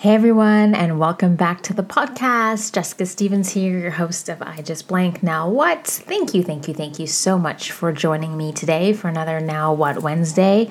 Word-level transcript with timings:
Hey 0.00 0.14
everyone, 0.14 0.76
and 0.76 1.00
welcome 1.00 1.34
back 1.34 1.60
to 1.62 1.74
the 1.74 1.82
podcast. 1.82 2.72
Jessica 2.72 3.04
Stevens 3.04 3.50
here, 3.50 3.76
your 3.76 3.90
host 3.90 4.28
of 4.28 4.40
I 4.40 4.62
Just 4.62 4.86
Blank 4.86 5.24
Now 5.24 5.50
What. 5.50 5.88
Thank 5.88 6.34
you, 6.34 6.44
thank 6.44 6.68
you, 6.68 6.74
thank 6.74 7.00
you 7.00 7.08
so 7.08 7.36
much 7.36 7.72
for 7.72 7.90
joining 7.90 8.36
me 8.36 8.52
today 8.52 8.92
for 8.92 9.08
another 9.08 9.40
Now 9.40 9.72
What 9.72 10.00
Wednesday. 10.00 10.70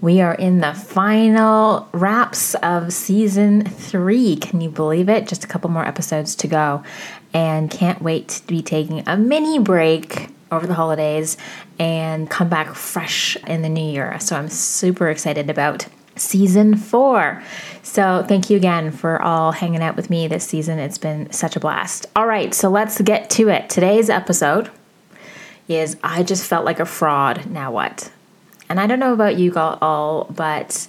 We 0.00 0.20
are 0.20 0.34
in 0.34 0.58
the 0.58 0.74
final 0.74 1.88
wraps 1.92 2.56
of 2.56 2.92
season 2.92 3.64
three. 3.64 4.34
Can 4.34 4.60
you 4.60 4.70
believe 4.70 5.08
it? 5.08 5.28
Just 5.28 5.44
a 5.44 5.46
couple 5.46 5.70
more 5.70 5.86
episodes 5.86 6.34
to 6.34 6.48
go, 6.48 6.82
and 7.32 7.70
can't 7.70 8.02
wait 8.02 8.26
to 8.26 8.46
be 8.48 8.60
taking 8.60 9.06
a 9.06 9.16
mini 9.16 9.60
break 9.60 10.30
over 10.50 10.66
the 10.66 10.74
holidays 10.74 11.36
and 11.78 12.28
come 12.28 12.48
back 12.48 12.74
fresh 12.74 13.36
in 13.46 13.62
the 13.62 13.68
new 13.68 13.92
year. 13.92 14.18
So 14.18 14.34
I'm 14.34 14.48
super 14.48 15.10
excited 15.10 15.48
about 15.48 15.86
season 16.16 16.76
four. 16.76 17.42
So, 17.82 18.24
thank 18.26 18.50
you 18.50 18.56
again 18.56 18.90
for 18.90 19.20
all 19.20 19.52
hanging 19.52 19.82
out 19.82 19.96
with 19.96 20.10
me 20.10 20.26
this 20.28 20.44
season. 20.44 20.78
It's 20.78 20.98
been 20.98 21.30
such 21.32 21.56
a 21.56 21.60
blast. 21.60 22.06
All 22.16 22.26
right, 22.26 22.54
so 22.54 22.68
let's 22.68 23.00
get 23.00 23.30
to 23.30 23.48
it. 23.48 23.68
Today's 23.68 24.08
episode 24.10 24.70
is 25.68 25.96
I 26.02 26.22
just 26.22 26.44
felt 26.44 26.64
like 26.64 26.80
a 26.80 26.86
fraud. 26.86 27.46
Now 27.46 27.70
what? 27.72 28.10
And 28.68 28.80
I 28.80 28.86
don't 28.86 28.98
know 29.00 29.12
about 29.12 29.36
you 29.36 29.54
all, 29.56 30.26
but 30.30 30.88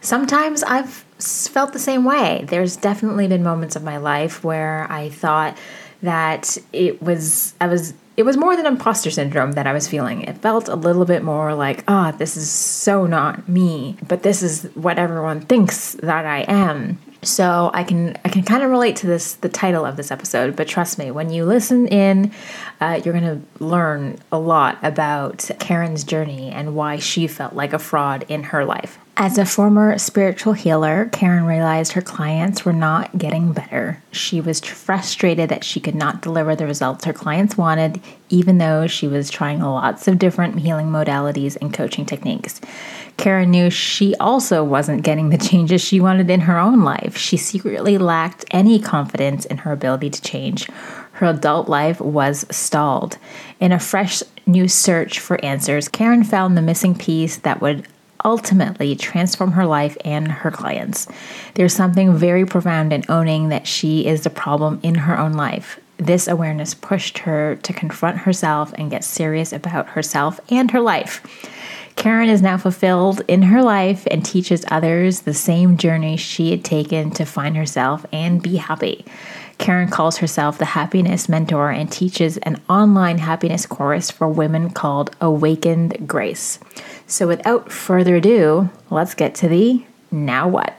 sometimes 0.00 0.62
I've 0.62 1.04
felt 1.18 1.72
the 1.72 1.78
same 1.78 2.04
way. 2.04 2.44
There's 2.48 2.76
definitely 2.76 3.28
been 3.28 3.42
moments 3.42 3.76
of 3.76 3.82
my 3.82 3.96
life 3.96 4.44
where 4.44 4.86
I 4.90 5.08
thought 5.08 5.56
that 6.02 6.58
it 6.72 7.02
was, 7.02 7.54
I 7.60 7.66
was 7.66 7.94
it 8.16 8.24
was 8.24 8.36
more 8.36 8.56
than 8.56 8.66
imposter 8.66 9.10
syndrome 9.10 9.52
that 9.52 9.66
I 9.66 9.72
was 9.72 9.86
feeling. 9.88 10.22
It 10.22 10.38
felt 10.38 10.68
a 10.68 10.74
little 10.74 11.04
bit 11.04 11.22
more 11.22 11.54
like, 11.54 11.84
ah, 11.86 12.12
oh, 12.12 12.16
this 12.16 12.36
is 12.36 12.50
so 12.50 13.06
not 13.06 13.48
me, 13.48 13.96
but 14.06 14.22
this 14.22 14.42
is 14.42 14.64
what 14.74 14.98
everyone 14.98 15.40
thinks 15.42 15.92
that 15.94 16.24
I 16.24 16.40
am. 16.48 16.98
So 17.22 17.70
I 17.74 17.82
can 17.82 18.16
I 18.24 18.28
can 18.28 18.42
kind 18.42 18.62
of 18.62 18.70
relate 18.70 18.96
to 18.96 19.06
this 19.06 19.34
the 19.34 19.48
title 19.48 19.84
of 19.84 19.96
this 19.96 20.10
episode, 20.10 20.54
but 20.54 20.68
trust 20.68 20.98
me, 20.98 21.10
when 21.10 21.30
you 21.30 21.44
listen 21.44 21.88
in, 21.88 22.32
uh, 22.80 23.00
you're 23.04 23.14
gonna 23.14 23.42
learn 23.58 24.18
a 24.30 24.38
lot 24.38 24.78
about 24.82 25.50
Karen's 25.58 26.04
journey 26.04 26.50
and 26.50 26.74
why 26.76 26.98
she 26.98 27.26
felt 27.26 27.54
like 27.54 27.72
a 27.72 27.78
fraud 27.78 28.24
in 28.28 28.44
her 28.44 28.64
life. 28.64 28.98
As 29.18 29.38
a 29.38 29.46
former 29.46 29.96
spiritual 29.96 30.52
healer, 30.52 31.08
Karen 31.10 31.46
realized 31.46 31.92
her 31.92 32.02
clients 32.02 32.66
were 32.66 32.72
not 32.74 33.16
getting 33.16 33.54
better. 33.54 34.02
She 34.12 34.42
was 34.42 34.60
frustrated 34.60 35.48
that 35.48 35.64
she 35.64 35.80
could 35.80 35.94
not 35.94 36.20
deliver 36.20 36.54
the 36.54 36.66
results 36.66 37.06
her 37.06 37.14
clients 37.14 37.56
wanted, 37.56 37.98
even 38.28 38.58
though 38.58 38.86
she 38.86 39.08
was 39.08 39.30
trying 39.30 39.60
lots 39.60 40.06
of 40.06 40.18
different 40.18 40.58
healing 40.58 40.88
modalities 40.88 41.56
and 41.62 41.72
coaching 41.72 42.04
techniques. 42.04 42.60
Karen 43.16 43.50
knew 43.50 43.70
she 43.70 44.14
also 44.16 44.62
wasn't 44.62 45.02
getting 45.02 45.30
the 45.30 45.38
changes 45.38 45.80
she 45.80 45.98
wanted 45.98 46.28
in 46.28 46.40
her 46.40 46.58
own 46.58 46.84
life. 46.84 47.16
She 47.16 47.38
secretly 47.38 47.96
lacked 47.96 48.44
any 48.50 48.78
confidence 48.78 49.46
in 49.46 49.56
her 49.58 49.72
ability 49.72 50.10
to 50.10 50.20
change. 50.20 50.66
Her 51.12 51.28
adult 51.28 51.70
life 51.70 52.02
was 52.02 52.44
stalled. 52.50 53.16
In 53.60 53.72
a 53.72 53.80
fresh 53.80 54.22
new 54.44 54.68
search 54.68 55.18
for 55.18 55.42
answers, 55.42 55.88
Karen 55.88 56.22
found 56.22 56.54
the 56.54 56.60
missing 56.60 56.94
piece 56.94 57.38
that 57.38 57.62
would 57.62 57.86
ultimately 58.24 58.96
transform 58.96 59.52
her 59.52 59.66
life 59.66 59.96
and 60.04 60.30
her 60.30 60.50
clients. 60.50 61.06
There's 61.54 61.74
something 61.74 62.16
very 62.16 62.46
profound 62.46 62.92
in 62.92 63.04
owning 63.08 63.48
that 63.48 63.66
she 63.66 64.06
is 64.06 64.22
the 64.22 64.30
problem 64.30 64.80
in 64.82 64.94
her 64.94 65.18
own 65.18 65.32
life. 65.32 65.80
This 65.98 66.28
awareness 66.28 66.74
pushed 66.74 67.18
her 67.18 67.56
to 67.56 67.72
confront 67.72 68.18
herself 68.18 68.72
and 68.76 68.90
get 68.90 69.04
serious 69.04 69.52
about 69.52 69.90
herself 69.90 70.40
and 70.50 70.70
her 70.70 70.80
life. 70.80 71.22
Karen 71.96 72.28
is 72.28 72.42
now 72.42 72.58
fulfilled 72.58 73.22
in 73.26 73.40
her 73.42 73.62
life 73.62 74.06
and 74.10 74.22
teaches 74.22 74.66
others 74.70 75.20
the 75.20 75.32
same 75.32 75.78
journey 75.78 76.18
she 76.18 76.50
had 76.50 76.62
taken 76.62 77.10
to 77.12 77.24
find 77.24 77.56
herself 77.56 78.04
and 78.12 78.42
be 78.42 78.56
happy. 78.56 79.04
Karen 79.58 79.88
calls 79.88 80.18
herself 80.18 80.58
the 80.58 80.64
happiness 80.64 81.28
mentor 81.28 81.70
and 81.70 81.90
teaches 81.90 82.36
an 82.38 82.60
online 82.68 83.18
happiness 83.18 83.66
course 83.66 84.10
for 84.10 84.28
women 84.28 84.70
called 84.70 85.14
Awakened 85.20 86.06
Grace. 86.06 86.58
So, 87.06 87.26
without 87.26 87.72
further 87.72 88.16
ado, 88.16 88.68
let's 88.90 89.14
get 89.14 89.34
to 89.36 89.48
the 89.48 89.84
now 90.10 90.48
what. 90.48 90.74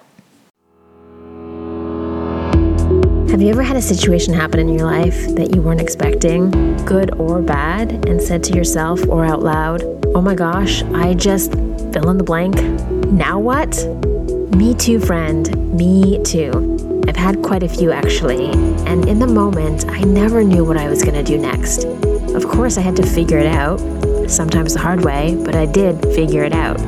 Have 3.30 3.42
you 3.42 3.50
ever 3.50 3.62
had 3.62 3.78
a 3.78 3.82
situation 3.82 4.34
happen 4.34 4.60
in 4.60 4.70
your 4.70 4.86
life 4.86 5.28
that 5.36 5.54
you 5.54 5.62
weren't 5.62 5.82
expecting, 5.82 6.50
good 6.86 7.14
or 7.20 7.42
bad, 7.42 8.08
and 8.08 8.22
said 8.22 8.44
to 8.46 8.56
yourself 8.56 9.06
or 9.10 9.26
out 9.26 9.44
loud, 9.44 9.84
Oh 10.16 10.22
my 10.22 10.34
gosh, 10.34 10.82
I 10.84 11.14
just 11.14 11.52
fill 11.52 12.10
in 12.10 12.18
the 12.18 12.24
blank. 12.24 12.56
Now 13.12 13.38
what? 13.38 13.76
Me 14.56 14.74
too, 14.74 15.00
friend. 15.00 15.56
Me 15.78 16.24
too. 16.24 16.87
I've 17.08 17.16
had 17.16 17.42
quite 17.42 17.64
a 17.64 17.70
few 17.70 17.92
actually, 17.92 18.52
and 18.86 19.08
in 19.08 19.20
the 19.20 19.28
moment, 19.28 19.86
I 19.90 20.02
never 20.02 20.44
knew 20.44 20.64
what 20.64 20.78
I 20.78 20.90
was 20.90 21.04
going 21.04 21.16
to 21.16 21.24
do 21.24 21.38
next. 21.38 21.86
Of 22.36 22.48
course, 22.48 22.78
I 22.78 22.82
had 22.82 22.96
to 22.98 23.06
figure 23.06 23.38
it 23.38 23.48
out, 23.48 23.80
sometimes 24.30 24.74
the 24.74 24.80
hard 24.80 25.04
way, 25.06 25.36
but 25.46 25.56
I 25.56 25.66
did 25.66 26.02
figure 26.14 26.44
it 26.44 26.54
out. 26.54 26.80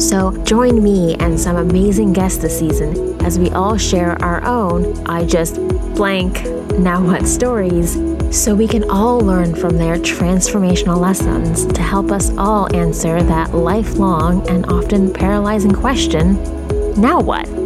So 0.00 0.36
join 0.44 0.82
me 0.82 1.14
and 1.16 1.38
some 1.38 1.56
amazing 1.56 2.12
guests 2.12 2.38
this 2.38 2.58
season 2.58 3.20
as 3.24 3.38
we 3.38 3.50
all 3.50 3.76
share 3.76 4.22
our 4.22 4.44
own 4.44 5.06
I 5.06 5.24
just 5.24 5.54
blank 5.94 6.44
now 6.78 7.00
what 7.02 7.26
stories 7.26 7.94
so 8.30 8.54
we 8.54 8.66
can 8.66 8.90
all 8.90 9.18
learn 9.20 9.54
from 9.54 9.76
their 9.76 9.96
transformational 9.96 10.98
lessons 10.98 11.64
to 11.66 11.80
help 11.80 12.10
us 12.10 12.36
all 12.36 12.74
answer 12.74 13.22
that 13.22 13.54
lifelong 13.54 14.46
and 14.48 14.66
often 14.66 15.12
paralyzing 15.12 15.72
question 15.72 16.34
now 17.00 17.20
what? 17.20 17.63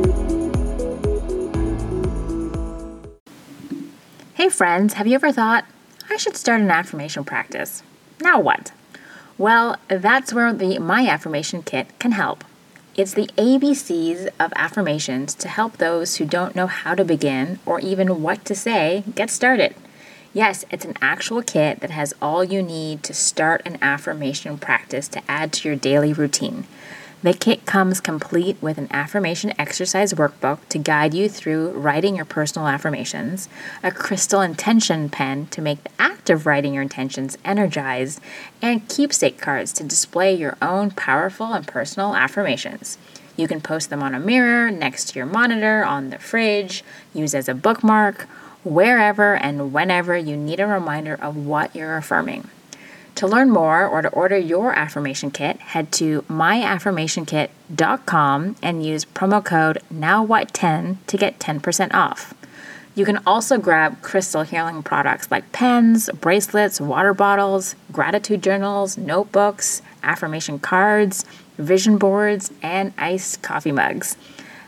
Friends, 4.59 4.95
have 4.95 5.07
you 5.07 5.15
ever 5.15 5.31
thought, 5.31 5.65
I 6.11 6.17
should 6.17 6.37
start 6.37 6.61
an 6.61 6.69
affirmation 6.73 7.23
practice? 7.23 7.85
Now 8.21 8.41
what? 8.41 8.73
Well, 9.39 9.77
that's 9.87 10.33
where 10.33 10.53
the 10.53 10.81
My 10.81 11.07
Affirmation 11.07 11.63
Kit 11.63 11.97
can 12.01 12.11
help. 12.11 12.43
It's 12.97 13.15
the 13.15 13.31
ABCs 13.37 14.29
of 14.41 14.53
affirmations 14.57 15.37
to 15.37 15.47
help 15.47 15.77
those 15.77 16.17
who 16.17 16.25
don't 16.25 16.57
know 16.57 16.67
how 16.67 16.97
to 16.97 17.05
begin 17.05 17.61
or 17.65 17.79
even 17.79 18.21
what 18.21 18.45
to 18.47 18.57
say 18.57 19.05
get 19.15 19.31
started. 19.31 19.77
Yes, 20.35 20.65
it's 20.73 20.85
an 20.85 20.97
actual 21.01 21.41
kit 21.41 21.79
that 21.79 21.91
has 21.91 22.13
all 22.21 22.43
you 22.43 22.61
need 22.61 23.05
to 23.05 23.15
start 23.15 23.63
an 23.65 23.79
affirmation 23.81 24.59
practice 24.59 25.07
to 25.07 25.23
add 25.31 25.53
to 25.53 25.69
your 25.69 25.77
daily 25.77 26.13
routine. 26.13 26.67
The 27.21 27.34
kit 27.34 27.67
comes 27.67 28.01
complete 28.01 28.59
with 28.61 28.79
an 28.79 28.87
affirmation 28.93 29.53
exercise 29.59 30.12
workbook 30.12 30.61
to 30.69 30.79
guide 30.79 31.15
you 31.15 31.29
through 31.29 31.71
writing 31.71 32.15
your 32.15 32.25
personal 32.25 32.69
affirmations, 32.69 33.49
a 33.83 33.91
crystal 33.91 34.41
intention 34.41 35.09
pen 35.09 35.47
to 35.47 35.61
make 35.61 35.83
the 35.83 35.91
act 35.99 36.31
of 36.31 36.47
writing 36.47 36.75
your 36.75 36.83
intentions 36.84 37.37
energized, 37.45 38.21
and 38.62 38.89
keepsake 38.89 39.41
cards 39.41 39.73
to 39.73 39.83
display 39.83 40.33
your 40.33 40.56
own 40.62 40.93
powerful 40.93 41.55
and 41.55 41.67
personal 41.67 42.15
affirmations. 42.15 42.99
You 43.37 43.49
can 43.49 43.61
post 43.61 43.91
them 43.91 44.00
on 44.00 44.15
a 44.15 44.21
mirror, 44.21 44.71
next 44.71 45.06
to 45.06 45.19
your 45.19 45.27
monitor, 45.27 45.85
on 45.85 46.11
the 46.11 46.21
fridge, 46.21 46.85
use 47.12 47.35
as 47.35 47.49
a 47.49 47.55
bookmark, 47.55 48.29
wherever 48.62 49.35
and 49.35 49.73
whenever 49.73 50.17
you 50.17 50.37
need 50.37 50.61
a 50.61 50.69
reminder 50.69 51.15
of 51.15 51.37
what 51.37 51.75
you're 51.75 51.97
affirming. 51.97 52.49
To 53.19 53.27
learn 53.27 53.51
more 53.51 53.84
or 53.84 54.01
to 54.01 54.09
order 54.11 54.39
your 54.39 54.73
affirmation 54.73 55.33
kit, 55.33 55.59
head 55.59 55.91
to 55.95 56.23
myaffirmationkit.com 56.31 58.56
and 58.62 58.87
use 58.87 59.05
promo 59.05 59.45
code 59.45 59.83
NOWWHAT10 59.93 60.99
to 61.05 61.17
get 61.17 61.41
10% 61.41 61.95
off. 61.95 62.33
You 62.95 63.05
can 63.05 63.19
also 63.27 63.59
grab 63.59 64.01
crystal 64.03 64.43
healing 64.43 64.84
products 64.84 65.33
like 65.33 65.51
pens, 65.51 66.09
bracelets, 66.21 66.81
water 66.81 67.12
bottles, 67.12 67.75
gratitude 67.91 68.41
journals, 68.41 68.97
notebooks, 68.97 69.83
affirmation 70.05 70.61
cards, 70.61 71.25
vision 71.56 71.99
boards, 71.99 72.53
and 72.62 72.93
iced 72.99 73.43
coffee 73.43 73.73
mugs. 73.73 74.17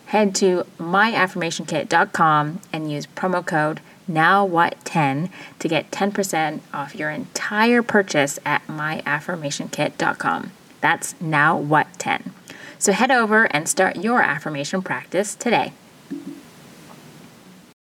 Head 0.07 0.35
to 0.35 0.67
myaffirmationkit.com 0.81 2.61
and 2.73 2.91
use 2.91 3.07
promo 3.07 3.47
code 3.47 3.81
now 4.11 4.45
what 4.45 4.85
10 4.85 5.31
to 5.59 5.69
get 5.69 5.91
10% 5.91 6.61
off 6.75 6.95
your 6.95 7.11
entire 7.11 7.83
purchase 7.83 8.39
at 8.45 8.67
myaffirmationkit.com. 8.67 10.53
That's 10.81 11.21
now 11.21 11.57
what 11.57 11.87
10. 11.99 12.35
So 12.79 12.93
head 12.93 13.11
over 13.11 13.45
and 13.45 13.69
start 13.69 13.97
your 13.97 14.23
affirmation 14.23 14.83
practice 14.83 15.35
today. 15.35 15.73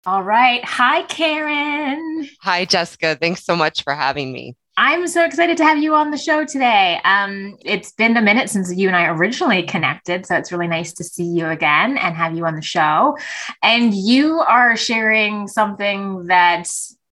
All 0.06 0.24
right. 0.24 0.64
Hi, 0.64 1.04
Karen. 1.04 2.30
Hi, 2.42 2.66
Jessica. 2.66 3.18
Thanks 3.20 3.44
so 3.44 3.56
much 3.56 3.84
for 3.84 3.94
having 3.94 4.32
me. 4.32 4.56
I'm 4.82 5.08
so 5.08 5.26
excited 5.26 5.58
to 5.58 5.66
have 5.66 5.84
you 5.84 5.94
on 5.94 6.10
the 6.10 6.18
show 6.18 6.46
today. 6.46 7.02
Um, 7.04 7.58
it's 7.66 7.92
been 7.92 8.16
a 8.16 8.22
minute 8.22 8.50
since 8.50 8.74
you 8.74 8.88
and 8.88 8.96
I 8.96 9.08
originally 9.08 9.64
connected, 9.64 10.26
so 10.26 10.38
it's 10.38 10.54
really 10.54 10.70
nice 10.70 10.94
to 10.94 11.04
see 11.04 11.26
you 11.26 11.48
again 11.48 11.98
and 11.98 12.16
have 12.16 12.38
you 12.38 12.46
on 12.46 12.56
the 12.56 12.62
show. 12.62 13.18
And 13.62 13.94
you 13.94 14.40
are 14.40 14.78
sharing 14.78 15.50
something 15.50 16.28
that 16.28 16.70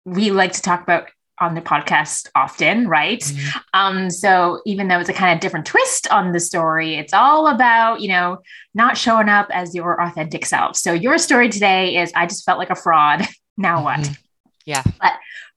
we 0.04 0.32
like 0.32 0.50
to 0.54 0.60
talk 0.60 0.82
about 0.82 1.06
on 1.38 1.54
the 1.54 1.60
podcast 1.60 2.28
often, 2.34 2.88
right? 2.88 3.20
Mm-hmm. 3.20 3.58
Um, 3.74 4.10
so 4.10 4.60
even 4.66 4.88
though 4.88 4.98
it's 4.98 5.08
a 5.08 5.12
kind 5.12 5.32
of 5.32 5.40
different 5.40 5.66
twist 5.66 6.10
on 6.10 6.32
the 6.32 6.40
story, 6.40 6.96
it's 6.96 7.12
all 7.12 7.46
about, 7.46 8.00
you 8.00 8.08
know, 8.08 8.38
not 8.74 8.98
showing 8.98 9.28
up 9.28 9.46
as 9.52 9.72
your 9.72 10.02
authentic 10.02 10.46
self. 10.46 10.76
So 10.76 10.92
your 10.92 11.16
story 11.16 11.48
today 11.48 11.96
is 11.98 12.12
I 12.16 12.26
just 12.26 12.44
felt 12.44 12.58
like 12.58 12.70
a 12.70 12.74
fraud. 12.74 13.24
now 13.56 13.84
what? 13.84 14.00
Mm-hmm. 14.00 14.14
Yeah. 14.64 14.82
But 15.00 15.12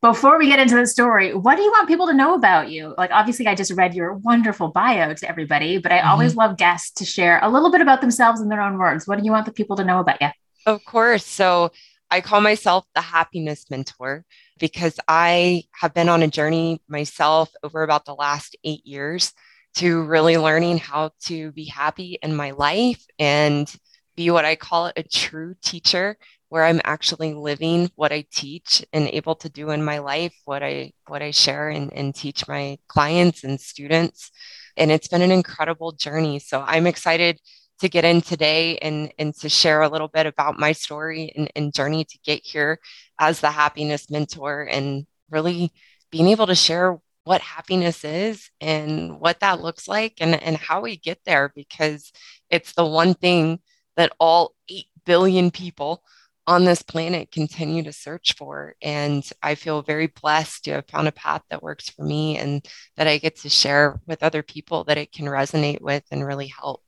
before 0.05 0.37
we 0.37 0.45
get 0.45 0.59
into 0.59 0.75
the 0.75 0.85
story, 0.85 1.33
what 1.33 1.55
do 1.55 1.63
you 1.63 1.71
want 1.71 1.87
people 1.87 2.05
to 2.05 2.13
know 2.13 2.35
about 2.35 2.69
you? 2.69 2.93
Like, 2.95 3.09
obviously, 3.11 3.47
I 3.47 3.55
just 3.55 3.71
read 3.71 3.95
your 3.95 4.13
wonderful 4.13 4.67
bio 4.67 5.15
to 5.15 5.27
everybody, 5.27 5.79
but 5.79 5.91
I 5.91 5.97
mm-hmm. 5.97 6.09
always 6.09 6.35
love 6.35 6.57
guests 6.57 6.91
to 6.99 7.05
share 7.05 7.39
a 7.41 7.49
little 7.49 7.71
bit 7.71 7.81
about 7.81 8.01
themselves 8.01 8.39
in 8.39 8.47
their 8.47 8.61
own 8.61 8.77
words. 8.77 9.07
What 9.07 9.17
do 9.17 9.25
you 9.25 9.31
want 9.31 9.47
the 9.47 9.51
people 9.51 9.75
to 9.77 9.83
know 9.83 9.99
about 9.99 10.21
you? 10.21 10.27
Of 10.67 10.85
course. 10.85 11.25
So, 11.25 11.71
I 12.11 12.21
call 12.21 12.39
myself 12.39 12.85
the 12.93 13.01
happiness 13.01 13.65
mentor 13.71 14.25
because 14.59 14.99
I 15.07 15.63
have 15.71 15.95
been 15.95 16.07
on 16.07 16.21
a 16.21 16.27
journey 16.27 16.81
myself 16.87 17.49
over 17.63 17.81
about 17.81 18.05
the 18.05 18.13
last 18.13 18.55
eight 18.63 18.85
years 18.85 19.33
to 19.77 20.03
really 20.03 20.37
learning 20.37 20.77
how 20.77 21.13
to 21.23 21.51
be 21.53 21.65
happy 21.65 22.19
in 22.21 22.35
my 22.35 22.51
life 22.51 23.03
and 23.17 23.75
be 24.15 24.29
what 24.29 24.45
I 24.45 24.55
call 24.55 24.91
a 24.95 25.01
true 25.01 25.55
teacher 25.63 26.15
where 26.55 26.63
I'm 26.63 26.79
actually 26.85 27.33
living 27.33 27.91
what 27.95 28.13
I 28.13 28.25
teach 28.31 28.81
and 28.93 29.09
able 29.09 29.35
to 29.35 29.49
do 29.49 29.71
in 29.71 29.83
my 29.83 29.97
life 29.97 30.33
what 30.45 30.63
I 30.63 30.93
what 31.05 31.21
I 31.21 31.31
share 31.31 31.67
and, 31.67 31.91
and 31.91 32.15
teach 32.15 32.47
my 32.47 32.77
clients 32.87 33.43
and 33.43 33.59
students. 33.59 34.31
And 34.77 34.89
it's 34.89 35.09
been 35.09 35.21
an 35.21 35.33
incredible 35.33 35.91
journey. 35.91 36.39
So 36.39 36.63
I'm 36.65 36.87
excited 36.87 37.41
to 37.81 37.89
get 37.89 38.05
in 38.05 38.21
today 38.21 38.77
and, 38.77 39.11
and 39.19 39.35
to 39.41 39.49
share 39.49 39.81
a 39.81 39.89
little 39.89 40.07
bit 40.07 40.27
about 40.27 40.57
my 40.57 40.71
story 40.71 41.29
and, 41.35 41.51
and 41.57 41.73
journey 41.73 42.05
to 42.05 42.17
get 42.23 42.45
here 42.45 42.79
as 43.19 43.41
the 43.41 43.51
happiness 43.51 44.09
mentor 44.09 44.61
and 44.61 45.05
really 45.29 45.73
being 46.09 46.29
able 46.29 46.47
to 46.47 46.55
share 46.55 46.97
what 47.25 47.41
happiness 47.41 48.05
is 48.05 48.49
and 48.61 49.19
what 49.19 49.41
that 49.41 49.59
looks 49.59 49.89
like 49.89 50.13
and, 50.21 50.41
and 50.41 50.55
how 50.55 50.79
we 50.79 50.95
get 50.95 51.19
there 51.25 51.51
because 51.53 52.13
it's 52.49 52.71
the 52.75 52.85
one 52.85 53.13
thing 53.13 53.59
that 53.97 54.13
all 54.21 54.55
8 54.69 54.85
billion 55.05 55.51
people 55.51 56.01
on 56.47 56.65
this 56.65 56.81
planet 56.81 57.31
continue 57.31 57.83
to 57.83 57.93
search 57.93 58.35
for. 58.37 58.75
And 58.81 59.27
I 59.41 59.55
feel 59.55 59.81
very 59.81 60.07
blessed 60.07 60.65
to 60.65 60.73
have 60.73 60.87
found 60.87 61.07
a 61.07 61.11
path 61.11 61.41
that 61.49 61.63
works 61.63 61.89
for 61.89 62.03
me 62.03 62.37
and 62.37 62.65
that 62.97 63.07
I 63.07 63.17
get 63.17 63.37
to 63.37 63.49
share 63.49 63.99
with 64.05 64.23
other 64.23 64.43
people 64.43 64.83
that 64.85 64.97
it 64.97 65.11
can 65.11 65.25
resonate 65.25 65.81
with 65.81 66.03
and 66.11 66.25
really 66.25 66.47
help. 66.47 66.81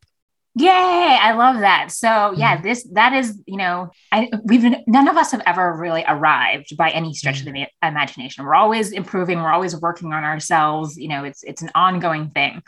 Yay, 0.59 0.69
I 0.69 1.33
love 1.33 1.59
that. 1.59 1.91
So 1.91 2.33
yeah, 2.35 2.55
mm-hmm. 2.55 2.67
this 2.67 2.87
that 2.93 3.13
is, 3.13 3.39
you 3.45 3.57
know, 3.57 3.91
I 4.11 4.31
we've 4.43 4.63
none 4.87 5.07
of 5.07 5.15
us 5.15 5.31
have 5.31 5.43
ever 5.45 5.77
really 5.77 6.03
arrived 6.07 6.75
by 6.75 6.89
any 6.89 7.13
stretch 7.13 7.41
mm-hmm. 7.41 7.49
of 7.49 7.53
the 7.53 7.87
imagination. 7.87 8.43
We're 8.43 8.55
always 8.55 8.91
improving, 8.91 9.39
we're 9.39 9.51
always 9.51 9.79
working 9.79 10.13
on 10.13 10.23
ourselves, 10.23 10.97
you 10.97 11.09
know, 11.09 11.25
it's 11.25 11.43
it's 11.43 11.61
an 11.61 11.69
ongoing 11.75 12.31
thing. 12.31 12.63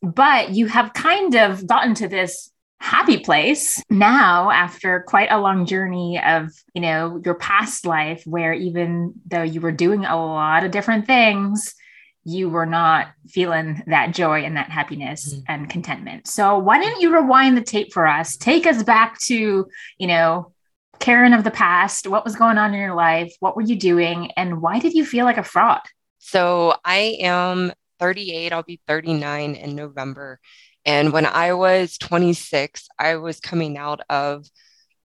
But 0.00 0.50
you 0.50 0.68
have 0.68 0.94
kind 0.94 1.34
of 1.34 1.66
gotten 1.66 1.94
to 1.96 2.08
this 2.08 2.50
happy 2.84 3.16
place 3.16 3.82
now 3.88 4.50
after 4.50 5.00
quite 5.08 5.28
a 5.30 5.40
long 5.40 5.64
journey 5.64 6.20
of 6.22 6.52
you 6.74 6.82
know 6.82 7.18
your 7.24 7.34
past 7.34 7.86
life 7.86 8.22
where 8.26 8.52
even 8.52 9.14
though 9.24 9.42
you 9.42 9.58
were 9.62 9.72
doing 9.72 10.04
a 10.04 10.14
lot 10.14 10.64
of 10.64 10.70
different 10.70 11.06
things 11.06 11.74
you 12.24 12.50
were 12.50 12.66
not 12.66 13.08
feeling 13.26 13.82
that 13.86 14.14
joy 14.14 14.44
and 14.44 14.58
that 14.58 14.68
happiness 14.70 15.32
mm-hmm. 15.32 15.42
and 15.48 15.70
contentment. 15.70 16.26
So 16.26 16.58
why 16.58 16.78
don't 16.78 17.00
you 17.00 17.14
rewind 17.14 17.56
the 17.56 17.62
tape 17.62 17.92
for 17.92 18.06
us? 18.06 18.36
Take 18.36 18.66
us 18.66 18.82
back 18.82 19.18
to 19.22 19.66
you 19.98 20.06
know 20.06 20.52
karen 20.98 21.32
of 21.32 21.42
the 21.42 21.50
past. 21.50 22.06
What 22.06 22.24
was 22.24 22.36
going 22.36 22.58
on 22.58 22.74
in 22.74 22.80
your 22.80 22.94
life? 22.94 23.34
What 23.40 23.56
were 23.56 23.62
you 23.62 23.76
doing? 23.76 24.30
And 24.36 24.60
why 24.60 24.78
did 24.78 24.92
you 24.92 25.06
feel 25.06 25.24
like 25.24 25.38
a 25.38 25.42
fraud? 25.42 25.80
So 26.18 26.74
i 26.84 27.16
am 27.20 27.72
38 28.00 28.52
i'll 28.52 28.64
be 28.64 28.80
39 28.88 29.54
in 29.54 29.76
november 29.76 30.40
and 30.84 31.12
when 31.12 31.26
I 31.26 31.54
was 31.54 31.96
26, 31.98 32.88
I 32.98 33.16
was 33.16 33.40
coming 33.40 33.78
out 33.78 34.00
of 34.10 34.46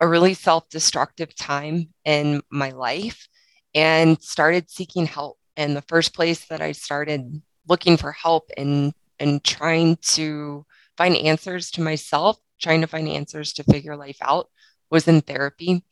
a 0.01 0.07
really 0.07 0.35
self 0.35 0.69
destructive 0.69 1.35
time 1.35 1.89
in 2.05 2.43
my 2.51 2.71
life 2.71 3.29
and 3.75 4.21
started 4.23 4.71
seeking 4.71 5.07
help. 5.07 5.39
And 5.57 5.77
the 5.77 5.83
first 5.83 6.15
place 6.15 6.47
that 6.47 6.61
I 6.61 6.73
started 6.73 7.43
looking 7.69 7.97
for 7.97 8.13
help 8.13 8.51
and, 8.57 8.93
and 9.19 9.43
trying 9.43 9.97
to 10.15 10.65
find 10.97 11.17
answers 11.17 11.71
to 11.73 11.83
myself, 11.83 12.39
trying 12.61 12.81
to 12.81 12.87
find 12.87 13.09
answers 13.09 13.53
to 13.55 13.65
figure 13.65 13.97
life 13.97 14.19
out 14.21 14.49
was 14.91 15.09
in 15.09 15.21
therapy. 15.23 15.85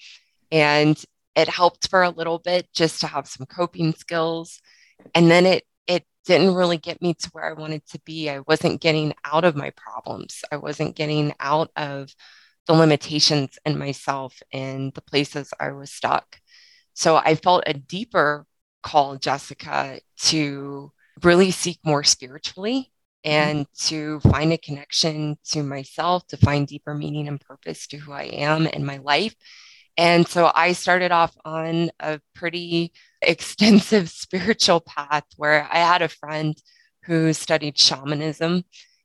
And 0.50 1.02
it 1.34 1.49
helped 1.49 1.88
for 1.88 2.02
a 2.02 2.11
little 2.11 2.38
bit 2.38 2.69
just 2.73 3.00
to 3.00 3.06
have 3.06 3.26
some 3.26 3.46
coping 3.46 3.94
skills. 3.94 4.61
And 5.14 5.31
then 5.31 5.46
it 5.46 5.64
didn't 6.25 6.55
really 6.55 6.79
get 6.79 7.03
me 7.03 7.15
to 7.15 7.31
where 7.33 7.45
I 7.45 7.53
wanted 7.53 7.87
to 7.89 8.01
be. 8.05 8.31
I 8.31 8.41
wasn't 8.41 8.81
getting 8.81 9.15
out 9.25 9.45
of 9.45 9.57
my 9.57 9.71
problems. 9.71 10.43
I 10.53 10.57
wasn't 10.57 10.97
getting 10.97 11.35
out 11.41 11.71
of 11.77 12.15
the 12.67 12.75
limitations 12.75 13.59
in 13.65 13.79
myself 13.79 14.41
and 14.53 14.93
the 14.95 15.03
places 15.03 15.53
I 15.59 15.73
was 15.73 15.91
stuck. 15.91 16.39
So 16.95 17.17
I 17.17 17.35
felt 17.35 17.65
a 17.67 17.75
deeper 17.75 18.47
call, 18.83 19.17
Jessica, 19.17 20.01
to 20.25 20.93
really 21.23 21.51
seek 21.51 21.79
more 21.85 22.05
spiritually 22.05 22.93
mm-hmm. 23.25 23.31
and 23.31 23.67
to 23.87 24.21
find 24.21 24.53
a 24.53 24.59
connection 24.59 25.39
to 25.51 25.63
myself, 25.63 26.27
to 26.29 26.37
find 26.37 26.67
deeper 26.67 26.95
meaning 26.95 27.29
and 27.29 27.41
purpose 27.41 27.87
to 27.89 27.97
who 27.97 28.13
I 28.13 28.25
am 28.25 28.67
in 28.67 28.85
my 28.85 28.99
life. 28.99 29.35
And 29.97 30.27
so 30.27 30.51
I 30.55 30.73
started 30.73 31.13
off 31.13 31.37
on 31.45 31.91
a 32.01 32.21
pretty 32.35 32.93
extensive 33.23 34.09
spiritual 34.11 34.81
path 34.81 35.25
where 35.37 35.69
I 35.71 35.79
had 35.79 36.03
a 36.03 36.09
friend 36.09 36.57
who 37.05 37.33
studied 37.33 37.79
shamanism 37.79 38.65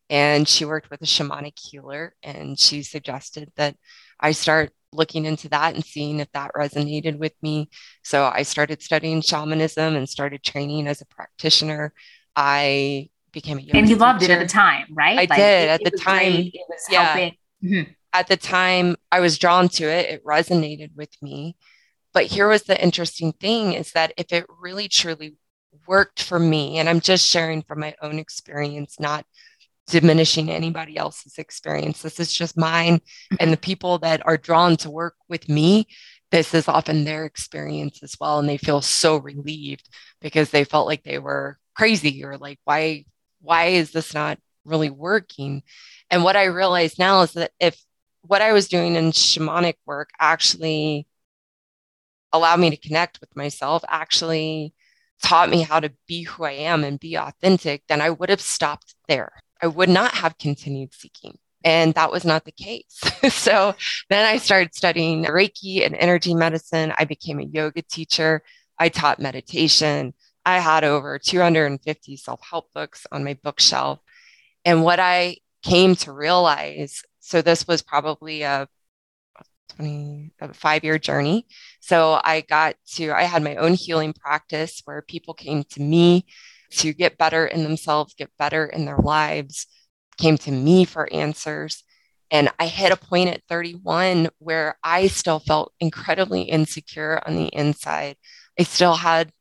and 0.09 0.47
she 0.47 0.65
worked 0.65 0.89
with 0.89 1.01
a 1.01 1.05
shamanic 1.05 1.57
healer. 1.59 2.15
And 2.23 2.59
she 2.59 2.83
suggested 2.83 3.51
that 3.57 3.75
I 4.19 4.31
start 4.31 4.71
looking 4.93 5.25
into 5.25 5.49
that 5.49 5.75
and 5.75 5.83
seeing 5.83 6.19
if 6.19 6.31
that 6.31 6.51
resonated 6.55 7.17
with 7.17 7.33
me. 7.41 7.69
So 8.03 8.25
I 8.25 8.43
started 8.43 8.81
studying 8.81 9.21
shamanism 9.21 9.95
and 9.95 10.07
started 10.07 10.43
training 10.43 10.87
as 10.87 11.01
a 11.01 11.05
practitioner. 11.07 11.93
I 12.35 13.09
became 13.33 13.57
a 13.57 13.61
yoga 13.61 13.77
and 13.77 13.89
you 13.89 13.97
loved 13.97 14.23
it 14.23 14.29
at 14.29 14.39
the 14.39 14.47
time, 14.47 14.85
right? 14.91 15.17
I 15.17 15.21
like, 15.21 15.35
did 15.35 15.63
it, 15.63 15.69
at 15.69 15.83
the 15.83 15.97
time. 15.97 16.33
Great. 16.33 16.51
It 16.53 16.65
was 16.69 16.85
yeah. 16.89 17.03
helping. 17.03 17.33
Mm-hmm 17.63 17.91
at 18.17 18.27
the 18.27 18.37
time 18.37 18.95
I 19.11 19.19
was 19.19 19.37
drawn 19.37 19.69
to 19.69 19.83
it, 19.83 20.09
it 20.09 20.25
resonated 20.25 20.95
with 20.95 21.11
me. 21.21 21.55
But 22.17 22.25
here 22.25 22.47
was 22.47 22.63
the 22.63 22.83
interesting 22.83 23.31
thing 23.31 23.73
is 23.73 23.91
that 23.91 24.11
if 24.17 24.33
it 24.33 24.47
really 24.59 24.87
truly 24.87 25.35
worked 25.85 26.23
for 26.23 26.39
me, 26.39 26.79
and 26.79 26.89
I'm 26.89 26.99
just 26.99 27.27
sharing 27.27 27.61
from 27.61 27.79
my 27.79 27.93
own 28.01 28.17
experience, 28.17 28.99
not 28.99 29.23
diminishing 29.85 30.49
anybody 30.49 30.97
else's 30.97 31.37
experience. 31.37 32.01
This 32.01 32.19
is 32.19 32.33
just 32.33 32.57
mine. 32.57 32.95
Mm-hmm. 32.95 33.35
And 33.39 33.53
the 33.53 33.57
people 33.57 33.99
that 33.99 34.25
are 34.25 34.35
drawn 34.35 34.77
to 34.77 34.89
work 34.89 35.13
with 35.29 35.47
me, 35.47 35.85
this 36.31 36.55
is 36.55 36.67
often 36.67 37.03
their 37.03 37.23
experience 37.23 38.01
as 38.01 38.15
well. 38.19 38.39
And 38.39 38.49
they 38.49 38.57
feel 38.57 38.81
so 38.81 39.17
relieved 39.17 39.87
because 40.19 40.49
they 40.49 40.63
felt 40.63 40.87
like 40.87 41.03
they 41.03 41.19
were 41.19 41.59
crazy 41.75 42.25
or 42.25 42.39
like, 42.39 42.57
why, 42.63 43.05
why 43.41 43.65
is 43.65 43.91
this 43.91 44.15
not 44.15 44.39
really 44.65 44.89
working? 44.89 45.61
And 46.09 46.23
what 46.23 46.35
I 46.35 46.45
realize 46.45 46.97
now 46.97 47.21
is 47.21 47.33
that 47.33 47.51
if 47.59 47.79
what 48.23 48.41
I 48.41 48.53
was 48.53 48.69
doing 48.69 48.95
in 48.95 49.11
shamanic 49.11 49.75
work 49.85 50.09
actually 50.19 51.06
allowed 52.33 52.59
me 52.59 52.69
to 52.69 52.77
connect 52.77 53.19
with 53.21 53.35
myself, 53.35 53.83
actually 53.87 54.73
taught 55.23 55.49
me 55.49 55.61
how 55.61 55.79
to 55.79 55.91
be 56.07 56.23
who 56.23 56.43
I 56.43 56.51
am 56.51 56.83
and 56.83 56.99
be 56.99 57.15
authentic, 57.15 57.83
then 57.87 58.01
I 58.01 58.09
would 58.09 58.29
have 58.29 58.41
stopped 58.41 58.95
there. 59.07 59.31
I 59.61 59.67
would 59.67 59.89
not 59.89 60.13
have 60.13 60.37
continued 60.37 60.93
seeking. 60.93 61.37
And 61.63 61.93
that 61.95 62.11
was 62.11 62.23
not 62.23 62.45
the 62.45 62.51
case. 62.51 62.99
so 63.29 63.73
then 64.09 64.25
I 64.25 64.37
started 64.37 64.75
studying 64.75 65.25
Reiki 65.25 65.85
and 65.85 65.95
energy 65.95 66.35
medicine. 66.35 66.93
I 66.97 67.05
became 67.05 67.39
a 67.39 67.45
yoga 67.45 67.81
teacher. 67.81 68.43
I 68.77 68.89
taught 68.89 69.19
meditation. 69.19 70.13
I 70.45 70.59
had 70.59 70.83
over 70.83 71.17
250 71.19 72.15
self 72.17 72.39
help 72.47 72.71
books 72.73 73.07
on 73.11 73.23
my 73.23 73.37
bookshelf. 73.43 73.99
And 74.63 74.83
what 74.83 74.99
I 74.99 75.37
came 75.63 75.95
to 75.95 76.11
realize 76.11 77.01
so 77.27 77.41
this 77.41 77.67
was 77.67 77.81
probably 77.81 78.43
a 78.43 78.69
20 79.75 80.31
uh, 80.41 80.47
a 80.49 80.53
five 80.53 80.83
year 80.83 80.97
journey. 80.99 81.45
So 81.79 82.19
i 82.23 82.41
got 82.41 82.75
to 82.95 83.11
i 83.11 83.23
had 83.23 83.43
my 83.43 83.55
own 83.55 83.73
healing 83.73 84.13
practice 84.13 84.81
where 84.85 85.01
people 85.01 85.33
came 85.33 85.63
to 85.71 85.81
me 85.81 86.25
to 86.71 86.93
get 86.93 87.17
better 87.17 87.45
in 87.45 87.63
themselves 87.63 88.13
get 88.13 88.29
better 88.37 88.65
in 88.65 88.85
their 88.85 88.97
lives 88.97 89.67
came 90.17 90.37
to 90.37 90.51
me 90.51 90.83
for 90.85 91.11
answers. 91.13 91.83
And 92.31 92.49
i 92.59 92.67
hit 92.67 92.91
a 92.91 92.97
point 92.97 93.29
at 93.29 93.43
31 93.49 94.29
where 94.39 94.77
i 94.83 95.07
still 95.07 95.39
felt 95.39 95.73
incredibly 95.79 96.43
insecure 96.43 97.21
on 97.25 97.35
the 97.35 97.47
inside. 97.47 98.17
I 98.59 98.63
still 98.63 98.95
had 98.95 99.31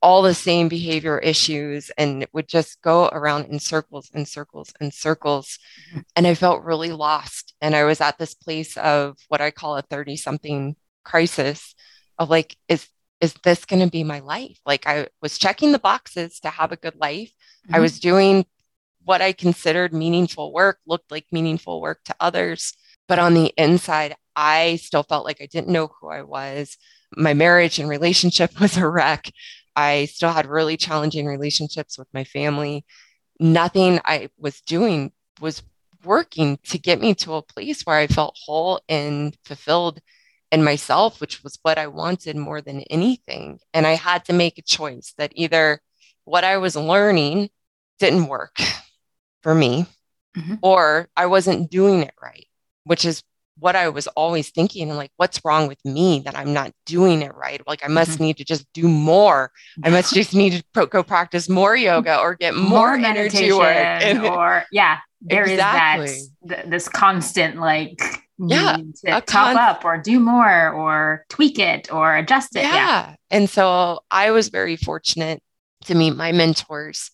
all 0.00 0.22
the 0.22 0.34
same 0.34 0.68
behavior 0.68 1.18
issues 1.18 1.90
and 1.98 2.22
it 2.22 2.30
would 2.32 2.48
just 2.48 2.80
go 2.82 3.08
around 3.08 3.46
in 3.46 3.58
circles 3.58 4.10
and 4.14 4.28
circles 4.28 4.72
and 4.80 4.94
circles. 4.94 5.58
Mm-hmm. 5.90 6.00
And 6.16 6.26
I 6.26 6.34
felt 6.34 6.64
really 6.64 6.92
lost. 6.92 7.54
And 7.60 7.74
I 7.74 7.84
was 7.84 8.00
at 8.00 8.18
this 8.18 8.34
place 8.34 8.76
of 8.76 9.16
what 9.28 9.40
I 9.40 9.50
call 9.50 9.76
a 9.76 9.82
30 9.82 10.16
something 10.16 10.76
crisis 11.04 11.74
of 12.18 12.30
like, 12.30 12.56
is 12.68 12.88
is 13.20 13.34
this 13.42 13.64
going 13.64 13.82
to 13.82 13.90
be 13.90 14.04
my 14.04 14.20
life? 14.20 14.58
Like 14.64 14.86
I 14.86 15.08
was 15.20 15.38
checking 15.38 15.72
the 15.72 15.80
boxes 15.80 16.38
to 16.40 16.50
have 16.50 16.70
a 16.70 16.76
good 16.76 16.94
life. 16.96 17.32
Mm-hmm. 17.66 17.74
I 17.74 17.80
was 17.80 17.98
doing 17.98 18.46
what 19.04 19.22
I 19.22 19.32
considered 19.32 19.92
meaningful 19.92 20.52
work, 20.52 20.78
looked 20.86 21.10
like 21.10 21.26
meaningful 21.32 21.80
work 21.80 22.00
to 22.04 22.14
others. 22.20 22.74
But 23.08 23.18
on 23.18 23.34
the 23.34 23.52
inside, 23.56 24.14
I 24.36 24.76
still 24.76 25.02
felt 25.02 25.24
like 25.24 25.38
I 25.40 25.46
didn't 25.46 25.72
know 25.72 25.88
who 26.00 26.08
I 26.08 26.22
was. 26.22 26.76
My 27.16 27.34
marriage 27.34 27.78
and 27.78 27.88
relationship 27.88 28.60
was 28.60 28.76
a 28.76 28.86
wreck. 28.86 29.32
I 29.78 30.06
still 30.06 30.32
had 30.32 30.46
really 30.46 30.76
challenging 30.76 31.24
relationships 31.24 31.96
with 31.96 32.08
my 32.12 32.24
family. 32.24 32.84
Nothing 33.38 34.00
I 34.04 34.28
was 34.36 34.60
doing 34.62 35.12
was 35.40 35.62
working 36.02 36.58
to 36.64 36.78
get 36.78 37.00
me 37.00 37.14
to 37.14 37.34
a 37.34 37.42
place 37.42 37.82
where 37.82 37.96
I 37.96 38.08
felt 38.08 38.36
whole 38.44 38.80
and 38.88 39.36
fulfilled 39.44 40.00
in 40.50 40.64
myself, 40.64 41.20
which 41.20 41.44
was 41.44 41.60
what 41.62 41.78
I 41.78 41.86
wanted 41.86 42.34
more 42.34 42.60
than 42.60 42.80
anything. 42.90 43.60
And 43.72 43.86
I 43.86 43.94
had 43.94 44.24
to 44.24 44.32
make 44.32 44.58
a 44.58 44.62
choice 44.62 45.14
that 45.16 45.32
either 45.36 45.80
what 46.24 46.42
I 46.42 46.56
was 46.56 46.74
learning 46.74 47.48
didn't 48.00 48.26
work 48.26 48.58
for 49.44 49.54
me 49.54 49.86
mm-hmm. 50.36 50.54
or 50.60 51.08
I 51.16 51.26
wasn't 51.26 51.70
doing 51.70 52.02
it 52.02 52.14
right, 52.20 52.48
which 52.82 53.04
is 53.04 53.22
what 53.58 53.76
I 53.76 53.88
was 53.88 54.06
always 54.08 54.50
thinking 54.50 54.88
like, 54.96 55.10
what's 55.16 55.40
wrong 55.44 55.68
with 55.68 55.82
me 55.84 56.20
that 56.20 56.36
I'm 56.36 56.52
not 56.52 56.72
doing 56.86 57.22
it 57.22 57.34
right? 57.34 57.60
Like, 57.66 57.84
I 57.84 57.88
must 57.88 58.12
mm-hmm. 58.12 58.24
need 58.24 58.36
to 58.38 58.44
just 58.44 58.66
do 58.72 58.88
more. 58.88 59.50
I 59.82 59.90
must 59.90 60.14
just 60.14 60.34
need 60.34 60.54
to 60.54 60.64
pro- 60.72 60.86
go 60.86 61.02
practice 61.02 61.48
more 61.48 61.76
yoga 61.76 62.18
or 62.18 62.34
get 62.34 62.54
more, 62.56 62.68
more 62.68 62.98
meditation 62.98 63.56
work. 63.56 64.24
or 64.32 64.64
yeah, 64.72 64.98
there 65.20 65.44
exactly. 65.44 66.06
is 66.06 66.30
that 66.42 66.56
th- 66.56 66.70
this 66.70 66.88
constant 66.88 67.56
like 67.58 68.00
yeah, 68.38 68.76
to 69.04 69.20
top 69.22 69.56
up 69.56 69.84
or 69.84 69.98
do 69.98 70.20
more 70.20 70.70
or 70.70 71.24
tweak 71.28 71.58
it 71.58 71.92
or 71.92 72.16
adjust 72.16 72.54
it. 72.54 72.62
Yeah. 72.62 72.74
yeah. 72.74 73.14
And 73.30 73.50
so 73.50 74.00
I 74.10 74.30
was 74.30 74.48
very 74.48 74.76
fortunate 74.76 75.42
to 75.84 75.94
meet 75.94 76.14
my 76.14 76.32
mentors 76.32 77.10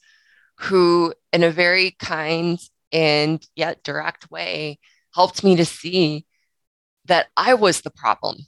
who, 0.58 1.14
in 1.32 1.42
a 1.42 1.50
very 1.50 1.92
kind 1.98 2.58
and 2.92 3.44
yet 3.56 3.82
direct 3.82 4.30
way, 4.30 4.78
helped 5.14 5.42
me 5.42 5.56
to 5.56 5.64
see 5.64 6.26
that 7.06 7.28
I 7.36 7.54
was 7.54 7.80
the 7.80 7.90
problem 7.90 8.38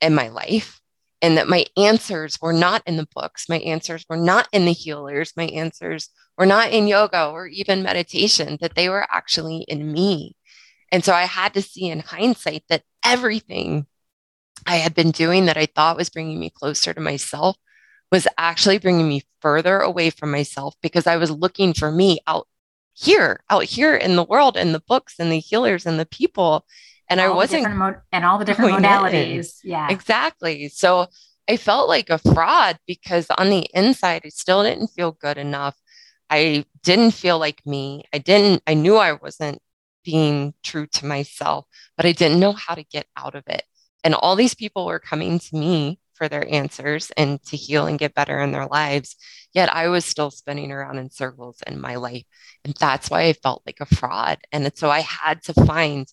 in 0.00 0.14
my 0.14 0.28
life 0.28 0.80
and 1.22 1.36
that 1.36 1.48
my 1.48 1.66
answers 1.76 2.38
were 2.40 2.52
not 2.52 2.82
in 2.86 2.96
the 2.96 3.08
books. 3.14 3.48
My 3.48 3.58
answers 3.58 4.04
were 4.08 4.16
not 4.16 4.48
in 4.52 4.64
the 4.64 4.72
healers. 4.72 5.32
My 5.36 5.44
answers 5.44 6.08
were 6.38 6.46
not 6.46 6.70
in 6.70 6.88
yoga 6.88 7.28
or 7.28 7.46
even 7.46 7.82
meditation, 7.82 8.56
that 8.60 8.74
they 8.74 8.88
were 8.88 9.06
actually 9.10 9.64
in 9.68 9.92
me. 9.92 10.36
And 10.90 11.04
so 11.04 11.12
I 11.12 11.24
had 11.24 11.54
to 11.54 11.62
see 11.62 11.88
in 11.88 12.00
hindsight 12.00 12.64
that 12.68 12.82
everything 13.04 13.86
I 14.66 14.76
had 14.76 14.94
been 14.94 15.10
doing 15.10 15.46
that 15.46 15.56
I 15.56 15.66
thought 15.66 15.96
was 15.96 16.10
bringing 16.10 16.40
me 16.40 16.50
closer 16.50 16.94
to 16.94 17.00
myself 17.00 17.56
was 18.10 18.26
actually 18.38 18.78
bringing 18.78 19.08
me 19.08 19.22
further 19.40 19.78
away 19.78 20.10
from 20.10 20.30
myself 20.30 20.74
because 20.82 21.06
I 21.06 21.16
was 21.16 21.30
looking 21.30 21.74
for 21.74 21.90
me 21.90 22.20
out 22.26 22.48
here, 22.94 23.42
out 23.48 23.64
here 23.64 23.94
in 23.94 24.16
the 24.16 24.24
world, 24.24 24.56
in 24.56 24.72
the 24.72 24.82
books 24.86 25.14
and 25.18 25.30
the 25.30 25.38
healers 25.38 25.86
and 25.86 25.98
the 25.98 26.06
people 26.06 26.66
and 27.10 27.20
all 27.20 27.32
I 27.32 27.36
wasn't 27.36 27.76
mo- 27.76 28.00
and 28.12 28.24
all 28.24 28.38
the 28.38 28.44
different 28.44 28.72
modalities. 28.72 29.62
In. 29.64 29.70
Yeah, 29.70 29.88
exactly. 29.90 30.68
So 30.68 31.08
I 31.48 31.56
felt 31.56 31.88
like 31.88 32.08
a 32.08 32.18
fraud 32.18 32.78
because 32.86 33.26
on 33.36 33.50
the 33.50 33.68
inside, 33.74 34.22
I 34.24 34.28
still 34.28 34.62
didn't 34.62 34.88
feel 34.88 35.12
good 35.12 35.36
enough. 35.36 35.76
I 36.30 36.64
didn't 36.82 37.10
feel 37.10 37.38
like 37.38 37.66
me. 37.66 38.04
I 38.14 38.18
didn't. 38.18 38.62
I 38.66 38.74
knew 38.74 38.96
I 38.96 39.12
wasn't 39.12 39.58
being 40.04 40.54
true 40.62 40.86
to 40.86 41.06
myself, 41.06 41.66
but 41.96 42.06
I 42.06 42.12
didn't 42.12 42.40
know 42.40 42.52
how 42.52 42.74
to 42.74 42.84
get 42.84 43.06
out 43.16 43.34
of 43.34 43.42
it. 43.48 43.64
And 44.04 44.14
all 44.14 44.36
these 44.36 44.54
people 44.54 44.86
were 44.86 45.00
coming 45.00 45.40
to 45.40 45.56
me 45.56 45.98
for 46.14 46.28
their 46.28 46.46
answers 46.52 47.10
and 47.16 47.42
to 47.44 47.56
heal 47.56 47.86
and 47.86 47.98
get 47.98 48.14
better 48.14 48.38
in 48.40 48.52
their 48.52 48.66
lives. 48.66 49.16
Yet 49.52 49.74
I 49.74 49.88
was 49.88 50.04
still 50.04 50.30
spinning 50.30 50.70
around 50.70 50.98
in 50.98 51.10
circles 51.10 51.62
in 51.66 51.80
my 51.80 51.96
life. 51.96 52.24
And 52.64 52.74
that's 52.78 53.10
why 53.10 53.22
I 53.22 53.32
felt 53.32 53.62
like 53.66 53.78
a 53.80 53.86
fraud. 53.86 54.38
And 54.52 54.70
so 54.76 54.90
I 54.90 55.00
had 55.00 55.42
to 55.44 55.54
find 55.54 56.06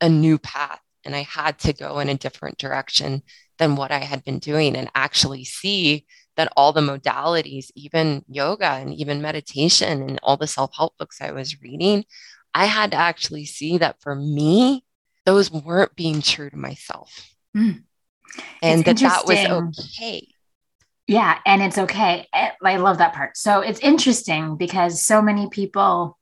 a 0.00 0.08
new 0.08 0.38
path 0.38 0.80
and 1.04 1.14
I 1.14 1.22
had 1.22 1.58
to 1.60 1.72
go 1.72 2.00
in 2.00 2.08
a 2.08 2.14
different 2.14 2.58
direction 2.58 3.22
than 3.58 3.76
what 3.76 3.92
I 3.92 3.98
had 3.98 4.24
been 4.24 4.38
doing 4.38 4.76
and 4.76 4.90
actually 4.94 5.44
see 5.44 6.04
that 6.36 6.52
all 6.56 6.72
the 6.72 6.80
modalities, 6.80 7.70
even 7.74 8.24
yoga 8.28 8.66
and 8.66 8.92
even 8.92 9.22
meditation 9.22 10.02
and 10.02 10.20
all 10.22 10.36
the 10.36 10.46
self 10.46 10.74
help 10.76 10.98
books 10.98 11.22
I 11.22 11.32
was 11.32 11.62
reading, 11.62 12.04
I 12.52 12.66
had 12.66 12.90
to 12.90 12.96
actually 12.96 13.46
see 13.46 13.78
that 13.78 14.00
for 14.00 14.14
me, 14.14 14.84
those 15.24 15.50
weren't 15.50 15.96
being 15.96 16.20
true 16.20 16.50
to 16.50 16.56
myself. 16.56 17.30
Mm. 17.56 17.84
And 18.62 18.84
that 18.84 18.98
that 18.98 19.26
was 19.26 19.38
okay. 19.78 20.26
Yeah. 21.06 21.38
And 21.46 21.62
it's 21.62 21.78
okay. 21.78 22.26
I 22.32 22.76
love 22.76 22.98
that 22.98 23.14
part. 23.14 23.36
So 23.36 23.60
it's 23.60 23.80
interesting 23.80 24.56
because 24.56 25.02
so 25.02 25.22
many 25.22 25.48
people 25.48 26.18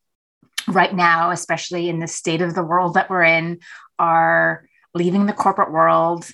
right 0.69 0.95
now, 0.95 1.31
especially 1.31 1.89
in 1.89 1.99
the 1.99 2.07
state 2.07 2.43
of 2.43 2.55
the 2.55 2.63
world 2.63 2.95
that 2.95 3.11
we're 3.11 3.23
in, 3.23 3.61
are 3.99 4.69
leaving 4.95 5.27
the 5.27 5.33
corporate 5.33 5.73
world, 5.73 6.29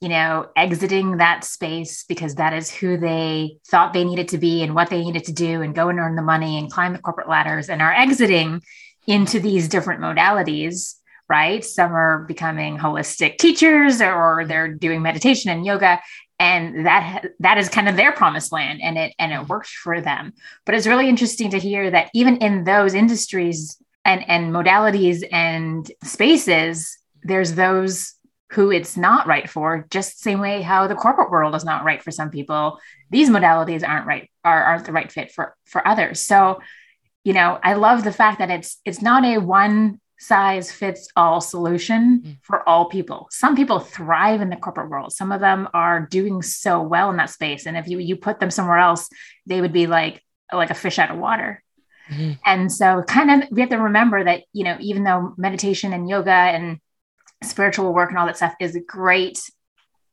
you 0.00 0.08
know, 0.08 0.48
exiting 0.56 1.18
that 1.18 1.44
space 1.44 2.04
because 2.04 2.36
that 2.36 2.52
is 2.52 2.70
who 2.70 2.96
they 2.96 3.56
thought 3.66 3.92
they 3.92 4.04
needed 4.04 4.28
to 4.28 4.38
be 4.38 4.62
and 4.62 4.74
what 4.74 4.90
they 4.90 5.02
needed 5.02 5.24
to 5.24 5.32
do 5.32 5.62
and 5.62 5.74
go 5.74 5.88
and 5.88 5.98
earn 5.98 6.16
the 6.16 6.22
money 6.22 6.58
and 6.58 6.70
climb 6.70 6.92
the 6.92 6.98
corporate 6.98 7.28
ladders 7.28 7.68
and 7.68 7.80
are 7.80 7.92
exiting 7.92 8.60
into 9.06 9.40
these 9.40 9.68
different 9.68 10.00
modalities 10.00 10.96
right? 11.28 11.64
Some 11.64 11.94
are 11.94 12.24
becoming 12.24 12.76
holistic 12.76 13.38
teachers 13.38 14.00
or 14.00 14.44
they're 14.46 14.68
doing 14.68 15.02
meditation 15.02 15.50
and 15.50 15.64
yoga 15.64 16.00
and 16.38 16.86
that 16.86 17.26
that 17.40 17.58
is 17.58 17.68
kind 17.68 17.88
of 17.88 17.96
their 17.96 18.12
promised 18.12 18.52
land 18.52 18.80
and 18.82 18.98
it 18.98 19.14
and 19.18 19.32
it 19.32 19.36
mm-hmm. 19.36 19.46
works 19.46 19.70
for 19.70 20.00
them. 20.00 20.32
But 20.64 20.74
it's 20.74 20.86
really 20.86 21.08
interesting 21.08 21.50
to 21.50 21.58
hear 21.58 21.90
that 21.90 22.10
even 22.14 22.36
in 22.38 22.64
those 22.64 22.94
industries 22.94 23.76
and 24.04 24.28
and 24.28 24.52
modalities 24.52 25.24
and 25.32 25.90
spaces 26.02 26.98
there's 27.22 27.54
those 27.54 28.14
who 28.52 28.70
it's 28.70 28.96
not 28.96 29.26
right 29.26 29.48
for 29.48 29.86
just 29.90 30.18
the 30.18 30.30
same 30.30 30.40
way 30.40 30.62
how 30.62 30.86
the 30.86 30.94
corporate 30.94 31.30
world 31.30 31.54
is 31.54 31.64
not 31.64 31.84
right 31.84 32.02
for 32.02 32.10
some 32.10 32.30
people. 32.30 32.78
These 33.10 33.30
modalities 33.30 33.86
aren't 33.86 34.06
right 34.06 34.30
are, 34.44 34.62
aren't 34.64 34.86
the 34.86 34.92
right 34.92 35.10
fit 35.10 35.32
for 35.32 35.56
for 35.64 35.86
others. 35.86 36.20
So 36.20 36.60
you 37.24 37.32
know 37.32 37.58
i 37.62 37.72
love 37.72 38.04
the 38.04 38.12
fact 38.12 38.38
that 38.38 38.50
it's 38.50 38.78
it's 38.84 39.02
not 39.02 39.24
a 39.24 39.38
one 39.38 39.98
size 40.24 40.72
fits 40.72 41.08
all 41.16 41.40
solution 41.40 42.22
mm. 42.24 42.36
for 42.42 42.66
all 42.68 42.86
people. 42.86 43.28
Some 43.30 43.56
people 43.56 43.78
thrive 43.78 44.40
in 44.40 44.50
the 44.50 44.56
corporate 44.56 44.90
world. 44.90 45.12
Some 45.12 45.32
of 45.32 45.40
them 45.40 45.68
are 45.74 46.06
doing 46.06 46.42
so 46.42 46.80
well 46.82 47.10
in 47.10 47.16
that 47.18 47.30
space. 47.30 47.66
And 47.66 47.76
if 47.76 47.88
you 47.88 47.98
you 47.98 48.16
put 48.16 48.40
them 48.40 48.50
somewhere 48.50 48.78
else, 48.78 49.08
they 49.46 49.60
would 49.60 49.72
be 49.72 49.86
like 49.86 50.22
like 50.52 50.70
a 50.70 50.74
fish 50.74 50.98
out 50.98 51.10
of 51.10 51.18
water. 51.18 51.62
Mm-hmm. 52.10 52.32
And 52.44 52.72
so 52.72 53.02
kind 53.02 53.42
of 53.42 53.50
we 53.50 53.60
have 53.60 53.70
to 53.70 53.78
remember 53.78 54.24
that, 54.24 54.44
you 54.52 54.64
know, 54.64 54.76
even 54.80 55.04
though 55.04 55.34
meditation 55.36 55.92
and 55.92 56.08
yoga 56.08 56.30
and 56.30 56.78
spiritual 57.42 57.92
work 57.92 58.10
and 58.10 58.18
all 58.18 58.26
that 58.26 58.36
stuff 58.36 58.54
is 58.60 58.78
great 58.86 59.38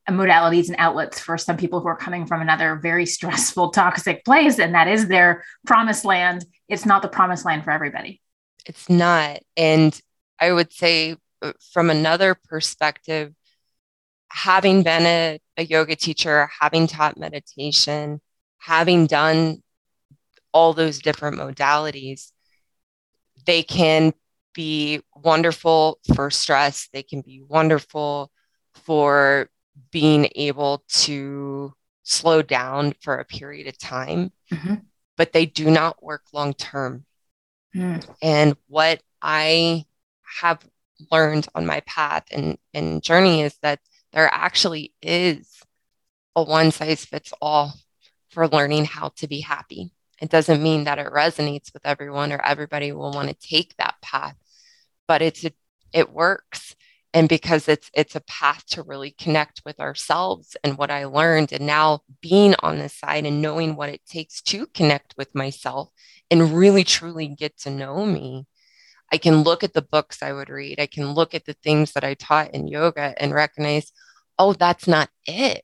modalities 0.10 0.68
and 0.68 0.76
outlets 0.78 1.20
for 1.20 1.38
some 1.38 1.56
people 1.56 1.80
who 1.80 1.88
are 1.88 1.96
coming 1.96 2.26
from 2.26 2.42
another 2.42 2.76
very 2.76 3.06
stressful, 3.06 3.70
toxic 3.72 4.26
place, 4.26 4.60
and 4.60 4.76
that 4.76 4.88
is 4.88 5.08
their 5.08 5.44
promised 5.66 6.04
land. 6.04 6.46
It's 6.68 6.86
not 6.86 7.02
the 7.02 7.08
promised 7.08 7.46
land 7.46 7.64
for 7.64 7.72
everybody 7.72 8.21
it's 8.66 8.90
not. 8.90 9.40
And 9.58 10.00
I 10.40 10.52
would 10.52 10.72
say, 10.72 11.16
uh, 11.42 11.54
from 11.74 11.90
another 11.90 12.36
perspective, 12.36 13.34
having 14.30 14.84
been 14.84 15.06
a, 15.06 15.40
a 15.58 15.64
yoga 15.64 15.96
teacher, 15.96 16.50
having 16.60 16.88
taught 16.88 17.18
meditation, 17.18 18.22
having 18.60 19.08
done 19.08 19.62
all 20.54 20.74
those 20.74 21.00
different 21.00 21.38
modalities, 21.38 22.32
they 23.46 23.64
can 23.64 24.14
be 24.54 25.02
wonderful 25.16 26.00
for 26.14 26.30
stress. 26.30 26.90
They 26.94 27.04
can 27.04 27.22
be 27.22 27.42
wonderful 27.42 28.32
for 28.74 29.50
being 29.92 30.30
able 30.36 30.84
to 30.90 31.74
slow 32.04 32.42
down 32.42 32.94
for 33.02 33.16
a 33.16 33.26
period 33.26 33.68
of 33.68 33.78
time, 33.78 34.32
mm-hmm. 34.52 34.76
but 35.18 35.34
they 35.34 35.46
do 35.46 35.70
not 35.70 36.04
work 36.04 36.24
long 36.34 36.54
term. 36.54 37.06
Mm. 37.76 38.06
And 38.22 38.56
what 38.68 39.02
I 39.22 39.86
have 40.42 40.66
learned 41.12 41.48
on 41.56 41.66
my 41.66 41.82
path 41.82 42.26
and, 42.32 42.58
and 42.74 43.02
journey 43.02 43.42
is 43.42 43.58
that 43.62 43.80
there 44.14 44.30
actually 44.32 44.94
is 45.02 45.62
a 46.36 46.44
one 46.44 46.72
size 46.72 47.06
fits 47.06 47.34
all 47.42 47.74
for 48.30 48.48
learning 48.48 48.86
how 48.86 49.10
to 49.18 49.28
be 49.28 49.42
happy. 49.42 49.92
It 50.22 50.30
doesn't 50.30 50.62
mean 50.62 50.84
that 50.84 51.00
it 51.00 51.08
resonates 51.08 51.74
with 51.74 51.86
everyone 51.86 52.32
or 52.32 52.42
everybody 52.46 52.92
will 52.92 53.12
want 53.12 53.30
to 53.30 53.48
take 53.48 53.76
that 53.78 53.96
path, 54.02 54.36
but 55.08 55.22
it's 55.22 55.44
a, 55.44 55.52
it 55.92 56.12
works 56.12 56.76
and 57.14 57.28
because 57.28 57.68
it's 57.68 57.90
it's 57.94 58.16
a 58.16 58.22
path 58.22 58.66
to 58.68 58.84
really 58.84 59.12
connect 59.12 59.62
with 59.66 59.80
ourselves 59.80 60.56
and 60.64 60.78
what 60.78 60.92
i 60.92 61.06
learned 61.06 61.52
and 61.52 61.66
now 61.66 62.02
being 62.22 62.56
on 62.62 62.78
this 62.78 62.94
side 62.94 63.26
and 63.26 63.42
knowing 63.42 63.76
what 63.76 63.90
it 63.90 64.02
takes 64.06 64.42
to 64.42 64.66
connect 64.68 65.16
with 65.18 65.34
myself 65.36 65.90
and 66.30 66.54
really 66.54 66.84
truly 66.84 67.28
get 67.28 67.58
to 67.58 67.70
know 67.70 68.06
me 68.06 68.46
i 69.12 69.18
can 69.18 69.44
look 69.44 69.64
at 69.64 69.74
the 69.74 69.82
books 69.82 70.22
i 70.24 70.32
would 70.32 70.50
read 70.50 70.80
i 70.80 70.86
can 70.88 71.14
look 71.14 71.34
at 71.34 71.46
the 71.46 71.56
things 71.64 71.92
that 71.94 72.04
i 72.04 72.14
taught 72.14 72.52
in 72.52 72.68
yoga 72.68 73.14
and 73.18 73.34
recognize 73.34 73.92
oh 74.40 74.54
that's 74.54 74.88
not 74.88 75.10
it 75.26 75.64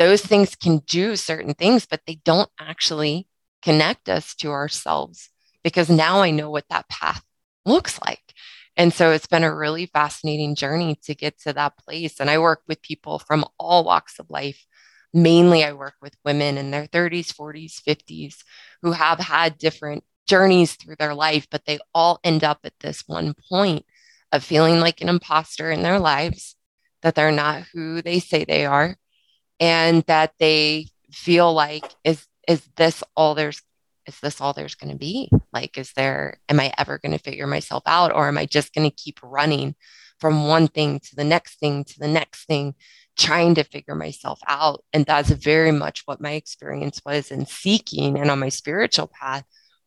those 0.00 0.22
things 0.22 0.56
can 0.56 0.78
do 0.78 1.14
certain 1.14 1.52
things, 1.52 1.84
but 1.84 2.00
they 2.06 2.18
don't 2.24 2.48
actually 2.58 3.28
connect 3.60 4.08
us 4.08 4.34
to 4.36 4.50
ourselves 4.50 5.28
because 5.62 5.90
now 5.90 6.22
I 6.22 6.30
know 6.30 6.50
what 6.50 6.64
that 6.70 6.88
path 6.88 7.22
looks 7.66 8.00
like. 8.00 8.32
And 8.76 8.92
so 8.92 9.10
it's 9.10 9.26
been 9.26 9.44
a 9.44 9.54
really 9.54 9.86
fascinating 9.86 10.54
journey 10.54 10.98
to 11.04 11.14
get 11.14 11.38
to 11.40 11.52
that 11.52 11.76
place. 11.78 12.20
And 12.20 12.30
I 12.30 12.38
work 12.38 12.62
with 12.66 12.82
people 12.82 13.18
from 13.18 13.44
all 13.58 13.84
walks 13.84 14.18
of 14.18 14.30
life. 14.30 14.64
Mainly, 15.12 15.64
I 15.64 15.72
work 15.72 15.94
with 16.00 16.16
women 16.24 16.56
in 16.56 16.70
their 16.70 16.86
30s, 16.86 17.32
40s, 17.32 17.80
50s 17.82 18.36
who 18.82 18.92
have 18.92 19.18
had 19.18 19.58
different 19.58 20.04
journeys 20.26 20.76
through 20.76 20.94
their 20.96 21.14
life, 21.14 21.48
but 21.50 21.64
they 21.64 21.80
all 21.92 22.20
end 22.22 22.44
up 22.44 22.60
at 22.64 22.78
this 22.80 23.02
one 23.06 23.34
point 23.50 23.84
of 24.32 24.44
feeling 24.44 24.78
like 24.80 25.00
an 25.00 25.08
imposter 25.08 25.70
in 25.70 25.82
their 25.82 25.98
lives, 25.98 26.54
that 27.02 27.16
they're 27.16 27.32
not 27.32 27.64
who 27.72 28.00
they 28.00 28.20
say 28.20 28.44
they 28.44 28.64
are, 28.64 28.96
and 29.58 30.04
that 30.04 30.32
they 30.38 30.86
feel 31.10 31.52
like 31.52 31.84
is 32.04 32.24
is 32.46 32.62
this 32.76 33.02
all 33.16 33.34
there's 33.34 33.62
is 34.10 34.20
this 34.20 34.40
all 34.40 34.52
there's 34.52 34.74
going 34.74 34.92
to 34.92 34.98
be? 34.98 35.30
Like 35.52 35.78
is 35.78 35.92
there 35.92 36.38
am 36.48 36.60
i 36.60 36.72
ever 36.76 36.98
going 36.98 37.12
to 37.12 37.18
figure 37.18 37.46
myself 37.46 37.82
out 37.86 38.12
or 38.12 38.28
am 38.28 38.38
i 38.38 38.46
just 38.46 38.74
going 38.74 38.88
to 38.88 38.94
keep 38.94 39.20
running 39.22 39.74
from 40.18 40.46
one 40.46 40.68
thing 40.68 41.00
to 41.00 41.16
the 41.16 41.24
next 41.24 41.58
thing 41.58 41.84
to 41.84 41.98
the 41.98 42.08
next 42.08 42.46
thing 42.46 42.74
trying 43.16 43.54
to 43.54 43.64
figure 43.64 43.94
myself 43.94 44.40
out? 44.48 44.84
And 44.92 45.06
that's 45.06 45.30
very 45.30 45.72
much 45.72 46.02
what 46.04 46.20
my 46.20 46.32
experience 46.32 47.00
was 47.04 47.30
in 47.30 47.46
seeking 47.46 48.18
and 48.18 48.30
on 48.30 48.38
my 48.40 48.48
spiritual 48.48 49.08
path 49.08 49.44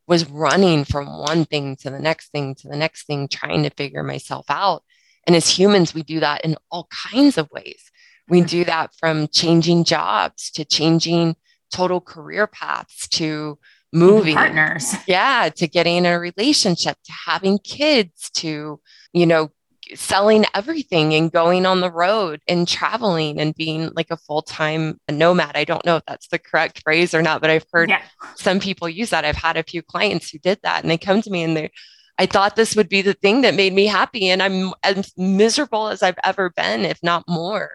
was 0.08 0.30
running 0.30 0.86
from 0.86 1.20
one 1.20 1.46
thing 1.46 1.76
to 1.78 1.90
the 1.90 2.00
next 2.00 2.32
thing 2.32 2.56
to 2.56 2.68
the 2.68 2.78
next 2.78 3.06
thing 3.06 3.28
trying 3.28 3.64
to 3.64 3.70
figure 3.70 4.04
myself 4.04 4.46
out. 4.50 4.84
And 5.28 5.36
as 5.36 5.50
humans 5.50 5.94
we 5.94 6.04
do 6.04 6.20
that 6.22 6.44
in 6.46 6.56
all 6.72 6.88
kinds 7.12 7.38
of 7.38 7.50
ways. 7.52 7.92
We 8.30 8.40
mm-hmm. 8.40 8.48
do 8.48 8.64
that 8.66 8.96
from 8.96 9.28
changing 9.28 9.84
jobs 9.84 10.50
to 10.52 10.64
changing 10.64 11.36
total 11.74 12.00
career 12.00 12.48
paths 12.48 13.08
to 13.10 13.58
moving 13.94 14.36
partners. 14.36 14.94
Yeah, 15.08 15.50
to 15.56 15.68
getting 15.68 15.98
in 15.98 16.06
a 16.06 16.20
relationship, 16.20 16.98
to 17.06 17.12
having 17.26 17.60
kids, 17.60 18.30
to, 18.36 18.80
you 19.14 19.26
know, 19.26 19.52
selling 19.96 20.46
everything 20.56 21.14
and 21.14 21.32
going 21.32 21.66
on 21.66 21.82
the 21.82 21.92
road 21.92 22.42
and 22.48 22.68
traveling 22.68 23.40
and 23.40 23.54
being 23.54 23.92
like 23.96 24.12
a 24.12 24.18
full-time 24.18 25.00
nomad. 25.10 25.56
I 25.56 25.66
don't 25.66 25.86
know 25.86 25.98
if 25.98 26.04
that's 26.08 26.28
the 26.28 26.40
correct 26.40 26.82
phrase 26.84 27.14
or 27.14 27.22
not, 27.22 27.42
but 27.42 27.50
I've 27.50 27.66
heard 27.72 27.90
yeah. 27.90 28.02
some 28.36 28.60
people 28.60 28.90
use 28.90 29.12
that. 29.12 29.26
I've 29.26 29.36
had 29.36 29.58
a 29.58 29.64
few 29.64 29.82
clients 29.82 30.30
who 30.30 30.40
did 30.40 30.60
that 30.64 30.82
and 30.82 30.90
they 30.90 30.98
come 30.98 31.22
to 31.22 31.30
me 31.30 31.44
and 31.44 31.56
they 31.56 31.72
I 32.18 32.28
thought 32.28 32.56
this 32.56 32.76
would 32.76 32.90
be 32.90 33.02
the 33.02 33.16
thing 33.16 33.42
that 33.42 33.56
made 33.56 33.74
me 33.74 33.88
happy 33.88 34.30
and 34.30 34.42
I'm 34.42 34.72
as 34.84 35.12
miserable 35.18 35.88
as 35.88 36.04
I've 36.04 36.20
ever 36.24 36.52
been, 36.52 36.82
if 36.82 37.02
not 37.02 37.24
more. 37.28 37.72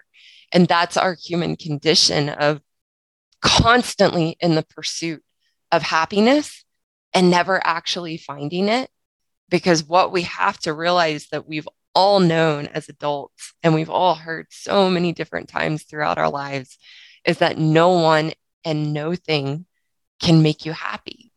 And 0.52 0.68
that's 0.68 0.96
our 0.96 1.16
human 1.20 1.56
condition 1.56 2.28
of 2.28 2.60
constantly 3.42 4.37
in 4.40 4.54
the 4.54 4.62
pursuit 4.62 5.22
of 5.72 5.82
happiness 5.82 6.64
and 7.12 7.30
never 7.30 7.64
actually 7.66 8.16
finding 8.16 8.68
it. 8.68 8.90
Because 9.48 9.82
what 9.82 10.12
we 10.12 10.22
have 10.22 10.58
to 10.60 10.75
realize 10.75 11.28
that 11.28 11.48
we've 11.48 11.68
all 11.94 12.20
known 12.20 12.66
as 12.66 12.88
adults 12.88 13.54
and 13.62 13.75
we've 13.75 13.90
all 13.90 14.14
heard 14.14 14.46
so 14.50 14.90
many 14.90 15.12
different 15.12 15.48
times 15.48 15.82
throughout 15.82 16.18
our 16.18 16.30
lives 16.30 16.78
is 17.25 17.38
that 17.38 17.58
no 17.58 17.90
one 17.90 18.32
and 18.64 18.92
no 18.92 19.14
thing 19.14 19.66
can 20.20 20.42
make 20.42 20.66
you 20.66 20.72
happy. 20.72 21.32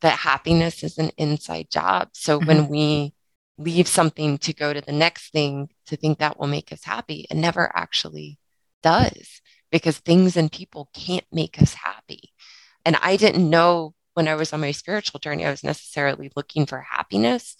That 0.00 0.18
happiness 0.18 0.82
is 0.82 0.98
an 0.98 1.10
inside 1.16 1.70
job. 1.70 2.10
So 2.12 2.38
mm-hmm. 2.38 2.48
when 2.48 2.68
we 2.68 3.14
leave 3.56 3.88
something 3.88 4.38
to 4.38 4.52
go 4.52 4.72
to 4.72 4.80
the 4.80 4.92
next 4.92 5.32
thing 5.32 5.68
to 5.86 5.96
think 5.96 6.18
that 6.18 6.38
will 6.38 6.46
make 6.46 6.72
us 6.72 6.84
happy, 6.84 7.26
it 7.30 7.36
never 7.36 7.70
actually 7.74 8.38
does 8.82 9.40
because 9.70 9.98
things 9.98 10.36
and 10.36 10.50
people 10.50 10.90
can't 10.94 11.26
make 11.32 11.60
us 11.60 11.74
happy. 11.74 12.32
And 12.88 12.96
I 13.02 13.16
didn't 13.16 13.50
know 13.50 13.92
when 14.14 14.28
I 14.28 14.34
was 14.34 14.54
on 14.54 14.62
my 14.62 14.70
spiritual 14.70 15.20
journey, 15.20 15.44
I 15.44 15.50
was 15.50 15.62
necessarily 15.62 16.32
looking 16.34 16.64
for 16.64 16.80
happiness. 16.80 17.54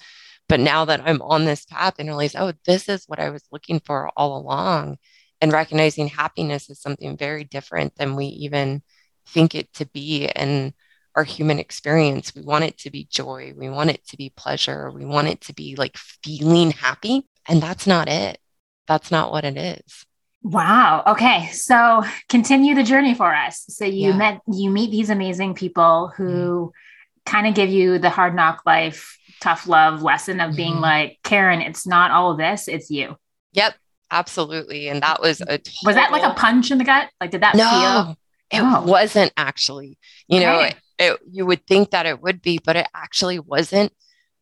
But 0.49 0.59
now 0.59 0.87
that 0.87 1.03
I'm 1.05 1.21
on 1.21 1.45
this 1.45 1.67
path 1.67 1.97
and 1.99 2.09
realize, 2.09 2.35
oh, 2.35 2.55
this 2.65 2.89
is 2.89 3.05
what 3.07 3.21
I 3.21 3.29
was 3.29 3.43
looking 3.53 3.79
for 3.79 4.11
all 4.17 4.39
along, 4.39 4.97
and 5.43 5.53
recognizing 5.53 6.09
happiness 6.09 6.71
is 6.71 6.81
something 6.81 7.19
very 7.19 7.45
different 7.45 7.95
than 7.97 8.17
we 8.17 8.25
even 8.25 8.83
think 9.27 9.55
it 9.55 9.71
to 9.75 9.85
be 9.85 10.25
in 10.35 10.73
our 11.15 11.25
human 11.25 11.59
experience. 11.59 12.35
We 12.35 12.41
want 12.41 12.65
it 12.65 12.79
to 12.79 12.91
be 12.91 13.07
joy, 13.11 13.53
we 13.55 13.69
want 13.69 13.91
it 13.91 14.07
to 14.07 14.17
be 14.17 14.33
pleasure, 14.35 14.91
we 14.91 15.05
want 15.05 15.29
it 15.29 15.43
to 15.43 15.53
be 15.53 15.77
like 15.77 15.99
feeling 16.25 16.71
happy. 16.71 17.29
And 17.47 17.63
that's 17.63 17.87
not 17.87 18.09
it. 18.09 18.39
That's 18.87 19.11
not 19.11 19.31
what 19.31 19.45
it 19.45 19.59
is. 19.59 20.07
Wow. 20.43 21.03
Okay. 21.07 21.49
So 21.53 22.03
continue 22.29 22.75
the 22.75 22.85
journey 22.85 23.15
for 23.15 23.35
us. 23.35 23.65
So 23.69 23.85
you 23.85 24.11
yeah. 24.11 24.17
met, 24.17 24.41
you 24.47 24.71
meet 24.71 24.91
these 24.91 25.11
amazing 25.11 25.55
people 25.55 26.13
who 26.17 26.25
mm-hmm. 26.25 27.31
kind 27.31 27.47
of 27.47 27.55
give 27.55 27.71
you 27.71 27.99
the 27.99 28.11
hard 28.11 28.35
knock 28.35 28.63
life, 28.65 29.19
tough 29.41 29.67
love 29.67 30.03
lesson 30.03 30.41
of 30.41 30.57
being 30.57 30.75
mm-hmm. 30.75 30.83
like, 30.83 31.19
Karen, 31.25 31.61
it's 31.61 31.87
not 31.87 32.11
all 32.11 32.31
of 32.31 32.39
this, 32.39 32.69
it's 32.69 32.91
you. 32.91 33.17
Yep. 33.53 33.75
Absolutely. 34.11 34.89
And 34.89 35.03
that 35.03 35.21
was 35.21 35.43
a 35.43 35.59
total... 35.59 35.73
was 35.85 35.95
that 35.97 36.11
like 36.11 36.23
a 36.23 36.33
punch 36.33 36.71
in 36.71 36.79
the 36.79 36.85
gut? 36.85 37.11
Like, 37.21 37.31
did 37.31 37.43
that 37.43 37.55
no, 37.55 37.69
feel? 37.69 38.17
It 38.51 38.65
oh. 38.65 38.83
wasn't 38.87 39.33
actually. 39.37 39.99
You 40.29 40.39
okay. 40.39 40.47
know, 40.47 40.61
it, 40.61 40.77
it, 40.99 41.21
you 41.31 41.45
would 41.45 41.67
think 41.67 41.91
that 41.91 42.07
it 42.07 42.23
would 42.23 42.41
be, 42.41 42.59
but 42.65 42.77
it 42.77 42.87
actually 42.95 43.39
wasn't 43.39 43.93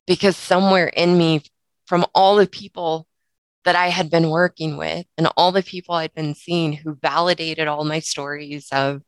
because 0.07 0.37
somewhere 0.37 0.87
in 0.87 1.19
me, 1.19 1.43
from 1.87 2.07
all 2.15 2.37
the 2.37 2.47
people 2.47 3.09
that 3.67 3.77
I 3.77 3.89
had 3.89 4.11
been 4.11 4.31
working 4.31 4.77
with 4.77 5.07
and 5.19 5.29
all 5.37 5.51
the 5.51 5.63
people 5.63 5.97
I'd 5.97 6.15
been 6.15 6.37
seeing 6.37 6.73
who 6.73 6.95
validated 7.03 7.67
all 7.67 7.85
my 7.85 7.99
stories 7.99 8.69
of, 8.71 9.03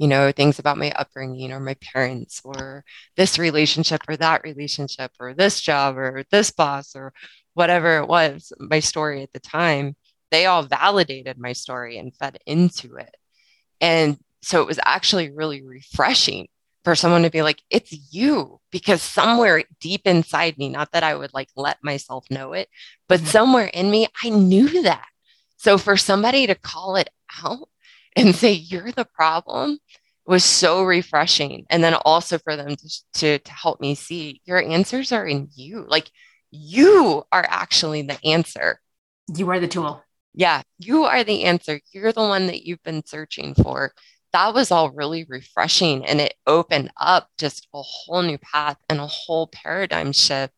you 0.00 0.08
know, 0.08 0.32
things 0.32 0.58
about 0.58 0.78
my 0.78 0.90
upbringing 0.90 1.52
or 1.52 1.60
my 1.60 1.76
parents 1.80 2.42
or 2.44 2.84
this 3.16 3.38
relationship 3.38 4.00
or 4.08 4.16
that 4.16 4.42
relationship 4.42 5.12
or 5.20 5.32
this 5.32 5.60
job 5.60 5.96
or 5.96 6.24
this 6.32 6.50
boss 6.50 6.96
or 6.96 7.12
whatever 7.54 7.98
it 7.98 8.08
was, 8.08 8.52
my 8.58 8.80
story 8.80 9.22
at 9.22 9.32
the 9.32 9.38
time, 9.38 9.94
they 10.32 10.46
all 10.46 10.64
validated 10.64 11.38
my 11.38 11.52
story 11.52 11.96
and 11.96 12.16
fed 12.16 12.36
into 12.46 12.96
it. 12.96 13.14
And 13.80 14.18
so 14.42 14.60
it 14.60 14.66
was 14.66 14.80
actually 14.84 15.30
really 15.30 15.62
refreshing 15.62 16.48
for 16.84 16.94
someone 16.94 17.22
to 17.22 17.30
be 17.30 17.42
like, 17.42 17.62
it's 17.68 17.92
you, 18.12 18.60
because 18.70 19.02
somewhere 19.02 19.64
deep 19.80 20.02
inside 20.04 20.56
me, 20.56 20.68
not 20.68 20.92
that 20.92 21.02
I 21.02 21.14
would 21.14 21.34
like 21.34 21.48
let 21.56 21.78
myself 21.82 22.24
know 22.30 22.52
it, 22.54 22.68
but 23.08 23.20
mm-hmm. 23.20 23.28
somewhere 23.28 23.66
in 23.66 23.90
me, 23.90 24.06
I 24.22 24.30
knew 24.30 24.82
that. 24.82 25.04
So 25.58 25.76
for 25.76 25.96
somebody 25.96 26.46
to 26.46 26.54
call 26.54 26.96
it 26.96 27.10
out 27.44 27.68
and 28.16 28.34
say, 28.34 28.52
you're 28.52 28.92
the 28.92 29.04
problem 29.04 29.78
was 30.26 30.44
so 30.44 30.84
refreshing. 30.84 31.66
And 31.70 31.82
then 31.82 31.94
also 31.94 32.38
for 32.38 32.56
them 32.56 32.76
to, 32.76 32.88
to, 33.14 33.38
to 33.38 33.52
help 33.52 33.80
me 33.80 33.94
see 33.94 34.40
your 34.44 34.62
answers 34.62 35.12
are 35.12 35.26
in 35.26 35.48
you. 35.54 35.84
Like 35.88 36.10
you 36.50 37.24
are 37.32 37.44
actually 37.48 38.02
the 38.02 38.18
answer. 38.24 38.80
You 39.34 39.50
are 39.50 39.60
the 39.60 39.68
tool. 39.68 40.02
Yeah, 40.32 40.62
you 40.78 41.04
are 41.04 41.24
the 41.24 41.44
answer. 41.44 41.80
You're 41.92 42.12
the 42.12 42.20
one 42.20 42.46
that 42.46 42.64
you've 42.64 42.82
been 42.82 43.04
searching 43.04 43.54
for 43.54 43.92
that 44.32 44.54
was 44.54 44.70
all 44.70 44.90
really 44.90 45.26
refreshing 45.28 46.06
and 46.06 46.20
it 46.20 46.34
opened 46.46 46.90
up 46.96 47.28
just 47.38 47.66
a 47.74 47.82
whole 47.82 48.22
new 48.22 48.38
path 48.38 48.76
and 48.88 49.00
a 49.00 49.06
whole 49.06 49.48
paradigm 49.48 50.12
shift 50.12 50.52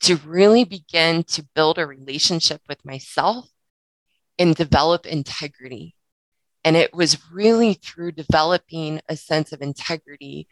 to 0.00 0.16
really 0.16 0.64
begin 0.64 1.22
to 1.24 1.46
build 1.54 1.78
a 1.78 1.86
relationship 1.86 2.60
with 2.68 2.84
myself 2.84 3.48
and 4.38 4.54
develop 4.54 5.06
integrity. 5.06 5.94
And 6.64 6.76
it 6.76 6.92
was 6.92 7.30
really 7.30 7.74
through 7.74 8.12
developing 8.12 9.00
a 9.08 9.16
sense 9.16 9.52
of 9.52 9.62
integrity, 9.62 10.48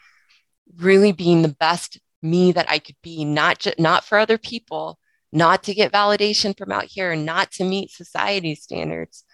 really 0.76 1.12
being 1.12 1.42
the 1.42 1.48
best 1.48 1.98
me 2.22 2.52
that 2.52 2.70
I 2.70 2.78
could 2.78 2.96
be, 3.02 3.24
not 3.24 3.58
just 3.58 3.78
not 3.78 4.04
for 4.04 4.16
other 4.16 4.38
people, 4.38 4.98
not 5.32 5.64
to 5.64 5.74
get 5.74 5.92
validation 5.92 6.56
from 6.56 6.72
out 6.72 6.84
here, 6.84 7.14
not 7.16 7.50
to 7.52 7.64
meet 7.64 7.90
society 7.90 8.54
standards, 8.54 9.24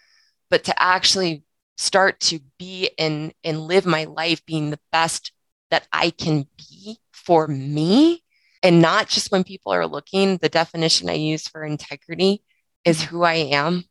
but 0.49 0.65
to 0.65 0.83
actually 0.83 1.45
start 1.81 2.21
to 2.21 2.39
be 2.59 2.91
and 2.99 3.33
and 3.43 3.63
live 3.63 3.87
my 3.87 4.05
life 4.05 4.45
being 4.45 4.69
the 4.69 4.81
best 4.93 5.33
that 5.71 5.89
I 5.91 6.11
can 6.11 6.47
be 6.59 6.99
for 7.11 7.47
me 7.47 8.23
and 8.63 8.83
not 8.83 9.09
just 9.09 9.33
when 9.33 9.45
people 9.45 9.73
are 9.73 9.87
looking 9.87 10.37
the 10.37 10.51
definition 10.51 11.09
I 11.09 11.15
use 11.15 11.49
for 11.49 11.65
integrity 11.65 12.43
is 12.85 12.99
mm-hmm. 12.99 13.17
who 13.17 13.23
I 13.23 13.35
am 13.35 13.85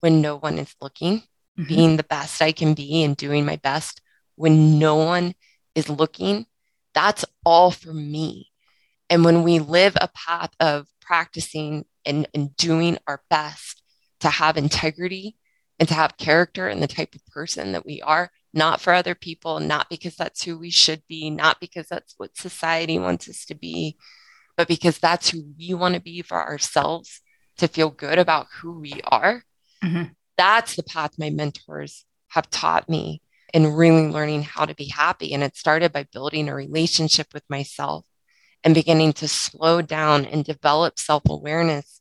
when 0.00 0.22
no 0.22 0.36
one 0.36 0.58
is 0.58 0.74
looking 0.80 1.18
mm-hmm. 1.18 1.64
being 1.64 1.96
the 1.98 2.04
best 2.04 2.40
I 2.40 2.52
can 2.52 2.72
be 2.72 3.04
and 3.04 3.14
doing 3.14 3.44
my 3.44 3.56
best 3.56 4.00
when 4.36 4.78
no 4.78 4.96
one 4.96 5.34
is 5.74 5.90
looking 5.90 6.46
that's 6.94 7.26
all 7.44 7.70
for 7.70 7.92
me 7.92 8.50
and 9.10 9.22
when 9.22 9.42
we 9.42 9.58
live 9.58 9.98
a 10.00 10.08
path 10.08 10.50
of 10.60 10.86
practicing 11.02 11.84
and, 12.06 12.26
and 12.32 12.56
doing 12.56 12.96
our 13.06 13.20
best 13.28 13.82
to 14.20 14.30
have 14.30 14.56
integrity 14.56 15.36
and 15.78 15.88
to 15.88 15.94
have 15.94 16.16
character 16.16 16.68
and 16.68 16.82
the 16.82 16.86
type 16.86 17.14
of 17.14 17.26
person 17.26 17.72
that 17.72 17.84
we 17.84 18.00
are, 18.02 18.30
not 18.52 18.80
for 18.80 18.92
other 18.92 19.14
people, 19.14 19.60
not 19.60 19.88
because 19.90 20.16
that's 20.16 20.44
who 20.44 20.58
we 20.58 20.70
should 20.70 21.02
be, 21.08 21.30
not 21.30 21.60
because 21.60 21.88
that's 21.88 22.14
what 22.16 22.36
society 22.36 22.98
wants 22.98 23.28
us 23.28 23.44
to 23.46 23.54
be, 23.54 23.96
but 24.56 24.68
because 24.68 24.98
that's 24.98 25.30
who 25.30 25.44
we 25.58 25.74
want 25.74 25.94
to 25.94 26.00
be 26.00 26.22
for 26.22 26.40
ourselves 26.40 27.20
to 27.58 27.68
feel 27.68 27.90
good 27.90 28.18
about 28.18 28.46
who 28.60 28.78
we 28.80 29.00
are. 29.06 29.42
Mm-hmm. 29.82 30.12
That's 30.36 30.76
the 30.76 30.82
path 30.82 31.18
my 31.18 31.30
mentors 31.30 32.04
have 32.28 32.50
taught 32.50 32.88
me 32.88 33.22
in 33.52 33.74
really 33.74 34.08
learning 34.08 34.42
how 34.42 34.64
to 34.64 34.74
be 34.74 34.86
happy. 34.86 35.32
And 35.32 35.42
it 35.42 35.56
started 35.56 35.92
by 35.92 36.06
building 36.12 36.48
a 36.48 36.54
relationship 36.54 37.28
with 37.32 37.44
myself 37.48 38.04
and 38.64 38.74
beginning 38.74 39.12
to 39.14 39.28
slow 39.28 39.82
down 39.82 40.24
and 40.24 40.44
develop 40.44 40.98
self 40.98 41.22
awareness 41.28 42.00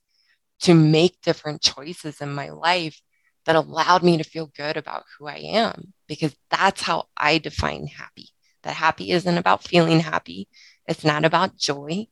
to 0.61 0.73
make 0.73 1.21
different 1.21 1.61
choices 1.61 2.21
in 2.21 2.33
my 2.33 2.49
life 2.49 3.01
that 3.45 3.55
allowed 3.55 4.03
me 4.03 4.17
to 4.17 4.23
feel 4.23 4.47
good 4.55 4.77
about 4.77 5.03
who 5.17 5.27
I 5.27 5.37
am, 5.37 5.93
because 6.07 6.35
that's 6.49 6.81
how 6.81 7.07
I 7.17 7.37
define 7.37 7.87
happy. 7.87 8.29
That 8.63 8.75
happy 8.75 9.11
isn't 9.11 9.37
about 9.37 9.63
feeling 9.63 9.99
happy, 9.99 10.47
it's 10.87 11.03
not 11.03 11.25
about 11.25 11.57
joy. 11.57 12.07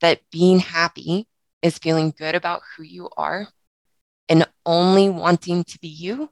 That 0.00 0.20
being 0.30 0.58
happy 0.58 1.28
is 1.62 1.78
feeling 1.78 2.12
good 2.16 2.34
about 2.34 2.62
who 2.76 2.82
you 2.82 3.08
are 3.16 3.48
and 4.28 4.46
only 4.66 5.08
wanting 5.08 5.64
to 5.64 5.78
be 5.78 5.88
you 5.88 6.28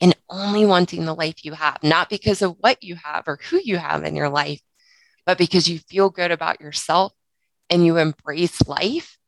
and 0.00 0.16
only 0.28 0.64
wanting 0.66 1.04
the 1.04 1.14
life 1.14 1.44
you 1.44 1.52
have, 1.52 1.82
not 1.82 2.08
because 2.08 2.42
of 2.42 2.56
what 2.60 2.82
you 2.82 2.96
have 2.96 3.24
or 3.26 3.38
who 3.50 3.60
you 3.62 3.76
have 3.76 4.04
in 4.04 4.16
your 4.16 4.28
life, 4.28 4.60
but 5.26 5.38
because 5.38 5.68
you 5.68 5.78
feel 5.78 6.10
good 6.10 6.30
about 6.30 6.60
yourself 6.60 7.12
and 7.70 7.84
you 7.84 7.96
embrace 7.96 8.66
life 8.66 9.18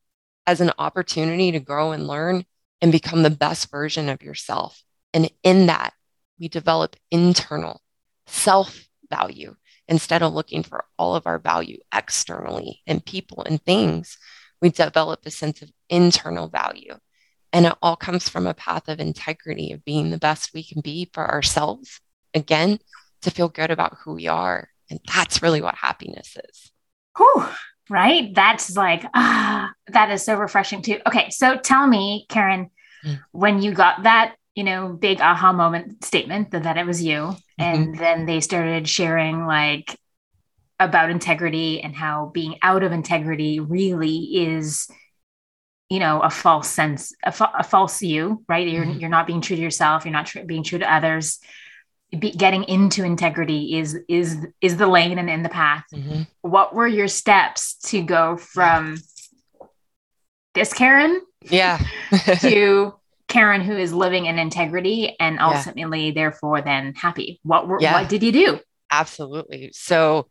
as 0.47 0.61
an 0.61 0.73
opportunity 0.79 1.53
to 1.53 1.61
grow 1.61 1.93
and 1.93 2.07
learn 2.07 2.45
and 2.81 2.93
become 2.93 3.23
the 3.23 3.31
best 3.31 3.71
version 3.71 4.09
of 4.09 4.23
yourself. 4.23 4.83
And 5.15 5.31
in 5.43 5.67
that, 5.67 5.93
we 6.39 6.49
develop 6.49 6.97
internal 7.11 7.81
self 8.27 8.89
value 9.11 9.57
instead 9.89 10.23
of 10.23 10.35
looking 10.35 10.63
for 10.63 10.85
all 10.99 11.15
of 11.15 11.27
our 11.27 11.39
value 11.39 11.79
externally 11.95 12.83
in 12.87 13.01
people 13.01 13.43
and 13.45 13.63
things. 13.63 14.19
We 14.61 14.71
develop 14.71 15.21
a 15.25 15.31
sense 15.31 15.63
of 15.63 15.71
internal 15.89 16.49
value. 16.49 16.95
And 17.53 17.67
it 17.67 17.75
all 17.81 17.97
comes 17.97 18.29
from 18.29 18.47
a 18.47 18.55
path 18.55 18.89
of 18.89 19.01
integrity, 19.01 19.73
of 19.73 19.85
being 19.85 20.11
the 20.11 20.19
best 20.19 20.53
we 20.53 20.65
can 20.65 20.81
be 20.81 21.09
for 21.13 21.31
ourselves. 21.31 22.01
Again, 22.35 22.81
to 23.23 23.31
feel 23.31 23.49
good 23.49 23.71
about 23.71 23.97
who 24.05 24.15
we 24.15 24.27
are. 24.27 24.69
And 24.91 25.01
that's 25.07 25.43
really 25.43 25.63
what 25.63 25.75
happiness 25.75 26.37
is. 26.49 26.71
Whew, 27.17 27.47
right? 27.89 28.35
That's 28.35 28.77
like, 28.77 29.05
ah, 29.15 29.73
that 29.89 30.11
is 30.11 30.23
so 30.23 30.37
refreshing 30.37 30.83
too. 30.83 31.01
Okay. 31.07 31.31
So 31.31 31.57
tell 31.57 31.87
me, 31.87 32.27
Karen, 32.29 32.71
mm. 33.05 33.19
when 33.33 33.63
you 33.63 33.73
got 33.73 34.03
that, 34.03 34.37
you 34.55 34.65
know, 34.65 34.89
big 34.89 35.21
aha 35.21 35.53
moment 35.53 36.05
statement 36.05 36.51
that, 36.51 36.65
that 36.65 36.79
it 36.79 36.87
was 36.87 37.03
you, 37.03 37.15
mm-hmm. 37.21 37.63
and 37.63 37.99
then 37.99 38.27
they 38.27 38.41
started 38.41 38.89
sharing 38.89 39.47
like 39.47 39.99
about 40.79 41.11
integrity 41.11 41.81
and 41.81 41.95
how 41.95 42.31
being 42.33 42.57
out 42.63 42.83
of 42.83 42.93
integrity 42.93 43.61
really 43.61 44.17
is 44.17 44.89
you 45.89 45.99
know 45.99 46.21
a 46.21 46.29
false 46.29 46.69
sense 46.69 47.15
a, 47.23 47.33
fa- 47.33 47.53
a 47.59 47.65
false 47.65 48.03
you 48.03 48.45
right 48.49 48.69
you're 48.69 48.85
mm-hmm. 48.85 48.99
you're 48.99 49.09
not 49.09 49.27
being 49.27 49.41
true 49.41 49.57
to 49.57 49.63
yourself 49.63 50.05
you're 50.05 50.13
not 50.13 50.27
tr- 50.27 50.41
being 50.41 50.63
true 50.63 50.79
to 50.79 50.93
others 50.93 51.39
Be, 52.13 52.31
getting 52.31 52.63
into 52.65 53.03
integrity 53.05 53.77
is 53.79 53.99
is 54.09 54.39
is 54.61 54.77
the 54.77 54.87
lane 54.87 55.19
and 55.19 55.29
in 55.29 55.43
the 55.43 55.49
path 55.49 55.85
mm-hmm. 55.93 56.23
what 56.41 56.73
were 56.73 56.87
your 56.87 57.09
steps 57.09 57.75
to 57.87 58.01
go 58.01 58.37
from 58.37 58.97
this 60.55 60.73
karen 60.73 61.21
yeah 61.43 61.81
to 62.41 62.95
karen 63.29 63.61
who 63.61 63.77
is 63.77 63.93
living 63.93 64.27
in 64.27 64.39
integrity 64.39 65.17
and 65.19 65.41
ultimately 65.41 66.07
yeah. 66.07 66.15
therefore 66.15 66.63
then 66.63 66.95
happy 66.95 67.41
what 67.43 67.67
were 67.67 67.81
yeah. 67.81 67.93
what 67.93 68.09
did 68.09 68.23
you 68.23 68.31
do 68.31 68.61
absolutely 68.93 69.71
so 69.75 70.29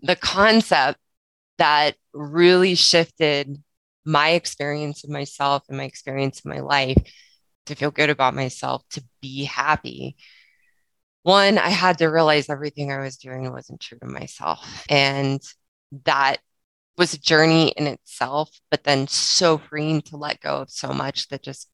the 0.00 0.16
concept 0.16 0.98
that 1.58 1.94
really 2.12 2.74
shifted 2.74 3.62
my 4.04 4.30
experience 4.30 5.04
of 5.04 5.10
myself 5.10 5.62
and 5.68 5.78
my 5.78 5.84
experience 5.84 6.40
of 6.40 6.46
my 6.46 6.58
life 6.58 6.98
to 7.66 7.74
feel 7.74 7.90
good 7.90 8.10
about 8.10 8.34
myself, 8.34 8.82
to 8.90 9.04
be 9.20 9.44
happy. 9.44 10.16
One, 11.22 11.58
I 11.58 11.68
had 11.68 11.98
to 11.98 12.06
realize 12.06 12.48
everything 12.48 12.90
I 12.90 13.00
was 13.00 13.16
doing 13.16 13.50
wasn't 13.50 13.80
true 13.80 13.98
to 13.98 14.06
myself. 14.06 14.84
And 14.88 15.40
that 16.04 16.38
was 16.98 17.14
a 17.14 17.20
journey 17.20 17.68
in 17.76 17.86
itself, 17.86 18.50
but 18.70 18.84
then 18.84 19.06
so 19.06 19.58
freeing 19.58 20.02
to 20.02 20.16
let 20.16 20.40
go 20.40 20.62
of 20.62 20.70
so 20.70 20.92
much 20.92 21.28
that 21.28 21.42
just 21.42 21.68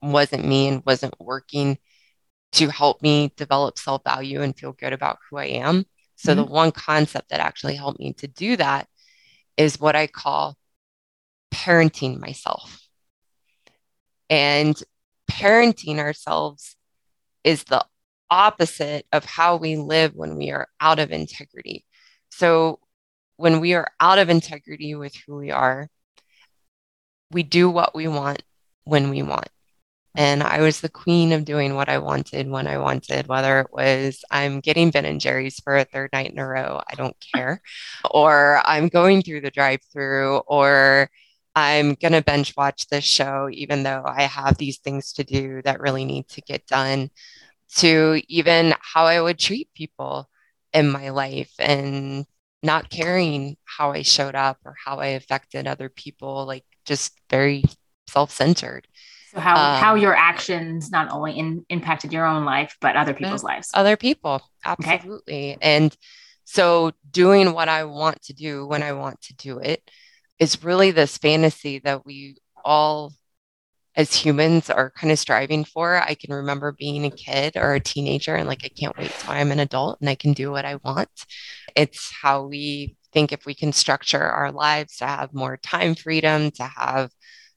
wasn't 0.00 0.46
me 0.46 0.68
and 0.68 0.82
wasn't 0.86 1.14
working 1.20 1.78
to 2.52 2.68
help 2.68 3.02
me 3.02 3.32
develop 3.36 3.78
self 3.78 4.02
value 4.04 4.42
and 4.42 4.56
feel 4.56 4.72
good 4.72 4.92
about 4.92 5.18
who 5.28 5.36
I 5.36 5.46
am. 5.46 5.84
So, 6.16 6.32
mm-hmm. 6.32 6.42
the 6.42 6.46
one 6.46 6.72
concept 6.72 7.30
that 7.30 7.40
actually 7.40 7.76
helped 7.76 7.98
me 7.98 8.12
to 8.14 8.28
do 8.28 8.56
that 8.56 8.88
is 9.56 9.80
what 9.80 9.96
I 9.96 10.06
call 10.06 10.56
parenting 11.52 12.18
myself. 12.18 12.80
And 14.30 14.80
parenting 15.30 15.98
ourselves 15.98 16.76
is 17.44 17.64
the 17.64 17.84
opposite 18.32 19.06
of 19.12 19.26
how 19.26 19.56
we 19.56 19.76
live 19.76 20.14
when 20.14 20.36
we 20.36 20.50
are 20.50 20.66
out 20.80 20.98
of 20.98 21.12
integrity. 21.12 21.84
So, 22.30 22.80
when 23.36 23.60
we 23.60 23.74
are 23.74 23.88
out 24.00 24.18
of 24.18 24.30
integrity 24.30 24.94
with 24.94 25.14
who 25.26 25.36
we 25.36 25.50
are, 25.50 25.88
we 27.30 27.42
do 27.42 27.68
what 27.70 27.94
we 27.94 28.08
want 28.08 28.42
when 28.84 29.10
we 29.10 29.22
want. 29.22 29.48
And 30.14 30.42
I 30.42 30.60
was 30.60 30.80
the 30.80 30.88
queen 30.88 31.32
of 31.32 31.44
doing 31.44 31.74
what 31.74 31.88
I 31.88 31.98
wanted 31.98 32.48
when 32.48 32.66
I 32.66 32.78
wanted, 32.78 33.26
whether 33.26 33.60
it 33.60 33.72
was 33.72 34.24
I'm 34.30 34.60
getting 34.60 34.90
Ben 34.90 35.04
and 35.06 35.20
Jerry's 35.20 35.60
for 35.60 35.76
a 35.76 35.84
third 35.84 36.10
night 36.12 36.30
in 36.30 36.38
a 36.38 36.46
row, 36.46 36.80
I 36.90 36.94
don't 36.94 37.16
care, 37.34 37.60
or 38.10 38.62
I'm 38.64 38.88
going 38.88 39.22
through 39.22 39.42
the 39.42 39.50
drive 39.50 39.80
through, 39.92 40.38
or 40.46 41.10
I'm 41.54 41.94
going 41.94 42.12
to 42.12 42.22
binge 42.22 42.54
watch 42.56 42.86
this 42.88 43.04
show, 43.04 43.48
even 43.52 43.82
though 43.82 44.04
I 44.06 44.22
have 44.22 44.56
these 44.56 44.78
things 44.78 45.12
to 45.14 45.24
do 45.24 45.60
that 45.62 45.80
really 45.80 46.04
need 46.04 46.28
to 46.28 46.40
get 46.42 46.66
done, 46.66 47.10
to 47.76 48.22
even 48.28 48.74
how 48.80 49.04
I 49.04 49.20
would 49.20 49.38
treat 49.38 49.68
people 49.74 50.28
in 50.72 50.90
my 50.90 51.10
life 51.10 51.52
and 51.58 52.26
not 52.62 52.90
caring 52.90 53.56
how 53.64 53.92
I 53.92 54.02
showed 54.02 54.34
up 54.34 54.58
or 54.64 54.74
how 54.82 54.96
I 54.96 55.08
affected 55.08 55.66
other 55.66 55.88
people, 55.88 56.46
like 56.46 56.64
just 56.84 57.12
very 57.30 57.64
self 58.08 58.30
centered. 58.30 58.86
So 59.32 59.40
how 59.40 59.54
um, 59.54 59.82
how 59.82 59.94
your 59.94 60.14
actions 60.14 60.90
not 60.90 61.10
only 61.10 61.38
in, 61.38 61.64
impacted 61.70 62.12
your 62.12 62.26
own 62.26 62.44
life 62.44 62.76
but 62.80 62.96
other 62.96 63.14
people's 63.14 63.42
lives. 63.42 63.70
Other 63.72 63.96
people, 63.96 64.42
absolutely. 64.64 65.54
Okay. 65.54 65.58
And 65.62 65.96
so 66.44 66.92
doing 67.10 67.54
what 67.54 67.68
I 67.68 67.84
want 67.84 68.20
to 68.24 68.34
do 68.34 68.66
when 68.66 68.82
I 68.82 68.92
want 68.92 69.20
to 69.22 69.34
do 69.34 69.58
it 69.58 69.82
is 70.38 70.62
really 70.62 70.90
this 70.90 71.16
fantasy 71.16 71.78
that 71.80 72.04
we 72.04 72.36
all 72.64 73.12
as 73.94 74.14
humans 74.14 74.70
are 74.70 74.90
kind 74.90 75.12
of 75.12 75.18
striving 75.18 75.64
for. 75.64 76.00
I 76.00 76.14
can 76.14 76.32
remember 76.32 76.72
being 76.72 77.04
a 77.04 77.10
kid 77.10 77.56
or 77.56 77.74
a 77.74 77.80
teenager 77.80 78.34
and 78.34 78.48
like 78.48 78.64
I 78.64 78.68
can't 78.68 78.96
wait 78.96 79.10
till 79.10 79.32
I'm 79.32 79.52
an 79.52 79.60
adult 79.60 80.00
and 80.00 80.08
I 80.08 80.14
can 80.14 80.32
do 80.32 80.50
what 80.50 80.64
I 80.64 80.76
want. 80.76 81.10
It's 81.76 82.10
how 82.10 82.46
we 82.46 82.96
think 83.12 83.32
if 83.32 83.44
we 83.44 83.54
can 83.54 83.72
structure 83.72 84.22
our 84.22 84.50
lives 84.50 84.96
to 84.98 85.06
have 85.06 85.34
more 85.34 85.56
time 85.58 85.94
freedom, 85.94 86.50
to 86.52 86.64
have 86.64 87.10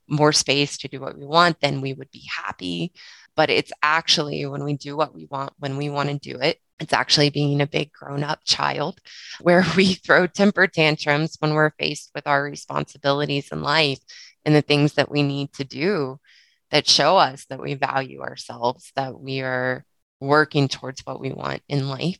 more 0.08 0.34
space 0.34 0.78
to 0.80 0.88
do 0.88 1.00
what 1.00 1.17
we 1.17 1.26
want, 1.26 1.60
then 1.62 1.82
we 1.82 1.93
would 1.93 2.12
be 2.12 2.28
happy. 2.30 2.91
But 3.36 3.50
it's 3.50 3.71
actually 3.82 4.45
when 4.45 4.63
we 4.63 4.76
do 4.76 4.95
what 4.95 5.15
we 5.15 5.26
want, 5.26 5.54
when 5.58 5.78
we 5.78 5.89
want 5.89 6.10
to 6.10 6.17
do 6.17 6.39
it, 6.39 6.60
it's 6.80 6.93
actually 6.93 7.30
being 7.30 7.62
a 7.62 7.67
big 7.67 7.91
grown 7.93 8.24
up 8.24 8.39
child 8.43 9.00
where 9.41 9.65
we 9.78 9.93
throw 9.93 10.28
temper 10.28 10.67
tantrums 10.67 11.38
when 11.39 11.54
we're 11.54 11.71
faced 11.80 12.12
with 12.13 12.28
our 12.28 12.43
responsibilities 12.43 13.50
in 13.52 13.62
life 13.62 14.00
and 14.43 14.54
the 14.54 14.62
things 14.62 14.93
that 14.93 15.10
we 15.10 15.24
need 15.24 15.52
to 15.54 15.63
do 15.63 16.19
that 16.71 16.88
show 16.88 17.17
us 17.17 17.45
that 17.45 17.62
we 17.62 17.75
value 17.75 18.21
ourselves, 18.21 18.91
that 18.95 19.19
we 19.19 19.41
are 19.41 19.86
working 20.19 20.67
towards 20.67 21.01
what 21.06 21.19
we 21.19 21.32
want 21.32 21.62
in 21.67 21.88
life. 21.88 22.19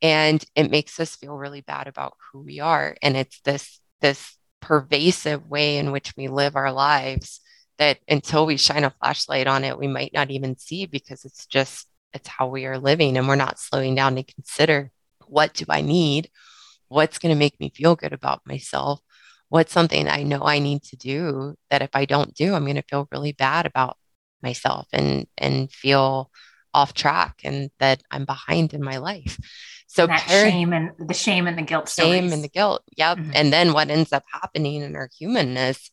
And 0.00 0.44
it 0.54 0.70
makes 0.70 1.00
us 1.00 1.16
feel 1.16 1.34
really 1.34 1.60
bad 1.60 1.86
about 1.86 2.14
who 2.32 2.40
we 2.40 2.60
are. 2.60 2.96
And 3.02 3.16
it's 3.16 3.40
this, 3.40 3.80
this 4.00 4.36
pervasive 4.60 5.48
way 5.48 5.78
in 5.78 5.92
which 5.92 6.14
we 6.16 6.28
live 6.28 6.56
our 6.56 6.72
lives 6.72 7.40
that 7.78 7.98
until 8.08 8.44
we 8.44 8.56
shine 8.56 8.84
a 8.84 8.90
flashlight 8.90 9.46
on 9.46 9.64
it, 9.64 9.78
we 9.78 9.86
might 9.86 10.12
not 10.12 10.30
even 10.30 10.58
see 10.58 10.86
because 10.86 11.24
it's 11.24 11.46
just, 11.46 11.86
it's 12.12 12.28
how 12.28 12.48
we 12.48 12.66
are 12.66 12.78
living 12.78 13.16
and 13.16 13.28
we're 13.28 13.36
not 13.36 13.58
slowing 13.58 13.94
down 13.94 14.16
to 14.16 14.22
consider 14.22 14.90
what 15.26 15.54
do 15.54 15.64
I 15.68 15.80
need? 15.80 16.30
What's 16.88 17.18
going 17.18 17.34
to 17.34 17.38
make 17.38 17.60
me 17.60 17.70
feel 17.74 17.96
good 17.96 18.12
about 18.12 18.46
myself? 18.46 19.00
What's 19.48 19.72
something 19.72 20.08
I 20.08 20.22
know 20.22 20.42
I 20.42 20.58
need 20.58 20.82
to 20.84 20.96
do 20.96 21.54
that 21.70 21.82
if 21.82 21.90
I 21.94 22.04
don't 22.04 22.34
do, 22.34 22.54
I'm 22.54 22.64
going 22.64 22.76
to 22.76 22.82
feel 22.82 23.08
really 23.10 23.32
bad 23.32 23.66
about 23.66 23.96
myself 24.42 24.86
and 24.92 25.26
and 25.36 25.72
feel 25.72 26.30
off 26.74 26.94
track 26.94 27.40
and 27.44 27.70
that 27.80 28.02
I'm 28.10 28.24
behind 28.24 28.74
in 28.74 28.82
my 28.82 28.98
life. 28.98 29.38
So 29.86 30.06
that 30.06 30.20
parent, 30.20 30.52
shame 30.52 30.72
and 30.72 30.90
the 30.98 31.14
shame 31.14 31.46
and 31.46 31.56
the 31.56 31.62
guilt. 31.62 31.88
Shame 31.88 32.14
stories. 32.14 32.32
and 32.32 32.44
the 32.44 32.48
guilt. 32.48 32.82
Yep. 32.96 33.18
Mm-hmm. 33.18 33.30
And 33.34 33.52
then 33.52 33.72
what 33.72 33.90
ends 33.90 34.12
up 34.12 34.24
happening 34.30 34.82
in 34.82 34.94
our 34.94 35.08
humanness 35.18 35.90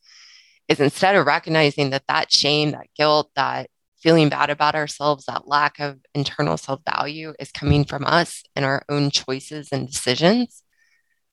is 0.68 0.80
instead 0.80 1.16
of 1.16 1.26
recognizing 1.26 1.92
that 1.92 2.04
that 2.08 2.32
shame, 2.32 2.72
that 2.72 2.88
guilt, 2.98 3.32
that 3.36 3.70
feeling 3.98 4.30
bad 4.30 4.50
about 4.50 4.76
ourselves, 4.76 5.26
that 5.26 5.48
lack 5.48 5.80
of 5.80 5.98
internal 6.14 6.58
self 6.58 6.82
value 6.86 7.34
is 7.40 7.52
coming 7.52 7.86
from 7.86 8.04
us 8.06 8.44
and 8.56 8.66
our 8.66 8.84
own 8.90 9.10
choices 9.10 9.70
and 9.72 9.88
decisions, 9.88 10.62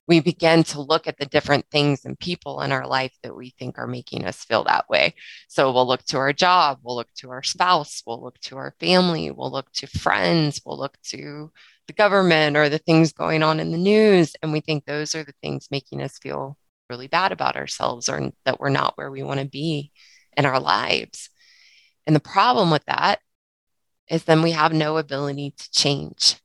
we 0.09 0.21
begin 0.21 0.65
to 0.65 0.81
look 0.81 1.07
at 1.07 1.17
the 1.19 1.27
different 1.27 1.65
things 1.71 2.05
and 2.05 2.19
people 2.19 2.61
in 2.61 2.73
our 2.73 2.87
life 2.87 3.17
that 3.23 3.37
we 3.37 3.51
think 3.51 3.79
are 3.79 3.87
making 3.87 4.25
us 4.25 4.45
feel 4.45 4.65
that 4.65 4.88
way. 4.88 5.15
So 5.49 5.73
we'll 5.73 5.87
look 5.87 6.05
to 6.07 6.19
our 6.19 6.33
job, 6.33 6.81
we'll 6.83 6.97
look 6.97 7.12
to 7.19 7.31
our 7.31 7.43
spouse, 7.43 8.03
we'll 8.07 8.23
look 8.23 8.38
to 8.41 8.57
our 8.57 8.75
family, 8.81 9.31
we'll 9.31 9.53
look 9.53 9.71
to 9.75 9.87
friends, 9.87 10.61
we'll 10.67 10.79
look 10.79 10.97
to 11.11 11.53
the 11.87 11.93
government 11.93 12.57
or 12.57 12.69
the 12.69 12.79
things 12.79 13.12
going 13.12 13.43
on 13.43 13.61
in 13.61 13.71
the 13.71 13.79
news. 13.79 14.35
And 14.43 14.53
we 14.53 14.61
think 14.61 14.85
those 14.85 15.15
are 15.15 15.25
the 15.25 15.35
things 15.41 15.69
making 15.71 16.03
us 16.03 16.19
feel 16.19 16.59
really 16.91 17.07
bad 17.07 17.33
about 17.33 17.57
ourselves 17.57 18.09
or 18.09 18.33
that 18.45 18.61
we're 18.61 18.71
not 18.71 18.97
where 18.97 19.11
we 19.11 19.23
want 19.23 19.41
to 19.41 19.47
be 19.47 19.93
in 20.37 20.47
our 20.47 20.61
lives. 20.61 21.31
And 22.07 22.17
the 22.17 22.21
problem 22.21 22.71
with 22.71 22.85
that 22.87 23.21
is 24.11 24.25
then 24.25 24.43
we 24.43 24.51
have 24.51 24.73
no 24.73 24.99
ability 24.99 25.55
to 25.57 25.71
change 25.71 26.41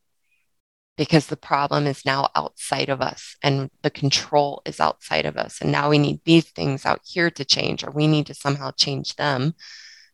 because 0.98 1.28
the 1.28 1.38
problem 1.38 1.86
is 1.86 2.06
now 2.06 2.28
outside 2.36 2.90
of 2.90 3.02
us 3.02 3.36
and 3.44 3.70
the 3.84 3.90
control 3.90 4.62
is 4.66 4.80
outside 4.80 5.26
of 5.26 5.38
us. 5.38 5.62
And 5.62 5.72
now 5.72 5.90
we 5.90 6.00
need 6.00 6.22
these 6.26 6.50
things 6.50 6.86
out 6.86 7.02
here 7.06 7.30
to 7.32 7.46
change, 7.46 7.84
or 7.84 7.92
we 7.92 8.08
need 8.08 8.26
to 8.28 8.34
somehow 8.34 8.72
change 8.72 9.16
them, 9.16 9.54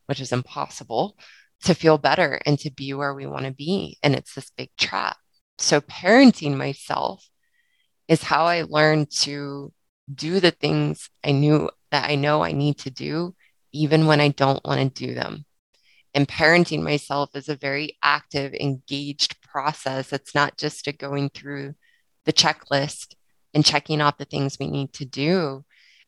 which 0.06 0.20
is 0.20 0.34
impossible 0.34 1.18
to 1.64 1.74
feel 1.74 1.98
better 1.98 2.42
and 2.46 2.60
to 2.60 2.70
be 2.70 2.94
where 2.94 3.14
we 3.14 3.26
want 3.26 3.46
to 3.46 3.52
be. 3.52 3.98
And 4.04 4.14
it's 4.14 4.36
this 4.36 4.52
big 4.52 4.70
trap. 4.78 5.16
So, 5.58 5.80
parenting 5.80 6.58
myself 6.58 7.26
is 8.10 8.24
how 8.24 8.46
I 8.46 8.64
learned 8.64 9.12
to 9.22 9.72
do 10.14 10.42
the 10.42 10.52
things 10.52 11.10
I 11.24 11.32
knew 11.32 11.70
that 11.92 12.10
I 12.10 12.16
know 12.16 12.44
I 12.44 12.52
need 12.52 12.80
to 12.80 12.90
do, 12.90 13.36
even 13.72 14.08
when 14.08 14.20
I 14.20 14.30
don't 14.30 14.64
want 14.66 14.96
to 14.96 15.06
do 15.06 15.14
them 15.14 15.46
and 16.14 16.28
parenting 16.28 16.84
myself 16.84 17.32
is 17.36 17.50
a 17.50 17.56
very 17.56 17.98
active, 18.04 18.54
engaged 18.54 19.42
process. 19.42 20.14
It's 20.14 20.36
not 20.36 20.58
just 20.58 20.88
a 20.88 20.92
going 20.92 21.30
through 21.30 21.74
the 22.26 22.34
checklist 22.34 23.16
and 23.54 23.66
checking 23.66 24.02
off 24.02 24.18
the 24.18 24.26
things 24.26 24.58
we 24.60 24.68
need 24.68 24.94
to 24.94 25.06
do. 25.06 25.64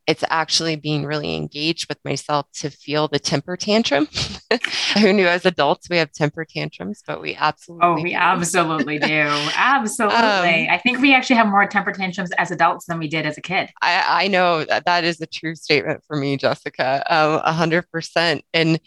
It's 0.08 0.24
actually 0.30 0.76
being 0.76 1.04
really 1.04 1.36
engaged 1.36 1.90
with 1.90 1.98
myself 2.06 2.46
to 2.58 2.70
feel 2.70 3.08
the 3.08 3.18
temper 3.18 3.58
tantrum. 3.58 4.08
Who 5.00 5.12
knew 5.12 5.26
as 5.26 5.48
adults 5.48 5.90
we 5.90 5.98
have 5.98 6.12
temper 6.12 6.46
tantrums, 6.46 7.02
but 7.08 7.20
we 7.20 7.34
absolutely 7.36 7.88
Oh, 7.88 7.96
we 7.96 8.12
do. 8.12 8.16
absolutely 8.16 9.00
do. 9.00 9.08
Absolutely. 9.56 10.68
Um, 10.68 10.74
I 10.74 10.80
think 10.84 11.00
we 11.00 11.16
actually 11.16 11.38
have 11.38 11.48
more 11.48 11.66
temper 11.66 11.92
tantrums 11.92 12.30
as 12.38 12.52
adults 12.52 12.86
than 12.86 13.00
we 13.00 13.08
did 13.08 13.26
as 13.26 13.40
a 13.40 13.42
kid. 13.42 13.72
I, 13.82 14.26
I 14.26 14.28
know 14.28 14.64
that 14.66 14.86
that 14.86 15.04
is 15.04 15.20
a 15.22 15.26
true 15.26 15.56
statement 15.56 16.04
for 16.08 16.16
me, 16.16 16.38
Jessica. 16.38 17.04
Um, 17.10 17.42
a 17.44 17.52
hundred 17.52 17.90
percent. 17.90 18.44
And 18.54 18.80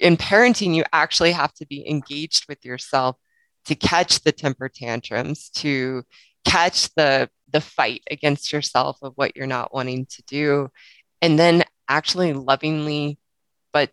in 0.00 0.16
parenting, 0.16 0.74
you 0.74 0.84
actually 0.92 1.32
have 1.32 1.52
to 1.54 1.66
be 1.66 1.88
engaged 1.88 2.46
with 2.48 2.64
yourself 2.64 3.16
to 3.66 3.74
catch 3.74 4.22
the 4.22 4.32
temper 4.32 4.68
tantrums, 4.68 5.50
to 5.50 6.04
catch 6.44 6.92
the 6.94 7.28
the 7.52 7.60
fight 7.60 8.02
against 8.10 8.52
yourself 8.52 8.98
of 9.02 9.12
what 9.16 9.36
you're 9.36 9.46
not 9.46 9.74
wanting 9.74 10.06
to 10.06 10.22
do, 10.26 10.68
and 11.20 11.38
then 11.38 11.64
actually 11.88 12.32
lovingly 12.32 13.18
but 13.72 13.90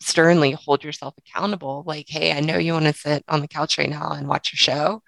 sternly 0.00 0.52
hold 0.52 0.84
yourself 0.84 1.14
accountable. 1.18 1.84
Like, 1.86 2.06
hey, 2.08 2.32
I 2.32 2.40
know 2.40 2.58
you 2.58 2.72
want 2.72 2.86
to 2.86 2.92
sit 2.92 3.24
on 3.28 3.40
the 3.40 3.48
couch 3.48 3.78
right 3.78 3.90
now 3.90 4.12
and 4.12 4.28
watch 4.28 4.52
a 4.52 4.56
show, 4.56 5.02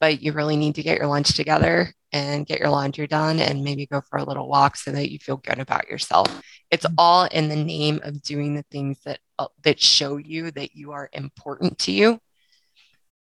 but 0.00 0.22
you 0.22 0.32
really 0.32 0.56
need 0.56 0.76
to 0.76 0.82
get 0.82 0.98
your 0.98 1.06
lunch 1.08 1.34
together 1.34 1.92
and 2.12 2.46
get 2.46 2.60
your 2.60 2.70
laundry 2.70 3.06
done 3.06 3.40
and 3.40 3.64
maybe 3.64 3.86
go 3.86 4.00
for 4.00 4.18
a 4.18 4.24
little 4.24 4.48
walk 4.48 4.76
so 4.76 4.92
that 4.92 5.10
you 5.10 5.18
feel 5.18 5.36
good 5.36 5.58
about 5.58 5.88
yourself. 5.88 6.28
It's 6.70 6.86
mm-hmm. 6.86 6.94
all 6.96 7.24
in 7.24 7.48
the 7.48 7.56
name 7.56 8.00
of 8.04 8.22
doing 8.22 8.54
the 8.54 8.64
things 8.70 8.98
that 9.04 9.18
Uh, 9.38 9.48
that 9.64 9.80
show 9.80 10.16
you 10.16 10.50
that 10.52 10.76
you 10.76 10.92
are 10.92 11.10
important 11.12 11.76
to 11.80 11.90
you. 11.90 12.20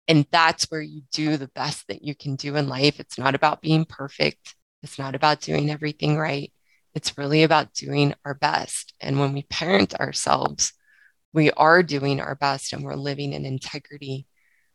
And 0.09 0.27
that's 0.33 0.65
where 0.71 0.83
you 0.83 1.03
do 1.13 1.37
the 1.37 1.51
best 1.55 1.87
that 1.87 2.03
you 2.03 2.15
can 2.15 2.35
do 2.35 2.57
in 2.57 2.69
life. 2.69 2.99
It's 2.99 3.19
not 3.19 3.37
about 3.37 3.63
being 3.63 3.85
perfect. 3.85 4.57
It's 4.83 4.99
not 4.99 5.15
about 5.15 5.41
doing 5.41 5.71
everything 5.71 6.17
right. 6.19 6.53
It's 6.95 7.17
really 7.17 7.45
about 7.45 7.73
doing 7.73 8.15
our 8.25 8.35
best. 8.35 8.95
And 9.01 9.21
when 9.21 9.33
we 9.33 9.45
parent 9.45 9.95
ourselves, 9.95 10.73
we 11.33 11.51
are 11.53 11.83
doing 11.83 12.21
our 12.21 12.35
best 12.35 12.73
and 12.73 12.83
we're 12.83 12.97
living 12.97 13.33
in 13.33 13.47
integrity, 13.47 14.27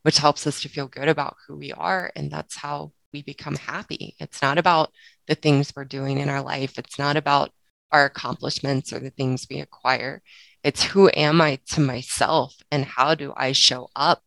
which 0.03 0.17
helps 0.17 0.47
us 0.47 0.61
to 0.61 0.69
feel 0.69 0.87
good 0.87 1.09
about 1.09 1.35
who 1.45 1.57
we 1.57 1.73
are. 1.73 2.11
And 2.15 2.31
that's 2.31 2.55
how 2.55 2.93
we 3.13 3.21
become 3.21 3.55
happy. 3.55 4.15
It's 4.19 4.41
not 4.41 4.57
about 4.57 4.91
the 5.27 5.35
things 5.35 5.73
we're 5.75 5.85
doing 5.85 6.19
in 6.19 6.29
our 6.29 6.41
life. 6.41 6.77
It's 6.77 6.97
not 6.97 7.17
about 7.17 7.51
our 7.91 8.05
accomplishments 8.05 8.91
or 8.91 8.99
the 8.99 9.11
things 9.11 9.45
we 9.49 9.59
acquire. 9.59 10.21
It's 10.63 10.83
who 10.83 11.09
am 11.15 11.41
I 11.41 11.59
to 11.71 11.81
myself 11.81 12.55
and 12.71 12.85
how 12.85 13.15
do 13.15 13.33
I 13.35 13.51
show 13.51 13.89
up 13.95 14.21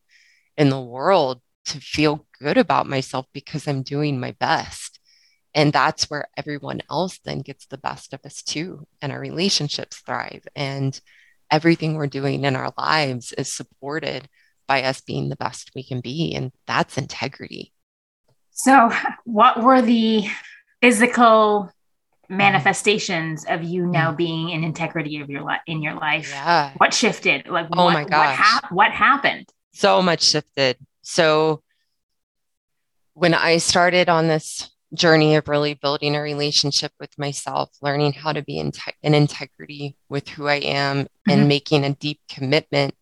in 0.56 0.70
the 0.70 0.80
world 0.80 1.40
to 1.66 1.80
feel 1.80 2.26
good 2.40 2.56
about 2.56 2.86
myself 2.86 3.26
because 3.32 3.66
I'm 3.66 3.82
doing 3.82 4.18
my 4.18 4.32
best. 4.32 4.98
And 5.54 5.72
that's 5.72 6.08
where 6.08 6.28
everyone 6.36 6.80
else 6.90 7.18
then 7.24 7.40
gets 7.40 7.66
the 7.66 7.78
best 7.78 8.12
of 8.12 8.20
us 8.24 8.42
too. 8.42 8.86
And 9.02 9.12
our 9.12 9.20
relationships 9.20 9.98
thrive. 9.98 10.46
And 10.54 10.98
everything 11.50 11.94
we're 11.94 12.06
doing 12.06 12.44
in 12.44 12.56
our 12.56 12.72
lives 12.78 13.32
is 13.32 13.52
supported 13.52 14.28
by 14.66 14.84
us 14.84 15.00
being 15.00 15.28
the 15.28 15.36
best 15.36 15.72
we 15.74 15.82
can 15.82 16.00
be. 16.00 16.34
And 16.34 16.52
that's 16.66 16.96
integrity. 16.96 17.72
So, 18.50 18.92
what 19.24 19.62
were 19.62 19.82
the 19.82 20.28
physical 20.80 21.70
manifestations 22.30 23.44
of 23.46 23.62
you 23.62 23.86
now 23.86 24.12
mm. 24.12 24.16
being 24.16 24.50
in 24.50 24.64
integrity 24.64 25.20
of 25.20 25.28
your 25.28 25.42
life 25.42 25.60
in 25.66 25.82
your 25.82 25.94
life? 25.94 26.30
Yeah. 26.30 26.72
What 26.76 26.94
shifted? 26.94 27.48
Like, 27.48 27.66
oh 27.76 27.86
what, 27.86 27.92
my 27.92 28.04
gosh, 28.04 28.28
what, 28.28 28.36
ha- 28.36 28.68
what 28.70 28.90
happened? 28.92 29.48
So 29.72 30.00
much 30.00 30.22
shifted. 30.22 30.78
So, 31.02 31.62
when 33.14 33.34
I 33.34 33.58
started 33.58 34.08
on 34.08 34.28
this 34.28 34.70
journey 34.94 35.36
of 35.36 35.48
really 35.48 35.74
building 35.74 36.16
a 36.16 36.22
relationship 36.22 36.92
with 36.98 37.16
myself, 37.18 37.70
learning 37.82 38.12
how 38.12 38.32
to 38.32 38.42
be 38.42 38.58
in, 38.58 38.72
te- 38.72 38.92
in 39.02 39.14
integrity 39.14 39.96
with 40.08 40.28
who 40.28 40.46
I 40.46 40.56
am, 40.56 41.04
mm-hmm. 41.04 41.30
and 41.30 41.48
making 41.48 41.84
a 41.84 41.94
deep 41.94 42.20
commitment 42.28 42.94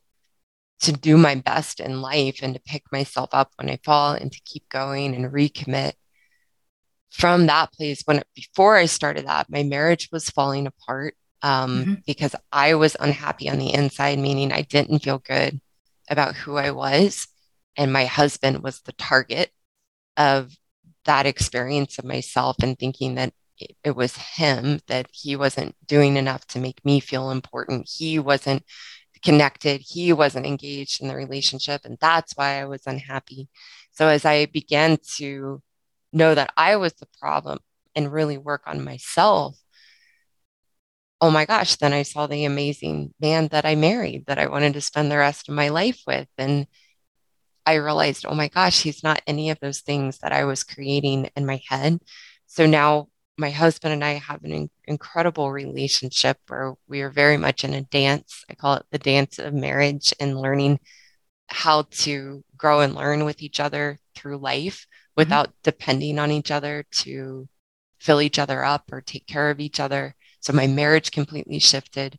to 0.81 0.93
do 0.93 1.17
my 1.17 1.35
best 1.35 1.81
in 1.81 2.01
life 2.01 2.41
and 2.43 2.55
to 2.55 2.61
pick 2.61 2.85
myself 2.93 3.31
up 3.33 3.53
when 3.57 3.69
I 3.69 3.79
fall 3.85 4.12
and 4.12 4.31
to 4.31 4.41
keep 4.45 4.69
going 4.69 5.14
and 5.14 5.33
recommit. 5.33 5.93
From 7.11 7.47
that 7.47 7.73
place, 7.73 8.03
when 8.05 8.23
before 8.35 8.77
I 8.77 8.87
started 8.87 9.27
that, 9.27 9.51
my 9.51 9.62
marriage 9.62 10.09
was 10.12 10.31
falling 10.31 10.66
apart 10.66 11.14
um, 11.42 11.81
mm-hmm. 11.81 11.94
because 12.07 12.35
I 12.53 12.75
was 12.75 12.97
unhappy 13.01 13.49
on 13.49 13.59
the 13.59 13.73
inside, 13.73 14.18
meaning 14.18 14.53
I 14.53 14.62
didn't 14.62 15.01
feel 15.01 15.18
good 15.18 15.61
about 16.11 16.35
who 16.35 16.57
I 16.57 16.71
was. 16.71 17.27
And 17.77 17.92
my 17.92 18.07
husband 18.07 18.62
was 18.62 18.81
the 18.81 18.92
target 18.92 19.51
of 20.16 20.53
that 21.05 21.27
experience 21.27 21.99
of 21.99 22.05
myself 22.05 22.57
and 22.62 22.79
thinking 22.79 23.14
that 23.14 23.33
it, 23.59 23.77
it 23.85 23.97
was 23.97 24.16
him, 24.16 24.81
that 24.88 25.09
he 25.12 25.37
wasn't 25.37 25.75
doing 25.87 26.16
enough 26.16 26.47
to 26.49 26.59
make 26.59 26.85
me 26.85 27.01
feel 27.01 27.31
important. 27.31 27.88
He 27.88 28.18
wasn't 28.18 28.64
connected. 29.23 29.81
He 29.81 30.12
wasn't 30.12 30.47
engaged 30.47 31.01
in 31.01 31.09
the 31.09 31.16
relationship. 31.16 31.83
And 31.85 31.99
that's 32.01 32.35
why 32.37 32.61
I 32.61 32.66
was 32.66 32.87
unhappy. 32.87 33.49
So 33.92 34.09
as 34.09 34.25
I 34.25 34.47
began 34.47 34.99
to 35.16 35.62
know 36.12 36.35
that 36.35 36.53
I 36.57 36.77
was 36.77 36.94
the 36.94 37.09
problem 37.21 37.59
and 37.94 38.12
really 38.12 38.38
work 38.38 38.62
on 38.66 38.85
myself, 38.85 39.59
oh 41.21 41.31
my 41.31 41.44
gosh, 41.44 41.77
then 41.77 41.92
I 41.92 42.03
saw 42.03 42.27
the 42.27 42.44
amazing 42.44 43.12
man 43.21 43.49
that 43.49 43.64
I 43.64 43.75
married 43.75 44.27
that 44.27 44.38
I 44.38 44.47
wanted 44.47 44.75
to 44.75 44.81
spend 44.81 45.11
the 45.11 45.18
rest 45.18 45.49
of 45.49 45.55
my 45.55 45.68
life 45.68 46.03
with. 46.07 46.29
And 46.38 46.66
I 47.66 47.75
realized, 47.75 48.25
oh 48.27 48.35
my 48.35 48.49
gosh, 48.49 48.83
he's 48.83 49.03
not 49.03 49.23
any 49.27 49.51
of 49.51 49.59
those 49.61 49.81
things 49.81 50.18
that 50.18 50.33
I 50.33 50.44
was 50.44 50.64
creating 50.64 51.31
in 51.37 51.44
my 51.44 51.61
head. 51.68 51.99
So 52.47 52.66
now 52.66 53.09
my 53.37 53.51
husband 53.51 53.92
and 53.92 54.05
I 54.05 54.14
have 54.14 54.42
an 54.44 54.71
incredible 54.87 55.51
relationship 55.53 56.38
where 56.49 56.75
we 56.88 57.03
are 57.03 57.11
very 57.11 57.37
much 57.37 57.64
in 57.64 57.75
a 57.75 57.83
dance. 57.83 58.44
I 58.49 58.55
call 58.55 58.75
it 58.75 58.87
the 58.90 58.99
dance 58.99 59.38
of 59.38 59.55
marriage 59.55 60.12
and 60.18 60.40
learning 60.40 60.81
how 61.49 61.83
to 61.91 62.45
grow 62.57 62.81
and 62.81 62.95
learn 62.95 63.25
with 63.25 63.43
each 63.43 63.61
other 63.61 63.99
through 64.15 64.39
life 64.39 64.87
mm-hmm. 64.87 65.13
without 65.17 65.49
mm-hmm. 65.49 65.59
depending 65.65 66.19
on 66.19 66.31
each 66.31 66.51
other 66.51 66.85
to 66.91 67.49
fill 67.99 68.21
each 68.21 68.39
other 68.39 68.65
up 68.65 68.93
or 68.93 69.01
take 69.01 69.27
care 69.27 69.51
of 69.51 69.61
each 69.61 69.81
other. 69.81 70.15
So 70.41 70.53
my 70.53 70.67
marriage 70.67 71.11
completely 71.11 71.59
shifted. 71.59 72.19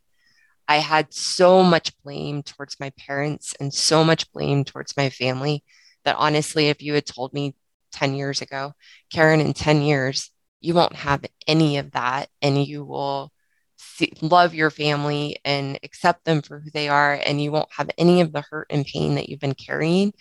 I 0.68 0.78
had 0.78 1.14
so 1.14 1.64
much 1.64 1.98
blame 2.04 2.44
towards 2.44 2.80
my 2.80 2.92
parents 2.92 3.56
and 3.60 3.74
so 3.74 4.04
much 4.04 4.32
blame 4.32 4.64
towards 4.64 4.96
my 4.98 5.10
family 5.10 5.64
that 6.04 6.18
honestly, 6.18 6.68
if 6.68 6.82
you 6.82 6.94
had 6.94 7.06
told 7.06 7.34
me 7.34 7.56
10 7.94 8.14
years 8.14 8.42
ago, 8.42 8.74
Karen, 9.12 9.42
in 9.42 9.54
10 9.54 9.82
years, 9.82 10.30
you 10.62 10.74
won't 10.74 10.96
have 10.96 11.26
any 11.48 11.78
of 11.78 11.92
that 11.92 12.30
and 12.42 12.64
you 12.64 12.84
will 12.84 13.32
love 14.22 14.54
your 14.54 14.70
family 14.70 15.38
and 15.46 15.80
accept 15.84 16.26
them 16.26 16.42
for 16.42 16.60
who 16.60 16.70
they 16.72 16.90
are 16.90 17.20
and 17.26 17.42
you 17.42 17.52
won't 17.52 17.72
have 17.72 17.90
any 17.98 18.22
of 18.22 18.32
the 18.32 18.44
hurt 18.50 18.68
and 18.70 18.86
pain 18.86 19.16
that 19.16 19.30
you've 19.30 19.40
been 19.40 19.54
carrying 19.54 20.14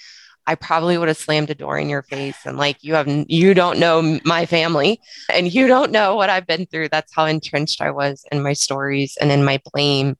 i 0.46 0.54
probably 0.54 0.96
would 0.96 1.08
have 1.08 1.16
slammed 1.16 1.50
a 1.50 1.54
door 1.54 1.78
in 1.78 1.88
your 1.88 2.02
face 2.02 2.38
and 2.44 2.56
like 2.56 2.76
you 2.82 2.94
have 2.94 3.08
you 3.28 3.54
don't 3.54 3.78
know 3.78 4.18
my 4.24 4.46
family 4.46 5.00
and 5.32 5.52
you 5.52 5.66
don't 5.66 5.92
know 5.92 6.14
what 6.16 6.30
i've 6.30 6.46
been 6.46 6.66
through 6.66 6.88
that's 6.88 7.14
how 7.14 7.24
entrenched 7.24 7.80
i 7.80 7.90
was 7.90 8.24
in 8.32 8.42
my 8.42 8.52
stories 8.52 9.16
and 9.20 9.30
in 9.30 9.44
my 9.44 9.60
blame 9.72 10.16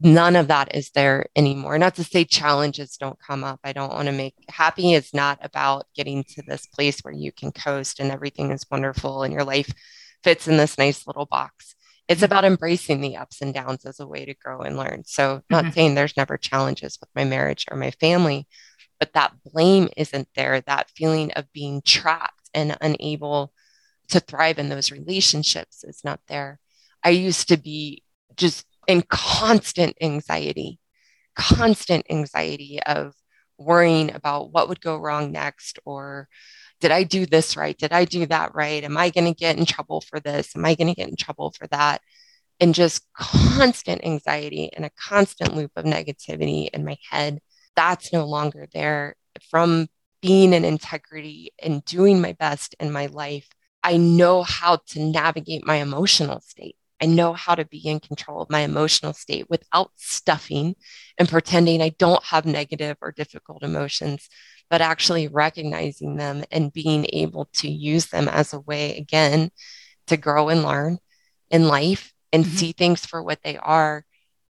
none 0.00 0.36
of 0.36 0.48
that 0.48 0.74
is 0.74 0.90
there 0.90 1.26
anymore. 1.34 1.78
Not 1.78 1.94
to 1.96 2.04
say 2.04 2.24
challenges 2.24 2.96
don't 2.96 3.18
come 3.18 3.42
up. 3.42 3.60
I 3.64 3.72
don't 3.72 3.92
want 3.92 4.06
to 4.06 4.12
make 4.12 4.34
happy 4.48 4.92
is 4.92 5.14
not 5.14 5.38
about 5.40 5.86
getting 5.94 6.24
to 6.24 6.42
this 6.42 6.66
place 6.66 7.00
where 7.00 7.14
you 7.14 7.32
can 7.32 7.52
coast 7.52 8.00
and 8.00 8.10
everything 8.10 8.50
is 8.50 8.66
wonderful 8.70 9.22
and 9.22 9.32
your 9.32 9.44
life 9.44 9.72
fits 10.22 10.46
in 10.46 10.56
this 10.56 10.78
nice 10.78 11.06
little 11.06 11.26
box. 11.26 11.74
It's 12.08 12.18
mm-hmm. 12.18 12.24
about 12.26 12.44
embracing 12.44 13.00
the 13.00 13.16
ups 13.16 13.40
and 13.40 13.54
downs 13.54 13.84
as 13.84 14.00
a 14.00 14.06
way 14.06 14.24
to 14.24 14.34
grow 14.34 14.60
and 14.60 14.76
learn. 14.76 15.04
So, 15.06 15.42
not 15.50 15.64
mm-hmm. 15.64 15.72
saying 15.72 15.94
there's 15.94 16.16
never 16.16 16.36
challenges 16.36 16.98
with 17.00 17.08
my 17.14 17.24
marriage 17.24 17.66
or 17.70 17.76
my 17.76 17.90
family, 17.92 18.46
but 18.98 19.12
that 19.14 19.32
blame 19.44 19.88
isn't 19.96 20.28
there. 20.34 20.60
That 20.60 20.90
feeling 20.96 21.32
of 21.32 21.52
being 21.52 21.82
trapped 21.84 22.50
and 22.52 22.76
unable 22.80 23.52
to 24.08 24.20
thrive 24.20 24.58
in 24.58 24.68
those 24.68 24.92
relationships 24.92 25.84
is 25.84 26.02
not 26.04 26.20
there. 26.28 26.58
I 27.02 27.10
used 27.10 27.48
to 27.48 27.56
be 27.56 28.02
just 28.36 28.66
in 28.86 29.02
constant 29.02 29.96
anxiety, 30.00 30.78
constant 31.34 32.06
anxiety 32.10 32.80
of 32.84 33.14
worrying 33.58 34.14
about 34.14 34.52
what 34.52 34.68
would 34.68 34.80
go 34.80 34.96
wrong 34.96 35.32
next 35.32 35.78
or 35.84 36.28
did 36.84 36.90
I 36.92 37.02
do 37.02 37.24
this 37.24 37.56
right? 37.56 37.78
Did 37.78 37.92
I 37.92 38.04
do 38.04 38.26
that 38.26 38.54
right? 38.54 38.84
Am 38.84 38.98
I 38.98 39.08
going 39.08 39.24
to 39.24 39.32
get 39.32 39.56
in 39.56 39.64
trouble 39.64 40.02
for 40.02 40.20
this? 40.20 40.54
Am 40.54 40.66
I 40.66 40.74
going 40.74 40.88
to 40.88 40.94
get 40.94 41.08
in 41.08 41.16
trouble 41.16 41.50
for 41.50 41.66
that? 41.68 42.02
And 42.60 42.74
just 42.74 43.06
constant 43.14 44.04
anxiety 44.04 44.70
and 44.70 44.84
a 44.84 44.90
constant 44.90 45.56
loop 45.56 45.70
of 45.76 45.86
negativity 45.86 46.68
in 46.68 46.84
my 46.84 46.98
head. 47.08 47.40
That's 47.74 48.12
no 48.12 48.26
longer 48.26 48.68
there. 48.74 49.16
From 49.48 49.86
being 50.20 50.52
in 50.52 50.66
integrity 50.66 51.52
and 51.58 51.82
doing 51.86 52.20
my 52.20 52.32
best 52.32 52.74
in 52.78 52.92
my 52.92 53.06
life, 53.06 53.48
I 53.82 53.96
know 53.96 54.42
how 54.42 54.80
to 54.88 55.00
navigate 55.00 55.66
my 55.66 55.76
emotional 55.76 56.42
state. 56.42 56.76
I 57.00 57.06
know 57.06 57.32
how 57.32 57.54
to 57.54 57.64
be 57.64 57.78
in 57.78 57.98
control 57.98 58.42
of 58.42 58.50
my 58.50 58.60
emotional 58.60 59.14
state 59.14 59.48
without 59.48 59.90
stuffing 59.96 60.76
and 61.16 61.30
pretending 61.30 61.80
I 61.80 61.94
don't 61.98 62.22
have 62.24 62.44
negative 62.44 62.98
or 63.00 63.10
difficult 63.10 63.62
emotions, 63.62 64.28
but 64.70 64.80
actually 64.80 65.28
recognizing 65.28 66.16
them 66.16 66.44
and 66.50 66.72
being 66.72 67.06
able 67.12 67.48
to 67.54 67.68
use 67.68 68.06
them 68.06 68.28
as 68.28 68.52
a 68.52 68.60
way, 68.60 68.96
again, 68.96 69.50
to 70.06 70.16
grow 70.16 70.48
and 70.48 70.62
learn 70.62 70.98
in 71.50 71.68
life 71.68 72.12
and 72.32 72.44
mm-hmm. 72.44 72.56
see 72.56 72.72
things 72.72 73.06
for 73.06 73.22
what 73.22 73.42
they 73.42 73.56
are 73.56 74.04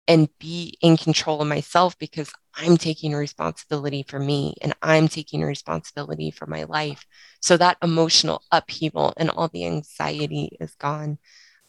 and 0.06 0.28
be 0.38 0.76
in 0.80 0.96
control 0.96 1.40
of 1.40 1.48
myself 1.48 1.98
because 1.98 2.32
I'm 2.54 2.76
taking 2.76 3.14
responsibility 3.14 4.04
for 4.06 4.18
me 4.18 4.54
and 4.60 4.74
I'm 4.82 5.08
taking 5.08 5.42
responsibility 5.42 6.30
for 6.30 6.46
my 6.46 6.64
life. 6.64 7.04
So 7.40 7.56
that 7.56 7.78
emotional 7.82 8.42
upheaval 8.52 9.14
and 9.16 9.30
all 9.30 9.48
the 9.48 9.66
anxiety 9.66 10.56
is 10.60 10.74
gone. 10.74 11.18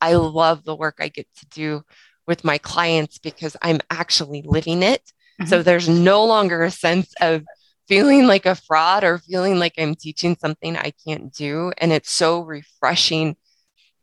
I 0.01 0.15
love 0.15 0.63
the 0.63 0.75
work 0.75 0.97
I 0.99 1.07
get 1.07 1.27
to 1.37 1.45
do 1.47 1.83
with 2.27 2.43
my 2.43 2.57
clients 2.57 3.17
because 3.17 3.55
I'm 3.61 3.79
actually 3.89 4.43
living 4.45 4.83
it. 4.83 5.01
Mm-hmm. 5.39 5.49
So 5.49 5.63
there's 5.63 5.89
no 5.89 6.25
longer 6.25 6.63
a 6.63 6.71
sense 6.71 7.13
of 7.21 7.43
feeling 7.87 8.27
like 8.27 8.45
a 8.45 8.55
fraud 8.55 9.03
or 9.03 9.19
feeling 9.19 9.59
like 9.59 9.73
I'm 9.77 9.95
teaching 9.95 10.37
something 10.39 10.75
I 10.75 10.91
can't 11.05 11.33
do. 11.33 11.71
And 11.77 11.91
it's 11.91 12.11
so 12.11 12.41
refreshing 12.41 13.35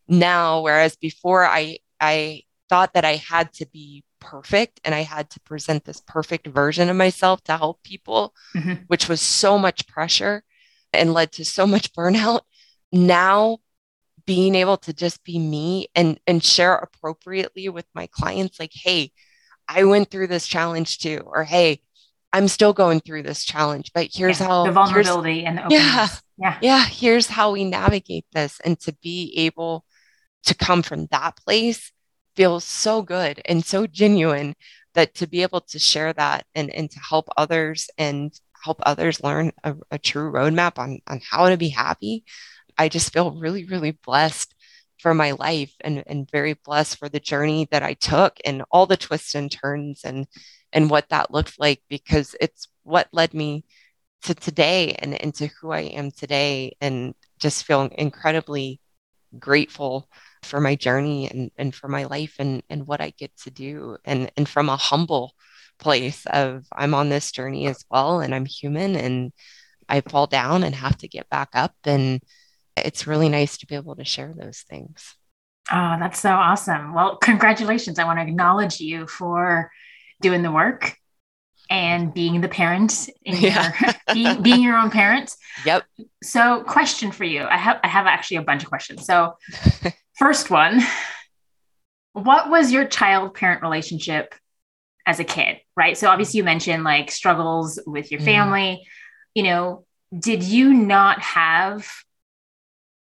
now. 0.08 0.60
Whereas 0.60 0.96
before 0.96 1.44
I, 1.44 1.78
I 2.00 2.42
thought 2.68 2.94
that 2.94 3.04
I 3.04 3.16
had 3.16 3.52
to 3.54 3.66
be 3.66 4.04
perfect 4.20 4.80
and 4.84 4.94
I 4.94 5.00
had 5.00 5.30
to 5.30 5.40
present 5.40 5.84
this 5.84 6.00
perfect 6.00 6.46
version 6.46 6.88
of 6.88 6.96
myself 6.96 7.42
to 7.44 7.56
help 7.56 7.82
people, 7.82 8.34
mm-hmm. 8.54 8.84
which 8.86 9.08
was 9.08 9.20
so 9.20 9.58
much 9.58 9.88
pressure 9.88 10.42
and 10.92 11.12
led 11.12 11.32
to 11.32 11.44
so 11.44 11.66
much 11.66 11.92
burnout. 11.92 12.40
Now 12.92 13.58
being 14.26 14.54
able 14.54 14.76
to 14.76 14.92
just 14.92 15.24
be 15.24 15.38
me 15.38 15.88
and 15.94 16.18
and 16.26 16.42
share 16.42 16.74
appropriately 16.76 17.68
with 17.68 17.86
my 17.94 18.06
clients 18.08 18.58
like 18.60 18.72
hey 18.72 19.10
i 19.68 19.84
went 19.84 20.10
through 20.10 20.26
this 20.26 20.46
challenge 20.46 20.98
too 20.98 21.22
or 21.26 21.44
hey 21.44 21.80
i'm 22.32 22.48
still 22.48 22.72
going 22.72 23.00
through 23.00 23.22
this 23.22 23.44
challenge 23.44 23.90
but 23.94 24.08
here's 24.12 24.40
yeah, 24.40 24.46
how 24.46 24.66
the 24.66 24.72
vulnerability 24.72 25.44
and 25.44 25.58
the 25.58 25.64
openness. 25.64 25.82
yeah 25.82 26.08
yeah 26.38 26.58
yeah 26.62 26.84
here's 26.84 27.26
how 27.26 27.52
we 27.52 27.64
navigate 27.64 28.26
this 28.32 28.60
and 28.64 28.78
to 28.78 28.92
be 29.02 29.32
able 29.36 29.84
to 30.44 30.54
come 30.54 30.82
from 30.82 31.06
that 31.06 31.36
place 31.36 31.92
feels 32.34 32.64
so 32.64 33.02
good 33.02 33.40
and 33.44 33.64
so 33.64 33.86
genuine 33.86 34.54
that 34.94 35.14
to 35.14 35.26
be 35.26 35.42
able 35.42 35.60
to 35.60 35.78
share 35.78 36.12
that 36.12 36.44
and 36.54 36.70
and 36.70 36.90
to 36.90 37.00
help 37.00 37.28
others 37.36 37.88
and 37.98 38.32
help 38.64 38.78
others 38.84 39.22
learn 39.22 39.50
a, 39.64 39.74
a 39.90 39.98
true 39.98 40.30
roadmap 40.30 40.78
on 40.78 40.98
on 41.06 41.20
how 41.30 41.48
to 41.48 41.56
be 41.56 41.68
happy 41.68 42.24
I 42.78 42.88
just 42.88 43.12
feel 43.12 43.32
really, 43.32 43.64
really 43.64 43.92
blessed 43.92 44.54
for 44.98 45.14
my 45.14 45.32
life 45.32 45.74
and, 45.80 46.02
and 46.06 46.30
very 46.30 46.54
blessed 46.54 46.98
for 46.98 47.08
the 47.08 47.20
journey 47.20 47.68
that 47.70 47.82
I 47.82 47.94
took 47.94 48.38
and 48.44 48.62
all 48.70 48.86
the 48.86 48.96
twists 48.96 49.34
and 49.34 49.50
turns 49.50 50.02
and 50.04 50.26
and 50.72 50.90
what 50.90 51.08
that 51.10 51.30
looked 51.30 51.58
like 51.58 51.82
because 51.88 52.34
it's 52.40 52.68
what 52.82 53.08
led 53.12 53.34
me 53.34 53.64
to 54.22 54.34
today 54.34 54.94
and, 54.98 55.14
into 55.14 55.48
who 55.48 55.70
I 55.70 55.80
am 55.80 56.10
today 56.10 56.76
and 56.80 57.14
just 57.38 57.64
feel 57.64 57.82
incredibly 57.82 58.80
grateful 59.38 60.08
for 60.42 60.60
my 60.60 60.74
journey 60.74 61.28
and, 61.30 61.50
and 61.56 61.74
for 61.74 61.88
my 61.88 62.04
life 62.04 62.36
and, 62.38 62.62
and 62.68 62.86
what 62.86 63.00
I 63.00 63.10
get 63.10 63.36
to 63.38 63.50
do 63.50 63.96
and, 64.04 64.30
and 64.36 64.48
from 64.48 64.68
a 64.68 64.76
humble 64.76 65.34
place 65.78 66.24
of 66.26 66.64
I'm 66.72 66.94
on 66.94 67.08
this 67.08 67.32
journey 67.32 67.66
as 67.66 67.84
well 67.90 68.20
and 68.20 68.34
I'm 68.34 68.46
human 68.46 68.94
and 68.96 69.32
I 69.88 70.00
fall 70.00 70.26
down 70.26 70.62
and 70.62 70.74
have 70.74 70.96
to 70.98 71.08
get 71.08 71.28
back 71.28 71.50
up 71.54 71.74
and 71.84 72.20
it's 72.76 73.06
really 73.06 73.28
nice 73.28 73.58
to 73.58 73.66
be 73.66 73.74
able 73.74 73.96
to 73.96 74.04
share 74.04 74.34
those 74.36 74.60
things. 74.60 75.16
Oh, 75.70 75.96
that's 75.98 76.20
so 76.20 76.30
awesome. 76.30 76.94
Well, 76.94 77.16
congratulations. 77.16 77.98
I 77.98 78.04
want 78.04 78.18
to 78.18 78.26
acknowledge 78.26 78.80
you 78.80 79.06
for 79.06 79.70
doing 80.22 80.42
the 80.42 80.50
work 80.50 80.96
and 81.68 82.12
being 82.12 82.40
the 82.40 82.48
parent 82.48 83.08
yeah. 83.24 83.72
your, 83.80 83.92
being, 84.14 84.42
being 84.42 84.62
your 84.62 84.76
own 84.76 84.90
parent. 84.90 85.34
Yep. 85.64 85.84
So 86.22 86.62
question 86.64 87.12
for 87.12 87.24
you. 87.24 87.44
I 87.44 87.56
have 87.56 87.80
I 87.82 87.88
have 87.88 88.06
actually 88.06 88.38
a 88.38 88.42
bunch 88.42 88.62
of 88.62 88.68
questions. 88.68 89.06
So 89.06 89.36
first 90.18 90.50
one, 90.50 90.80
what 92.12 92.50
was 92.50 92.72
your 92.72 92.84
child 92.84 93.34
parent 93.34 93.62
relationship 93.62 94.34
as 95.06 95.18
a 95.18 95.24
kid? 95.24 95.58
Right. 95.76 95.96
So 95.96 96.08
obviously 96.08 96.38
you 96.38 96.44
mentioned 96.44 96.84
like 96.84 97.10
struggles 97.10 97.80
with 97.86 98.10
your 98.10 98.20
mm-hmm. 98.20 98.26
family. 98.26 98.62
Mm. 98.62 98.86
You 99.34 99.42
know, 99.44 99.84
did 100.16 100.42
you 100.42 100.74
not 100.74 101.20
have 101.22 101.90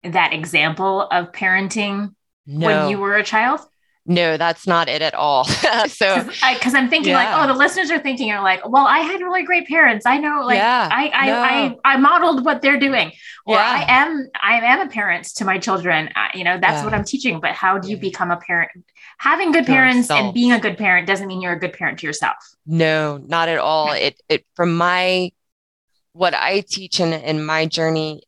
that 0.03 0.33
example 0.33 1.01
of 1.01 1.31
parenting 1.33 2.15
no. 2.45 2.67
when 2.67 2.89
you 2.89 2.99
were 2.99 3.15
a 3.15 3.23
child? 3.23 3.59
No, 4.07 4.37
that's 4.37 4.67
not 4.67 4.87
it 4.87 5.01
at 5.01 5.15
all. 5.15 5.45
so, 5.87 6.23
because 6.23 6.75
I'm 6.75 6.89
thinking 6.89 7.11
yeah. 7.11 7.33
like, 7.33 7.43
oh, 7.43 7.51
the 7.51 7.57
listeners 7.57 7.89
are 7.89 7.97
thinking 7.97 8.31
are 8.31 8.43
like, 8.43 8.67
well, 8.67 8.85
I 8.85 8.99
had 8.99 9.19
really 9.19 9.41
great 9.41 9.67
parents. 9.67 10.05
I 10.05 10.19
know, 10.19 10.43
like, 10.45 10.57
yeah, 10.57 10.87
I, 10.91 11.09
I, 11.09 11.25
no. 11.25 11.39
I, 11.83 11.93
I, 11.93 11.97
modeled 11.97 12.45
what 12.45 12.61
they're 12.61 12.79
doing, 12.79 13.11
or 13.47 13.55
yeah. 13.55 13.85
I 13.87 14.01
am, 14.03 14.27
I 14.39 14.57
am 14.57 14.87
a 14.87 14.91
parent 14.91 15.25
to 15.37 15.45
my 15.45 15.57
children. 15.57 16.11
you 16.35 16.43
know, 16.43 16.59
that's 16.59 16.83
what 16.83 16.93
I'm 16.93 17.03
teaching. 17.03 17.39
But 17.39 17.51
how 17.51 17.79
do 17.79 17.89
you 17.89 17.97
become 17.97 18.29
a 18.29 18.37
parent? 18.37 18.71
Having 19.17 19.53
good 19.53 19.65
parents 19.65 20.11
and 20.11 20.33
being 20.33 20.51
a 20.51 20.59
good 20.59 20.77
parent 20.77 21.07
doesn't 21.07 21.27
mean 21.27 21.41
you're 21.41 21.53
a 21.53 21.59
good 21.59 21.73
parent 21.73 21.99
to 21.99 22.07
yourself. 22.07 22.35
No, 22.65 23.17
not 23.17 23.49
at 23.49 23.57
all. 23.57 23.93
It, 24.05 24.21
it, 24.29 24.45
from 24.55 24.75
my, 24.75 25.31
what 26.11 26.35
I 26.35 26.59
teach 26.59 26.99
in 26.99 27.11
in 27.13 27.43
my 27.43 27.65
journey 27.65 28.21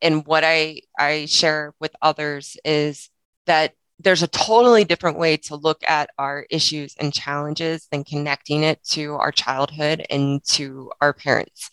and 0.00 0.24
what 0.26 0.44
I, 0.44 0.82
I 0.96 1.26
share 1.26 1.74
with 1.80 1.96
others 2.00 2.56
is 2.64 3.10
that 3.46 3.74
there's 4.04 4.22
a 4.22 4.28
totally 4.28 4.84
different 4.84 5.18
way 5.18 5.36
to 5.38 5.56
look 5.56 5.82
at 5.86 6.10
our 6.18 6.46
issues 6.50 6.94
and 6.98 7.12
challenges 7.12 7.88
than 7.90 8.04
connecting 8.04 8.62
it 8.62 8.82
to 8.84 9.14
our 9.14 9.32
childhood 9.32 10.04
and 10.10 10.44
to 10.44 10.92
our 11.00 11.12
parents. 11.12 11.70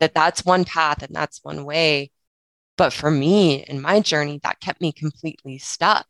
That 0.00 0.14
that's 0.14 0.44
one 0.44 0.64
path 0.64 1.02
and 1.02 1.14
that's 1.14 1.42
one 1.42 1.64
way. 1.64 2.10
But 2.76 2.92
for 2.92 3.10
me 3.10 3.64
in 3.64 3.80
my 3.80 4.00
journey 4.00 4.40
that 4.42 4.60
kept 4.60 4.80
me 4.80 4.92
completely 4.92 5.58
stuck 5.58 6.06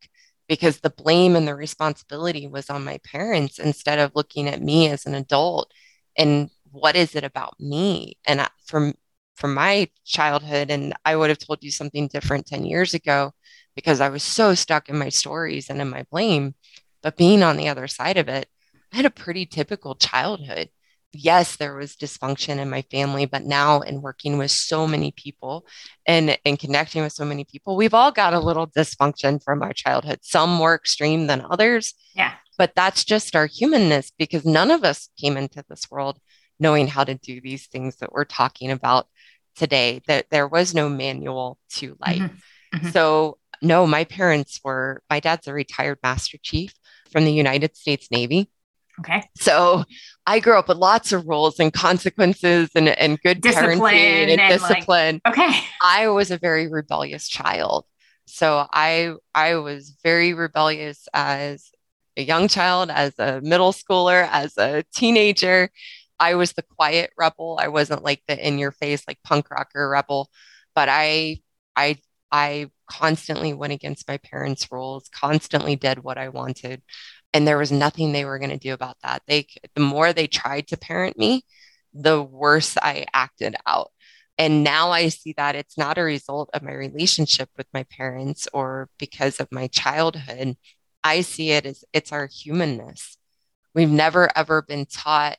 because 0.48 0.80
the 0.80 0.90
blame 0.90 1.36
and 1.36 1.46
the 1.46 1.54
responsibility 1.54 2.46
was 2.46 2.70
on 2.70 2.84
my 2.84 2.98
parents 3.04 3.58
instead 3.58 3.98
of 3.98 4.12
looking 4.14 4.48
at 4.48 4.62
me 4.62 4.88
as 4.88 5.06
an 5.06 5.14
adult 5.14 5.72
and 6.16 6.50
what 6.70 6.96
is 6.96 7.14
it 7.14 7.24
about 7.24 7.58
me? 7.60 8.16
And 8.26 8.46
for 8.66 8.92
from 9.38 9.54
my 9.54 9.88
childhood 10.04 10.68
and 10.68 10.92
i 11.04 11.14
would 11.14 11.30
have 11.30 11.38
told 11.38 11.62
you 11.62 11.70
something 11.70 12.08
different 12.08 12.44
10 12.46 12.66
years 12.66 12.92
ago 12.92 13.32
because 13.76 14.00
i 14.00 14.08
was 14.08 14.24
so 14.24 14.52
stuck 14.52 14.88
in 14.88 14.98
my 14.98 15.08
stories 15.08 15.70
and 15.70 15.80
in 15.80 15.88
my 15.88 16.04
blame. 16.10 16.54
But 17.00 17.16
being 17.16 17.44
on 17.44 17.56
the 17.56 17.68
other 17.68 17.86
side 17.86 18.16
of 18.16 18.28
it 18.28 18.46
i 18.92 18.96
had 18.96 19.06
a 19.06 19.10
pretty 19.10 19.46
typical 19.46 19.94
childhood. 19.94 20.68
Yes 21.12 21.54
there 21.56 21.76
was 21.76 21.94
dysfunction 21.94 22.58
in 22.58 22.68
my 22.68 22.82
family 22.82 23.26
but 23.26 23.44
now 23.44 23.80
in 23.80 24.02
working 24.02 24.38
with 24.38 24.50
so 24.50 24.88
many 24.88 25.12
people 25.12 25.64
and 26.04 26.36
and 26.44 26.58
connecting 26.58 27.02
with 27.02 27.12
so 27.12 27.24
many 27.24 27.44
people 27.44 27.76
we've 27.76 27.94
all 27.94 28.10
got 28.10 28.34
a 28.34 28.40
little 28.40 28.66
dysfunction 28.66 29.42
from 29.42 29.62
our 29.62 29.72
childhood. 29.72 30.18
Some 30.22 30.50
more 30.50 30.74
extreme 30.74 31.28
than 31.28 31.46
others. 31.48 31.94
Yeah. 32.14 32.34
But 32.58 32.72
that's 32.74 33.04
just 33.04 33.36
our 33.36 33.46
humanness 33.46 34.10
because 34.18 34.44
none 34.44 34.72
of 34.72 34.82
us 34.82 35.10
came 35.16 35.36
into 35.36 35.64
this 35.68 35.88
world 35.88 36.18
knowing 36.60 36.88
how 36.88 37.04
to 37.04 37.14
do 37.14 37.40
these 37.40 37.66
things 37.66 37.96
that 37.96 38.12
we're 38.12 38.24
talking 38.24 38.70
about 38.70 39.06
today 39.58 40.00
that 40.06 40.30
there 40.30 40.48
was 40.48 40.74
no 40.74 40.88
manual 40.88 41.58
to 41.70 41.96
life. 42.00 42.18
Mm-hmm. 42.18 42.76
Mm-hmm. 42.76 42.88
So, 42.90 43.38
no, 43.60 43.86
my 43.86 44.04
parents 44.04 44.60
were, 44.62 45.02
my 45.10 45.20
dad's 45.20 45.46
a 45.46 45.52
retired 45.52 45.98
master 46.02 46.38
chief 46.42 46.72
from 47.10 47.24
the 47.24 47.32
United 47.32 47.76
States 47.76 48.08
Navy. 48.10 48.50
Okay. 49.00 49.22
So 49.36 49.84
I 50.26 50.40
grew 50.40 50.58
up 50.58 50.68
with 50.68 50.76
lots 50.76 51.12
of 51.12 51.26
rules 51.26 51.60
and 51.60 51.72
consequences 51.72 52.70
and, 52.74 52.88
and 52.88 53.20
good 53.20 53.40
discipline 53.40 53.78
parenting 53.78 54.32
and, 54.32 54.40
and 54.40 54.60
discipline. 54.60 55.20
Like, 55.24 55.38
okay. 55.38 55.60
I 55.82 56.08
was 56.08 56.30
a 56.30 56.38
very 56.38 56.68
rebellious 56.68 57.28
child. 57.28 57.84
So 58.26 58.66
I 58.72 59.14
I 59.34 59.54
was 59.56 59.96
very 60.02 60.34
rebellious 60.34 61.08
as 61.14 61.70
a 62.16 62.22
young 62.22 62.48
child, 62.48 62.90
as 62.90 63.18
a 63.18 63.40
middle 63.40 63.72
schooler, 63.72 64.28
as 64.30 64.58
a 64.58 64.84
teenager. 64.94 65.70
I 66.20 66.34
was 66.34 66.52
the 66.52 66.62
quiet 66.62 67.12
rebel. 67.16 67.58
I 67.60 67.68
wasn't 67.68 68.04
like 68.04 68.22
the 68.28 68.46
in 68.46 68.58
your 68.58 68.72
face 68.72 69.04
like 69.06 69.22
punk 69.24 69.50
rocker 69.50 69.88
rebel, 69.88 70.30
but 70.74 70.88
I 70.90 71.40
I 71.76 71.98
I 72.32 72.70
constantly 72.90 73.54
went 73.54 73.72
against 73.72 74.08
my 74.08 74.18
parents' 74.18 74.70
rules, 74.72 75.08
constantly 75.10 75.76
did 75.76 76.02
what 76.02 76.18
I 76.18 76.28
wanted, 76.30 76.82
and 77.32 77.46
there 77.46 77.58
was 77.58 77.72
nothing 77.72 78.12
they 78.12 78.24
were 78.24 78.38
going 78.38 78.50
to 78.50 78.58
do 78.58 78.72
about 78.74 78.96
that. 79.02 79.22
They 79.26 79.46
the 79.74 79.80
more 79.82 80.12
they 80.12 80.26
tried 80.26 80.68
to 80.68 80.76
parent 80.76 81.18
me, 81.18 81.44
the 81.94 82.22
worse 82.22 82.76
I 82.76 83.06
acted 83.14 83.56
out. 83.66 83.90
And 84.38 84.62
now 84.62 84.92
I 84.92 85.08
see 85.08 85.34
that 85.36 85.56
it's 85.56 85.76
not 85.76 85.98
a 85.98 86.02
result 86.02 86.50
of 86.54 86.62
my 86.62 86.72
relationship 86.72 87.50
with 87.56 87.66
my 87.74 87.84
parents 87.84 88.46
or 88.52 88.88
because 88.98 89.40
of 89.40 89.48
my 89.50 89.66
childhood. 89.66 90.56
I 91.02 91.22
see 91.22 91.50
it 91.52 91.66
as 91.66 91.84
it's 91.92 92.12
our 92.12 92.28
humanness. 92.28 93.16
We've 93.74 93.90
never 93.90 94.30
ever 94.36 94.62
been 94.62 94.86
taught 94.86 95.38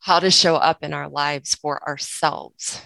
how 0.00 0.18
to 0.18 0.30
show 0.30 0.56
up 0.56 0.82
in 0.82 0.92
our 0.94 1.08
lives 1.08 1.54
for 1.54 1.86
ourselves 1.86 2.82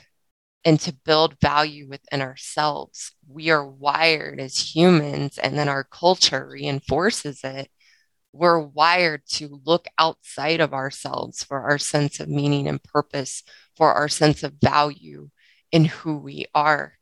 and 0.64 0.80
to 0.80 0.92
build 1.04 1.38
value 1.40 1.88
within 1.88 2.22
ourselves. 2.22 3.12
We 3.28 3.50
are 3.50 3.66
wired 3.66 4.40
as 4.40 4.74
humans, 4.74 5.38
and 5.38 5.58
then 5.58 5.68
our 5.68 5.84
culture 5.84 6.48
reinforces 6.50 7.40
it. 7.44 7.68
We're 8.32 8.58
wired 8.58 9.22
to 9.34 9.60
look 9.64 9.86
outside 9.98 10.60
of 10.60 10.74
ourselves 10.74 11.44
for 11.44 11.62
our 11.62 11.78
sense 11.78 12.18
of 12.18 12.28
meaning 12.28 12.66
and 12.66 12.82
purpose, 12.82 13.44
for 13.76 13.92
our 13.92 14.08
sense 14.08 14.42
of 14.42 14.54
value 14.60 15.30
in 15.70 15.84
who 15.84 16.16
we 16.18 16.46
are. 16.54 16.94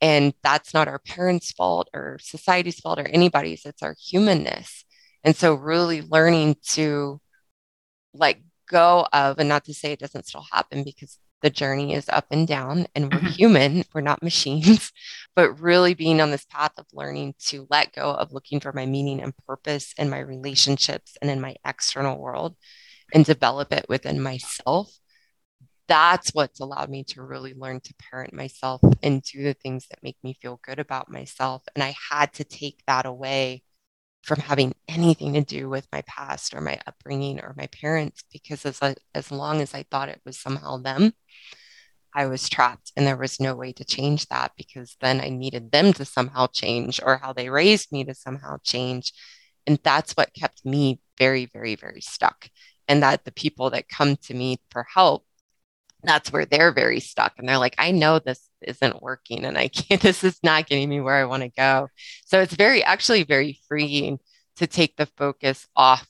And 0.00 0.32
that's 0.42 0.72
not 0.72 0.88
our 0.88 0.98
parents' 1.00 1.52
fault 1.52 1.90
or 1.92 2.18
society's 2.22 2.80
fault 2.80 2.98
or 2.98 3.06
anybody's, 3.08 3.66
it's 3.66 3.82
our 3.82 3.96
humanness. 3.98 4.84
And 5.22 5.36
so, 5.36 5.54
really 5.54 6.00
learning 6.00 6.56
to 6.70 7.20
let 8.14 8.38
go 8.70 9.06
of, 9.12 9.38
and 9.38 9.48
not 9.48 9.64
to 9.64 9.74
say 9.74 9.92
it 9.92 10.00
doesn't 10.00 10.26
still 10.26 10.46
happen 10.52 10.84
because 10.84 11.18
the 11.42 11.50
journey 11.50 11.94
is 11.94 12.08
up 12.08 12.26
and 12.30 12.46
down 12.46 12.86
and 12.94 13.12
we're 13.12 13.20
mm-hmm. 13.20 13.28
human 13.28 13.84
we're 13.94 14.00
not 14.00 14.22
machines 14.22 14.92
but 15.36 15.60
really 15.60 15.94
being 15.94 16.20
on 16.20 16.30
this 16.30 16.44
path 16.46 16.72
of 16.78 16.86
learning 16.92 17.34
to 17.38 17.66
let 17.70 17.94
go 17.94 18.10
of 18.10 18.32
looking 18.32 18.60
for 18.60 18.72
my 18.72 18.86
meaning 18.86 19.20
and 19.22 19.34
purpose 19.46 19.94
in 19.98 20.10
my 20.10 20.18
relationships 20.18 21.16
and 21.20 21.30
in 21.30 21.40
my 21.40 21.54
external 21.64 22.18
world 22.18 22.56
and 23.14 23.24
develop 23.24 23.72
it 23.72 23.86
within 23.88 24.20
myself 24.20 24.92
that's 25.88 26.30
what's 26.30 26.60
allowed 26.60 26.88
me 26.88 27.02
to 27.02 27.20
really 27.20 27.52
learn 27.54 27.80
to 27.80 27.94
parent 28.10 28.32
myself 28.32 28.80
and 29.02 29.22
do 29.22 29.42
the 29.42 29.54
things 29.54 29.88
that 29.88 30.02
make 30.04 30.16
me 30.22 30.36
feel 30.40 30.60
good 30.62 30.78
about 30.78 31.10
myself 31.10 31.62
and 31.74 31.82
i 31.82 31.94
had 32.10 32.32
to 32.32 32.44
take 32.44 32.82
that 32.86 33.06
away 33.06 33.62
from 34.22 34.40
having 34.40 34.74
anything 34.88 35.32
to 35.34 35.42
do 35.42 35.68
with 35.68 35.88
my 35.92 36.02
past 36.02 36.54
or 36.54 36.60
my 36.60 36.78
upbringing 36.86 37.40
or 37.40 37.54
my 37.56 37.66
parents 37.68 38.22
because 38.32 38.66
as, 38.66 38.80
as 39.14 39.32
long 39.32 39.60
as 39.60 39.74
I 39.74 39.84
thought 39.90 40.08
it 40.08 40.20
was 40.24 40.38
somehow 40.38 40.76
them, 40.76 41.12
I 42.14 42.26
was 42.26 42.48
trapped 42.48 42.92
and 42.96 43.06
there 43.06 43.16
was 43.16 43.40
no 43.40 43.54
way 43.54 43.72
to 43.72 43.84
change 43.84 44.26
that 44.26 44.52
because 44.56 44.96
then 45.00 45.20
I 45.20 45.28
needed 45.28 45.70
them 45.70 45.92
to 45.94 46.04
somehow 46.04 46.48
change 46.48 47.00
or 47.02 47.18
how 47.18 47.32
they 47.32 47.48
raised 47.48 47.92
me 47.92 48.04
to 48.04 48.14
somehow 48.14 48.58
change. 48.64 49.12
And 49.66 49.78
that's 49.82 50.12
what 50.12 50.34
kept 50.34 50.64
me 50.64 51.00
very, 51.18 51.46
very, 51.46 51.76
very 51.76 52.00
stuck. 52.00 52.48
And 52.88 53.02
that 53.02 53.24
the 53.24 53.32
people 53.32 53.70
that 53.70 53.88
come 53.88 54.16
to 54.24 54.34
me 54.34 54.58
for 54.70 54.86
help, 54.92 55.24
that's 56.02 56.32
where 56.32 56.44
they're 56.44 56.72
very 56.72 57.00
stuck. 57.00 57.34
And 57.38 57.48
they're 57.48 57.58
like, 57.58 57.74
I 57.78 57.90
know 57.90 58.18
this 58.18 58.48
isn't 58.62 59.02
working 59.02 59.44
and 59.44 59.56
I 59.56 59.68
can't, 59.68 60.00
this 60.02 60.24
is 60.24 60.38
not 60.42 60.66
getting 60.66 60.88
me 60.88 61.00
where 61.00 61.16
I 61.16 61.24
want 61.24 61.42
to 61.42 61.48
go. 61.48 61.88
So 62.26 62.40
it's 62.40 62.54
very, 62.54 62.82
actually, 62.82 63.24
very 63.24 63.58
freeing 63.68 64.18
to 64.56 64.66
take 64.66 64.96
the 64.96 65.06
focus 65.06 65.66
off 65.76 66.06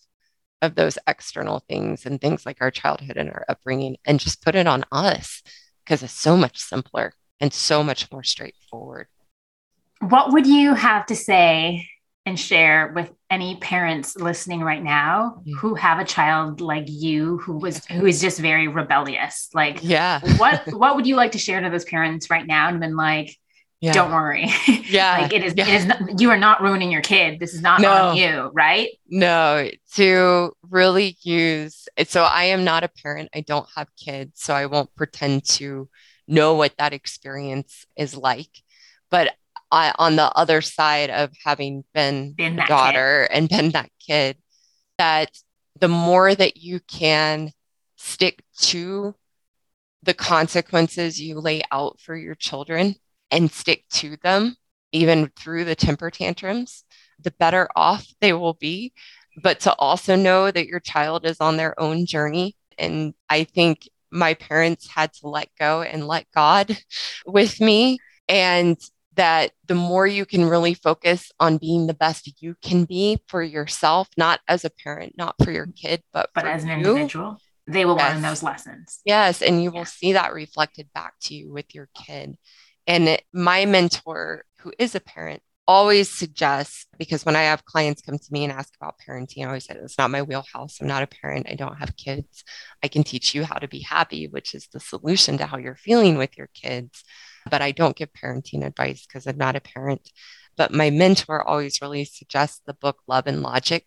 of 0.62 0.74
those 0.74 0.98
external 1.06 1.64
things 1.68 2.04
and 2.04 2.20
things 2.20 2.44
like 2.44 2.58
our 2.60 2.70
childhood 2.70 3.16
and 3.16 3.30
our 3.30 3.44
upbringing 3.48 3.96
and 4.04 4.20
just 4.20 4.42
put 4.42 4.54
it 4.54 4.66
on 4.66 4.84
us 4.92 5.42
because 5.84 6.02
it's 6.02 6.12
so 6.12 6.36
much 6.36 6.58
simpler 6.58 7.14
and 7.40 7.52
so 7.52 7.82
much 7.82 8.10
more 8.12 8.22
straightforward. 8.22 9.06
What 10.00 10.32
would 10.32 10.46
you 10.46 10.74
have 10.74 11.06
to 11.06 11.16
say 11.16 11.86
and 12.26 12.38
share 12.38 12.92
with 12.94 13.10
any 13.30 13.56
parents 13.56 14.16
listening 14.16 14.60
right 14.60 14.82
now 14.82 15.42
who 15.58 15.74
have 15.74 15.98
a 15.98 16.04
child 16.04 16.60
like 16.60 16.84
you 16.86 17.38
who 17.38 17.56
was 17.58 17.84
who 17.86 18.06
is 18.06 18.20
just 18.20 18.38
very 18.38 18.68
rebellious. 18.68 19.48
Like 19.54 19.80
yeah. 19.82 20.20
what 20.36 20.62
what 20.72 20.96
would 20.96 21.06
you 21.06 21.16
like 21.16 21.32
to 21.32 21.38
share 21.38 21.60
to 21.60 21.70
those 21.70 21.84
parents 21.84 22.28
right 22.30 22.46
now? 22.46 22.68
And 22.68 22.78
been 22.80 22.96
like 22.96 23.36
yeah. 23.80 23.92
don't 23.92 24.12
worry. 24.12 24.50
Yeah. 24.90 25.18
Like 25.20 25.32
it 25.32 25.44
is 25.44 25.54
yeah. 25.56 25.68
it 25.68 25.74
is 25.74 25.86
not, 25.86 26.20
you 26.20 26.30
are 26.30 26.36
not 26.36 26.60
ruining 26.62 26.90
your 26.90 27.00
kid. 27.00 27.38
This 27.38 27.54
is 27.54 27.62
not 27.62 27.80
no. 27.80 27.90
on 27.90 28.16
you 28.16 28.50
right? 28.52 28.88
No. 29.08 29.70
To 29.94 30.52
really 30.68 31.16
use 31.22 31.88
so 32.06 32.22
i 32.22 32.44
am 32.44 32.64
not 32.64 32.84
a 32.84 32.88
parent. 32.88 33.30
I 33.34 33.40
don't 33.40 33.68
have 33.76 33.88
kids 33.96 34.42
so 34.42 34.52
i 34.52 34.66
won't 34.66 34.94
pretend 34.94 35.44
to 35.44 35.88
know 36.28 36.54
what 36.54 36.74
that 36.78 36.92
experience 36.92 37.86
is 37.96 38.16
like. 38.16 38.50
But 39.10 39.34
I, 39.70 39.92
on 39.98 40.16
the 40.16 40.30
other 40.32 40.60
side 40.60 41.10
of 41.10 41.30
having 41.44 41.84
been, 41.94 42.32
been 42.32 42.58
a 42.58 42.66
daughter 42.66 43.26
kid. 43.28 43.36
and 43.36 43.48
been 43.48 43.70
that 43.70 43.90
kid, 44.04 44.36
that 44.98 45.30
the 45.78 45.88
more 45.88 46.34
that 46.34 46.56
you 46.56 46.80
can 46.80 47.52
stick 47.96 48.42
to 48.58 49.14
the 50.02 50.14
consequences 50.14 51.20
you 51.20 51.38
lay 51.38 51.62
out 51.70 52.00
for 52.00 52.16
your 52.16 52.34
children 52.34 52.94
and 53.30 53.50
stick 53.50 53.84
to 53.90 54.16
them, 54.22 54.56
even 54.92 55.30
through 55.36 55.64
the 55.64 55.74
temper 55.74 56.10
tantrums, 56.10 56.84
the 57.22 57.30
better 57.32 57.68
off 57.76 58.06
they 58.20 58.32
will 58.32 58.54
be. 58.54 58.92
But 59.42 59.60
to 59.60 59.74
also 59.74 60.16
know 60.16 60.50
that 60.50 60.66
your 60.66 60.80
child 60.80 61.24
is 61.24 61.40
on 61.40 61.56
their 61.56 61.78
own 61.78 62.06
journey. 62.06 62.56
And 62.78 63.14
I 63.28 63.44
think 63.44 63.88
my 64.10 64.34
parents 64.34 64.88
had 64.88 65.12
to 65.14 65.28
let 65.28 65.48
go 65.58 65.82
and 65.82 66.06
let 66.06 66.26
God 66.34 66.76
with 67.26 67.60
me. 67.60 67.98
And 68.28 68.78
that 69.16 69.52
the 69.66 69.74
more 69.74 70.06
you 70.06 70.24
can 70.24 70.44
really 70.44 70.74
focus 70.74 71.32
on 71.40 71.56
being 71.56 71.86
the 71.86 71.94
best 71.94 72.30
you 72.40 72.54
can 72.62 72.84
be 72.84 73.18
for 73.28 73.42
yourself, 73.42 74.08
not 74.16 74.40
as 74.48 74.64
a 74.64 74.70
parent, 74.70 75.14
not 75.16 75.34
for 75.42 75.50
your 75.50 75.66
kid, 75.66 76.02
but, 76.12 76.30
but 76.34 76.46
as 76.46 76.62
an 76.62 76.68
you, 76.68 76.76
individual, 76.76 77.38
they 77.66 77.84
will 77.84 77.96
yes. 77.96 78.14
learn 78.14 78.22
those 78.22 78.42
lessons. 78.42 79.00
Yes. 79.04 79.42
And 79.42 79.62
you 79.62 79.70
will 79.70 79.84
see 79.84 80.12
that 80.12 80.32
reflected 80.32 80.88
back 80.94 81.14
to 81.22 81.34
you 81.34 81.52
with 81.52 81.74
your 81.74 81.88
kid. 81.94 82.36
And 82.86 83.08
it, 83.08 83.22
my 83.32 83.66
mentor, 83.66 84.44
who 84.60 84.72
is 84.78 84.94
a 84.94 85.00
parent, 85.00 85.42
always 85.66 86.10
suggests 86.10 86.86
because 86.98 87.24
when 87.24 87.36
I 87.36 87.42
have 87.42 87.64
clients 87.64 88.02
come 88.02 88.18
to 88.18 88.32
me 88.32 88.44
and 88.44 88.52
ask 88.52 88.74
about 88.80 88.96
parenting, 89.06 89.44
I 89.44 89.46
always 89.48 89.66
say 89.66 89.76
it's 89.76 89.98
not 89.98 90.10
my 90.10 90.22
wheelhouse. 90.22 90.80
I'm 90.80 90.88
not 90.88 91.02
a 91.02 91.06
parent. 91.06 91.46
I 91.48 91.54
don't 91.54 91.78
have 91.78 91.96
kids. 91.96 92.44
I 92.82 92.88
can 92.88 93.04
teach 93.04 93.34
you 93.34 93.44
how 93.44 93.58
to 93.58 93.68
be 93.68 93.80
happy, 93.80 94.26
which 94.26 94.54
is 94.54 94.66
the 94.72 94.80
solution 94.80 95.38
to 95.38 95.46
how 95.46 95.58
you're 95.58 95.76
feeling 95.76 96.18
with 96.18 96.36
your 96.36 96.48
kids 96.54 97.04
but 97.48 97.62
I 97.62 97.72
don't 97.72 97.96
give 97.96 98.12
parenting 98.12 98.64
advice 98.64 99.06
because 99.06 99.26
I'm 99.26 99.38
not 99.38 99.56
a 99.56 99.60
parent. 99.60 100.10
But 100.56 100.72
my 100.72 100.90
mentor 100.90 101.46
always 101.46 101.80
really 101.80 102.04
suggests 102.04 102.60
the 102.66 102.74
book 102.74 102.98
Love 103.06 103.26
and 103.26 103.42
Logic, 103.42 103.86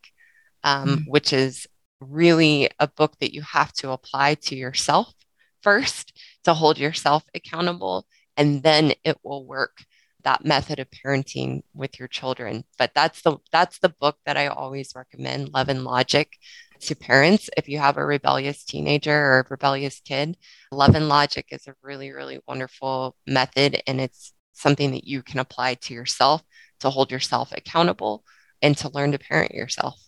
um, 0.64 0.88
mm-hmm. 0.88 1.12
which 1.12 1.34
is 1.34 1.68
really 2.00 2.70
a 2.80 2.88
book 2.88 3.18
that 3.20 3.34
you 3.34 3.42
have 3.42 3.72
to 3.74 3.92
apply 3.92 4.36
to 4.36 4.56
yourself 4.56 5.14
first 5.62 6.18
to 6.44 6.54
hold 6.54 6.78
yourself 6.78 7.24
accountable, 7.34 8.06
and 8.36 8.64
then 8.64 8.94
it 9.04 9.18
will 9.24 9.46
work 9.46 9.86
that 10.24 10.46
method 10.46 10.80
of 10.80 10.88
parenting 10.90 11.62
with 11.74 12.00
your 12.00 12.08
children 12.08 12.64
but 12.78 12.92
that's 12.96 13.22
the 13.22 13.38
that's 13.52 13.80
the 13.80 13.94
book 14.00 14.18
that 14.26 14.38
i 14.38 14.48
always 14.48 14.94
recommend 14.96 15.54
love 15.54 15.70
and 15.70 15.84
logic 15.84 16.38
to 16.84 16.96
parents 16.96 17.50
if 17.56 17.70
you 17.70 17.80
have 17.80 17.98
a 17.98 18.06
rebellious 18.06 18.64
teenager 18.64 19.14
or 19.14 19.40
a 19.40 19.46
rebellious 19.50 20.02
kid. 20.02 20.38
Love 20.72 20.96
and 20.96 21.08
logic 21.08 21.48
is 21.52 21.68
a 21.68 21.76
really, 21.82 22.12
really 22.12 22.40
wonderful 22.48 23.16
method, 23.26 23.82
and 23.88 24.02
it's 24.02 24.34
something 24.54 24.92
that 24.92 25.06
you 25.06 25.24
can 25.24 25.40
apply 25.40 25.76
to 25.76 25.94
yourself 25.94 26.44
to 26.82 26.90
hold 26.90 27.12
yourself 27.12 27.52
accountable 27.56 28.24
and 28.62 28.78
to 28.78 28.90
learn 28.90 29.12
to 29.14 29.20
parent 29.20 29.52
yourself. 29.52 30.00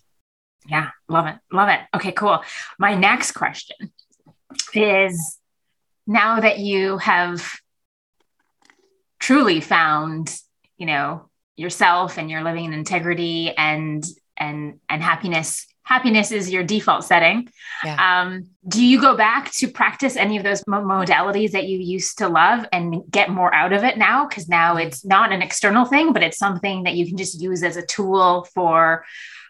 Yeah, 0.68 0.90
love 1.08 1.28
it. 1.28 1.36
Love 1.52 1.70
it. 1.70 1.80
Okay, 1.96 2.12
cool. 2.12 2.42
My 2.78 2.96
next 2.96 3.32
question 3.32 3.78
is 4.74 5.38
now 6.08 6.40
that 6.40 6.60
you 6.60 6.98
have 6.98 7.56
truly 9.20 9.62
found, 9.62 10.36
you 10.78 10.86
know, 10.86 11.30
yourself 11.56 12.18
and 12.18 12.30
you're 12.30 12.44
living 12.44 12.66
in 12.66 12.74
integrity 12.74 13.54
and 13.56 14.06
and 14.38 14.80
and 14.90 15.02
happiness 15.02 15.66
happiness 15.86 16.32
is 16.32 16.52
your 16.52 16.64
default 16.64 17.06
setting. 17.06 17.48
Yeah. 17.84 18.22
Um, 18.22 18.50
do 18.68 18.84
you 18.84 19.00
go 19.00 19.16
back 19.16 19.52
to 19.54 19.68
practice 19.68 20.16
any 20.16 20.36
of 20.36 20.44
those 20.44 20.64
modalities 20.64 21.52
that 21.52 21.68
you 21.68 21.78
used 21.78 22.18
to 22.18 22.28
love 22.28 22.66
and 22.74 23.04
get 23.10 23.30
more 23.30 23.54
out 23.54 23.72
of 23.72 23.84
it 23.84 23.96
now? 23.96 24.28
Because 24.28 24.50
now 24.50 24.78
it's 24.78 25.06
not 25.06 25.32
an 25.32 25.44
external 25.44 25.86
thing, 25.86 26.12
but 26.12 26.24
it's 26.24 26.40
something 26.40 26.84
that 26.84 26.96
you 26.96 27.06
can 27.06 27.18
just 27.18 27.40
use 27.40 27.62
as 27.62 27.78
a 27.78 27.86
tool 27.86 28.48
for, 28.56 29.06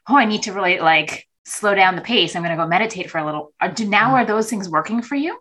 oh, 0.10 0.18
I 0.18 0.26
need 0.26 0.44
to 0.44 0.52
really 0.52 0.80
like 0.80 1.26
slow 1.46 1.74
down 1.74 1.96
the 1.96 2.02
pace. 2.02 2.36
I'm 2.36 2.44
going 2.44 2.56
to 2.56 2.62
go 2.62 2.68
meditate 2.68 3.10
for 3.10 3.18
a 3.18 3.26
little. 3.26 3.54
Uh, 3.62 3.70
do 3.70 3.88
now 3.88 4.08
mm-hmm. 4.08 4.16
are 4.16 4.26
those 4.26 4.50
things 4.50 4.70
working 4.70 5.02
for 5.02 5.16
you? 5.16 5.40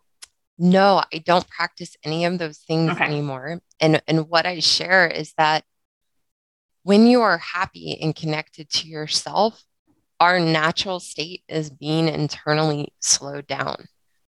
No, 0.57 1.03
I 1.13 1.19
don't 1.19 1.49
practice 1.49 1.97
any 2.05 2.25
of 2.25 2.39
those 2.39 2.59
things 2.59 2.93
okay. 2.93 3.05
anymore. 3.05 3.61
And 3.81 4.03
and 4.07 4.29
what 4.29 4.47
I 4.47 4.61
share 4.61 5.09
is 5.09 5.33
that 5.37 5.65
when 6.85 7.07
you 7.07 7.23
are 7.23 7.39
happy 7.39 7.99
and 8.01 8.15
connected 8.15 8.71
to 8.71 8.87
yourself, 8.89 9.65
our 10.21 10.39
natural 10.39 11.01
state 11.01 11.43
is 11.49 11.71
being 11.71 12.09
internally 12.09 12.93
slowed 13.01 13.47
down. 13.47 13.87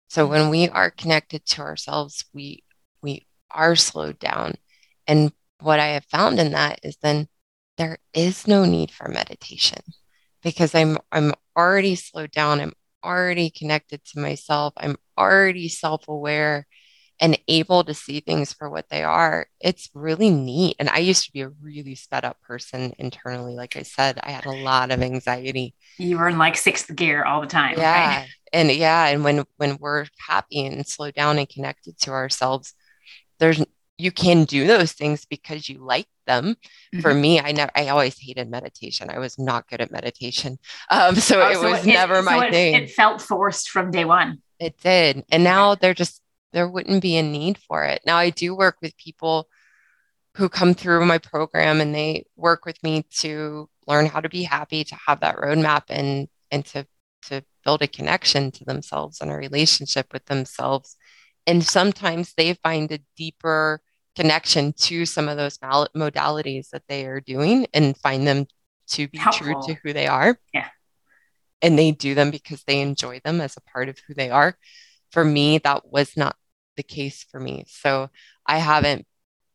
So 0.08 0.26
when 0.26 0.50
we 0.50 0.68
are 0.68 0.90
connected 0.90 1.44
to 1.46 1.62
ourselves, 1.62 2.24
we 2.32 2.62
we 3.02 3.26
are 3.50 3.74
slowed 3.74 4.18
down. 4.18 4.54
And 5.06 5.32
what 5.60 5.80
I 5.80 5.88
have 5.88 6.04
found 6.04 6.38
in 6.38 6.52
that 6.52 6.80
is 6.82 6.96
then 7.02 7.28
there 7.78 7.98
is 8.12 8.46
no 8.46 8.64
need 8.64 8.90
for 8.90 9.08
meditation 9.08 9.80
because 10.42 10.74
I'm 10.74 10.98
I'm 11.10 11.32
already 11.56 11.94
slowed 11.96 12.30
down. 12.30 12.60
I'm 12.60 12.74
already 13.04 13.50
connected 13.50 14.04
to 14.06 14.20
myself. 14.20 14.74
I'm 14.76 14.96
already 15.18 15.68
self-aware 15.68 16.66
and 17.20 17.38
able 17.46 17.84
to 17.84 17.94
see 17.94 18.18
things 18.20 18.52
for 18.52 18.68
what 18.68 18.88
they 18.88 19.04
are. 19.04 19.46
It's 19.60 19.88
really 19.94 20.30
neat. 20.30 20.76
And 20.80 20.88
I 20.88 20.98
used 20.98 21.24
to 21.26 21.32
be 21.32 21.42
a 21.42 21.48
really 21.48 21.94
sped 21.94 22.24
up 22.24 22.40
person 22.42 22.92
internally. 22.98 23.54
Like 23.54 23.76
I 23.76 23.82
said, 23.82 24.18
I 24.22 24.32
had 24.32 24.44
a 24.44 24.50
lot 24.50 24.90
of 24.90 25.02
anxiety. 25.02 25.74
You 25.98 26.18
were 26.18 26.28
in 26.28 26.38
like 26.38 26.56
sixth 26.56 26.94
gear 26.96 27.22
all 27.24 27.40
the 27.40 27.46
time. 27.46 27.78
Yeah. 27.78 28.18
Right? 28.20 28.28
And 28.54 28.70
yeah. 28.70 29.06
And 29.06 29.24
when 29.24 29.44
when 29.56 29.78
we're 29.80 30.04
happy 30.28 30.66
and 30.66 30.86
slowed 30.86 31.14
down 31.14 31.38
and 31.38 31.48
connected 31.48 31.98
to 32.00 32.10
ourselves, 32.10 32.74
there's 33.38 33.64
you 34.02 34.10
can 34.10 34.44
do 34.44 34.66
those 34.66 34.92
things 34.92 35.24
because 35.24 35.68
you 35.68 35.78
like 35.78 36.08
them. 36.26 36.56
Mm-hmm. 36.94 37.00
For 37.00 37.14
me, 37.14 37.40
I 37.40 37.52
never, 37.52 37.70
I 37.74 37.88
always 37.88 38.18
hated 38.18 38.50
meditation. 38.50 39.10
I 39.10 39.18
was 39.18 39.38
not 39.38 39.68
good 39.68 39.80
at 39.80 39.92
meditation. 39.92 40.58
Um, 40.90 41.14
so 41.14 41.40
oh, 41.40 41.48
it 41.48 41.54
so 41.54 41.70
was 41.70 41.86
it, 41.86 41.90
never 41.90 42.16
so 42.16 42.22
my 42.22 42.46
it, 42.46 42.52
thing. 42.52 42.74
It 42.74 42.90
felt 42.90 43.22
forced 43.22 43.70
from 43.70 43.90
day 43.90 44.04
one. 44.04 44.42
It 44.58 44.78
did. 44.78 45.24
And 45.30 45.42
now 45.42 45.74
they're 45.74 45.94
just, 45.94 46.20
there 46.52 46.68
wouldn't 46.68 47.00
be 47.00 47.16
a 47.16 47.22
need 47.22 47.56
for 47.56 47.84
it. 47.84 48.02
Now 48.04 48.16
I 48.16 48.30
do 48.30 48.54
work 48.54 48.76
with 48.82 48.96
people 48.96 49.48
who 50.36 50.48
come 50.48 50.74
through 50.74 51.06
my 51.06 51.18
program 51.18 51.80
and 51.80 51.94
they 51.94 52.26
work 52.36 52.66
with 52.66 52.82
me 52.82 53.04
to 53.20 53.70
learn 53.86 54.06
how 54.06 54.20
to 54.20 54.28
be 54.28 54.42
happy, 54.42 54.84
to 54.84 54.96
have 55.06 55.20
that 55.20 55.36
roadmap 55.36 55.84
and, 55.88 56.28
and 56.50 56.64
to, 56.66 56.86
to 57.22 57.42
build 57.64 57.80
a 57.80 57.86
connection 57.86 58.50
to 58.50 58.64
themselves 58.64 59.20
and 59.20 59.30
a 59.30 59.34
relationship 59.34 60.12
with 60.12 60.26
themselves. 60.26 60.96
And 61.46 61.64
sometimes 61.64 62.34
they 62.34 62.54
find 62.54 62.90
a 62.92 63.00
deeper 63.16 63.80
connection 64.16 64.72
to 64.74 65.06
some 65.06 65.28
of 65.28 65.36
those 65.36 65.58
mal- 65.62 65.88
modalities 65.96 66.70
that 66.70 66.82
they 66.88 67.06
are 67.06 67.20
doing 67.20 67.66
and 67.72 67.96
find 67.96 68.26
them 68.26 68.46
to 68.88 69.08
be 69.08 69.18
Helpful. 69.18 69.46
true 69.46 69.62
to 69.66 69.80
who 69.82 69.92
they 69.92 70.06
are. 70.06 70.38
Yeah. 70.52 70.68
And 71.62 71.78
they 71.78 71.92
do 71.92 72.14
them 72.14 72.30
because 72.30 72.62
they 72.64 72.80
enjoy 72.80 73.20
them 73.24 73.40
as 73.40 73.56
a 73.56 73.70
part 73.70 73.88
of 73.88 73.98
who 74.06 74.14
they 74.14 74.30
are. 74.30 74.56
For 75.10 75.24
me, 75.24 75.58
that 75.58 75.90
was 75.90 76.16
not 76.16 76.36
the 76.76 76.82
case 76.82 77.24
for 77.30 77.38
me. 77.38 77.64
So 77.68 78.10
I 78.46 78.58
haven't 78.58 79.06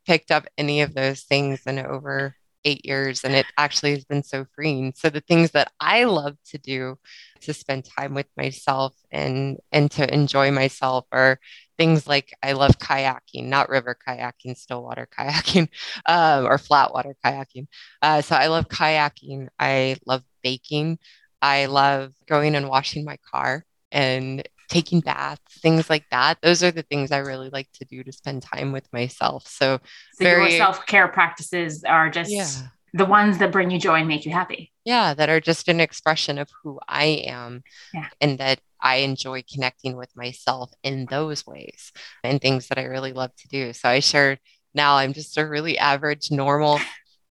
picked 0.06 0.32
up 0.32 0.48
any 0.58 0.82
of 0.82 0.94
those 0.94 1.24
things 1.24 1.62
in 1.66 1.80
over 1.80 2.36
eight 2.64 2.86
years 2.86 3.24
and 3.24 3.36
it 3.36 3.46
actually 3.58 3.92
has 3.92 4.04
been 4.04 4.24
so 4.24 4.46
freeing 4.54 4.92
so 4.96 5.10
the 5.10 5.22
things 5.22 5.52
that 5.52 5.72
i 5.80 6.04
love 6.04 6.36
to 6.44 6.58
do 6.58 6.98
to 7.40 7.54
spend 7.54 7.86
time 7.86 8.14
with 8.14 8.26
myself 8.36 8.94
and 9.12 9.58
and 9.72 9.90
to 9.92 10.12
enjoy 10.14 10.52
myself 10.52 11.06
are 11.12 11.40
things 11.78 12.08
like 12.08 12.36
I 12.42 12.54
love 12.54 12.80
kayaking, 12.80 13.46
not 13.46 13.70
river 13.70 13.98
kayaking, 14.08 14.58
still 14.58 14.84
water 14.84 15.08
kayaking, 15.18 15.70
um, 16.06 16.46
or 16.46 16.58
flat 16.58 16.94
water 16.94 17.16
kayaking. 17.24 17.68
Uh, 18.02 18.22
so 18.22 18.36
I 18.36 18.48
love 18.48 18.68
kayaking. 18.68 19.48
I 19.60 19.98
love 20.06 20.24
baking. 20.44 21.00
I 21.42 21.68
love 21.68 22.14
going 22.28 22.56
and 22.56 22.68
washing 22.68 23.06
my 23.06 23.18
car 23.32 23.66
and 23.92 24.48
taking 24.70 25.00
baths, 25.00 25.42
things 25.60 25.90
like 25.90 26.06
that. 26.12 26.40
Those 26.42 26.64
are 26.64 26.72
the 26.72 26.82
things 26.82 27.12
I 27.12 27.20
really 27.20 27.50
like 27.50 27.72
to 27.74 27.86
do 27.86 28.04
to 28.04 28.12
spend 28.12 28.44
time 28.44 28.72
with 28.72 28.92
myself. 28.92 29.48
So, 29.48 29.80
so 30.14 30.24
very, 30.24 30.50
your 30.50 30.58
self 30.58 30.86
care 30.86 31.08
practices 31.08 31.84
are 31.84 32.10
just 32.10 32.32
yeah. 32.32 32.48
the 32.94 33.06
ones 33.06 33.38
that 33.38 33.52
bring 33.52 33.72
you 33.72 33.80
joy 33.80 33.96
and 33.96 34.08
make 34.08 34.26
you 34.26 34.32
happy. 34.32 34.74
Yeah, 34.88 35.14
that 35.16 35.28
are 35.28 35.42
just 35.42 35.68
an 35.68 35.82
expression 35.82 36.38
of 36.38 36.50
who 36.64 36.80
I 36.88 37.26
am, 37.28 37.62
yeah. 37.94 38.08
and 38.22 38.38
that 38.38 38.62
I 38.80 39.00
enjoy 39.00 39.44
connecting 39.44 39.98
with 39.98 40.16
myself 40.16 40.72
in 40.82 41.08
those 41.08 41.46
ways 41.46 41.92
and 42.24 42.40
things 42.40 42.70
that 42.70 42.78
I 42.78 42.84
really 42.84 43.12
love 43.12 43.36
to 43.36 43.50
do. 43.50 43.74
So 43.74 43.90
I 43.90 44.00
share 44.00 44.38
now 44.74 44.96
I'm 44.96 45.12
just 45.12 45.38
a 45.38 45.46
really 45.46 45.78
average, 45.78 46.32
normal, 46.32 46.80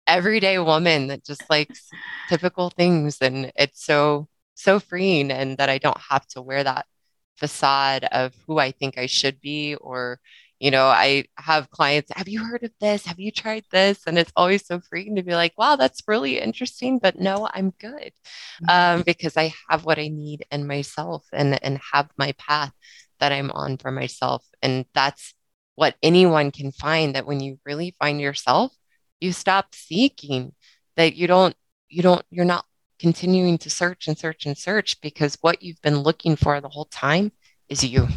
everyday 0.07 0.61
woman 0.61 1.09
that 1.09 1.25
just 1.25 1.43
likes 1.51 1.89
typical 2.29 2.71
things. 2.71 3.19
And 3.21 3.51
it's 3.57 3.85
so, 3.85 4.29
so 4.55 4.79
freeing 4.79 5.33
and 5.33 5.59
that 5.59 5.69
I 5.69 5.79
don't 5.79 6.01
have 6.09 6.25
to 6.29 6.43
wear 6.43 6.63
that 6.63 6.87
facade 7.37 8.05
of 8.13 8.33
who 8.47 8.61
I 8.61 8.71
think 8.71 8.97
I 8.97 9.07
should 9.07 9.41
be 9.41 9.75
or 9.75 10.21
you 10.61 10.71
know, 10.71 10.87
I 10.87 11.25
have 11.39 11.71
clients, 11.71 12.13
have 12.15 12.29
you 12.29 12.45
heard 12.45 12.63
of 12.65 12.71
this? 12.81 13.07
Have 13.07 13.19
you 13.19 13.33
tried 13.33 13.65
this? 13.73 14.03
And 14.07 14.19
it's 14.19 14.33
always 14.37 14.67
so 14.67 14.79
freeing 14.79 15.17
to 15.17 15.23
be 15.23 15.35
like, 15.35 15.55
wow, 15.57 15.77
that's 15.77 16.03
really 16.07 16.39
interesting, 16.39 16.99
but 16.99 17.19
no, 17.19 17.49
I'm 17.53 17.71
good 17.81 18.13
mm-hmm. 18.63 18.69
um, 18.69 19.03
because 19.03 19.39
I 19.39 19.55
have 19.71 19.87
what 19.87 19.99
I 19.99 20.09
need 20.09 20.45
in 20.53 20.67
myself 20.67 21.27
and, 21.33 21.59
and 21.65 21.81
have 21.93 22.11
my 22.19 22.33
path 22.33 22.73
that 23.21 23.33
I'm 23.33 23.51
on 23.51 23.79
for 23.79 23.91
myself. 23.91 24.45
And 24.61 24.85
that's 24.95 25.33
what 25.77 25.97
anyone 26.03 26.51
can 26.51 26.73
find 26.73 27.15
that 27.15 27.27
when 27.27 27.41
you 27.41 27.59
really 27.65 27.97
find 27.99 28.21
yourself, 28.21 28.71
you 29.19 29.33
stop 29.33 29.75
seeking, 29.75 30.53
that 30.97 31.17
you 31.17 31.27
don't, 31.27 31.57
you 31.89 32.03
don't, 32.03 32.23
you're 32.31 32.45
not 32.45 32.67
continuing 32.99 33.57
to 33.57 33.71
search 33.71 34.09
and 34.09 34.19
search 34.19 34.45
and 34.45 34.59
search 34.59 35.01
because 35.01 35.39
what 35.41 35.63
you've 35.63 35.81
been 35.81 36.01
looking 36.01 36.37
for 36.37 36.61
the 36.61 36.69
whole 36.69 36.85
time 36.85 37.33
is 37.71 37.83
you. 37.83 38.09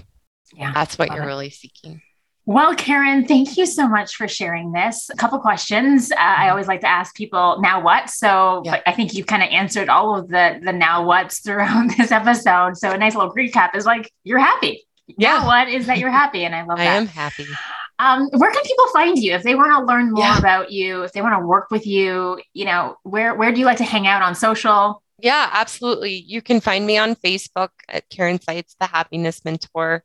Yeah. 0.54 0.74
That's 0.74 1.00
what 1.00 1.10
you're 1.10 1.24
it. 1.24 1.28
really 1.28 1.50
seeking. 1.50 2.02
Well, 2.46 2.76
Karen, 2.76 3.26
thank 3.26 3.56
you 3.56 3.66
so 3.66 3.88
much 3.88 4.16
for 4.16 4.28
sharing 4.28 4.74
this. 4.74 5.10
A 5.10 5.16
couple 5.16 5.40
questions. 5.40 6.12
Uh, 6.12 6.16
I 6.20 6.50
always 6.50 6.68
like 6.68 6.82
to 6.82 6.90
ask 6.90 7.16
people, 7.16 7.60
now 7.62 7.82
what? 7.82 8.10
So 8.10 8.64
yeah. 8.66 8.82
I 8.86 8.92
think 8.92 9.14
you 9.14 9.24
kind 9.24 9.42
of 9.42 9.50
answered 9.50 9.88
all 9.88 10.20
of 10.20 10.28
the 10.28 10.60
the 10.62 10.74
now 10.74 11.06
what's 11.06 11.40
throughout 11.40 11.90
this 11.98 12.12
episode. 12.12 12.76
So 12.78 12.92
a 12.92 12.98
nice 12.98 13.16
little 13.16 13.34
recap 13.34 13.76
is 13.76 13.86
like, 13.86 14.12
you're 14.26 14.40
happy. 14.40 14.86
Yeah. 15.08 15.40
Now 15.40 15.48
what 15.48 15.68
is 15.70 15.88
that 15.88 16.00
you're 16.00 16.12
happy? 16.12 16.44
And 16.44 16.54
I 16.54 16.66
love 16.66 16.78
that. 16.80 16.88
I 16.88 16.96
am 16.96 17.08
happy. 17.08 17.46
Um, 18.00 18.28
where 18.34 18.52
can 18.52 18.64
people 18.64 18.88
find 18.90 19.18
you 19.18 19.34
if 19.34 19.44
they 19.44 19.56
want 19.56 19.72
to 19.72 19.86
learn 19.86 20.12
more 20.12 20.24
yeah. 20.24 20.38
about 20.38 20.72
you, 20.72 21.04
if 21.04 21.14
they 21.14 21.22
want 21.22 21.40
to 21.40 21.46
work 21.46 21.72
with 21.72 21.88
you, 21.88 22.42
you 22.54 22.66
know, 22.66 22.98
where, 23.04 23.36
where 23.36 23.54
do 23.54 23.60
you 23.60 23.66
like 23.66 23.78
to 23.78 23.84
hang 23.84 24.08
out 24.08 24.22
on 24.22 24.36
social? 24.36 25.02
Yeah, 25.20 25.50
absolutely. 25.54 26.16
You 26.28 26.42
can 26.42 26.60
find 26.60 26.86
me 26.86 26.98
on 26.98 27.16
Facebook 27.16 27.70
at 27.88 28.10
Karen 28.10 28.42
Seitz, 28.42 28.76
the 28.80 28.88
happiness 28.88 29.46
mentor. 29.46 30.04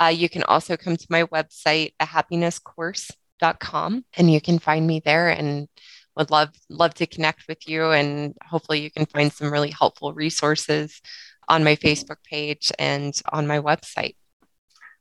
Uh, 0.00 0.06
you 0.06 0.28
can 0.28 0.42
also 0.44 0.76
come 0.76 0.96
to 0.96 1.06
my 1.10 1.24
website, 1.24 1.92
a 1.98 2.06
happinesscourse.com, 2.06 4.04
and 4.16 4.32
you 4.32 4.40
can 4.40 4.58
find 4.58 4.86
me 4.86 5.00
there 5.04 5.28
and 5.28 5.68
would 6.16 6.30
love 6.30 6.50
love 6.68 6.94
to 6.94 7.06
connect 7.06 7.46
with 7.48 7.68
you 7.68 7.92
and 7.92 8.34
hopefully 8.42 8.80
you 8.80 8.90
can 8.90 9.06
find 9.06 9.32
some 9.32 9.52
really 9.52 9.70
helpful 9.70 10.12
resources 10.12 11.00
on 11.48 11.62
my 11.62 11.76
Facebook 11.76 12.16
page 12.28 12.72
and 12.78 13.22
on 13.32 13.46
my 13.46 13.60
website. 13.60 14.16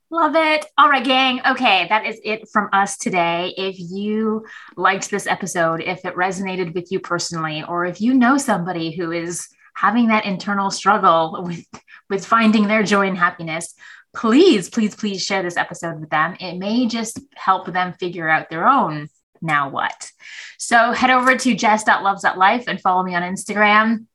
Love 0.10 0.36
it. 0.36 0.66
All 0.78 0.90
right, 0.90 1.04
gang. 1.04 1.42
Okay, 1.46 1.86
that 1.90 2.06
is 2.06 2.22
it 2.24 2.48
from 2.54 2.70
us 2.72 2.98
today. 2.98 3.54
If 3.58 3.76
you 3.78 4.46
liked 4.78 5.10
this 5.12 5.28
episode, 5.28 5.82
if 5.82 6.06
it 6.06 6.16
resonated 6.16 6.74
with 6.74 6.90
you 6.92 7.02
personally, 7.02 7.62
or 7.68 7.86
if 7.86 8.00
you 8.00 8.14
know 8.14 8.38
somebody 8.38 8.96
who 8.96 9.12
is 9.12 9.48
having 9.76 10.08
that 10.08 10.26
internal 10.26 10.72
struggle 10.72 11.44
with 11.46 11.66
with 12.10 12.26
finding 12.26 12.68
their 12.68 12.84
joy 12.84 13.08
and 13.08 13.18
happiness, 13.18 13.76
please, 14.14 14.70
please, 14.70 14.96
please 14.96 15.24
share 15.24 15.44
this 15.44 15.58
episode 15.58 16.00
with 16.00 16.10
them. 16.10 16.36
It 16.40 16.58
may 16.58 16.88
just 16.88 17.20
help 17.36 17.72
them 17.72 17.94
figure 17.94 18.28
out 18.28 18.50
their 18.50 18.68
own 18.68 19.10
now 19.42 19.70
what. 19.70 20.12
So 20.58 20.92
head 20.92 21.10
over 21.10 21.36
to 21.36 21.56
jess.loves.life 21.56 22.66
and 22.68 22.82
follow 22.82 23.04
me 23.04 23.16
on 23.16 23.22
Instagram. 23.22 24.06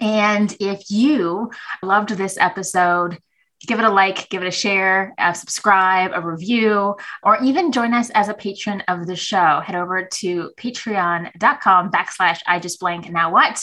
And 0.00 0.54
if 0.60 0.90
you 0.90 1.50
loved 1.82 2.10
this 2.10 2.38
episode, 2.38 3.18
give 3.66 3.78
it 3.78 3.84
a 3.84 3.90
like, 3.90 4.28
give 4.30 4.42
it 4.42 4.48
a 4.48 4.52
share, 4.52 5.12
a 5.18 5.34
subscribe, 5.34 6.12
a 6.14 6.20
review, 6.20 6.96
or 7.22 7.42
even 7.42 7.72
join 7.72 7.92
us 7.92 8.08
as 8.10 8.28
a 8.28 8.34
patron 8.34 8.82
of 8.88 9.06
the 9.06 9.16
show. 9.16 9.60
Head 9.60 9.76
over 9.76 10.04
to 10.04 10.50
patreon.com 10.56 11.90
backslash 11.90 12.38
I 12.46 12.58
just 12.58 12.80
blank 12.80 13.10
now 13.10 13.32
what 13.32 13.62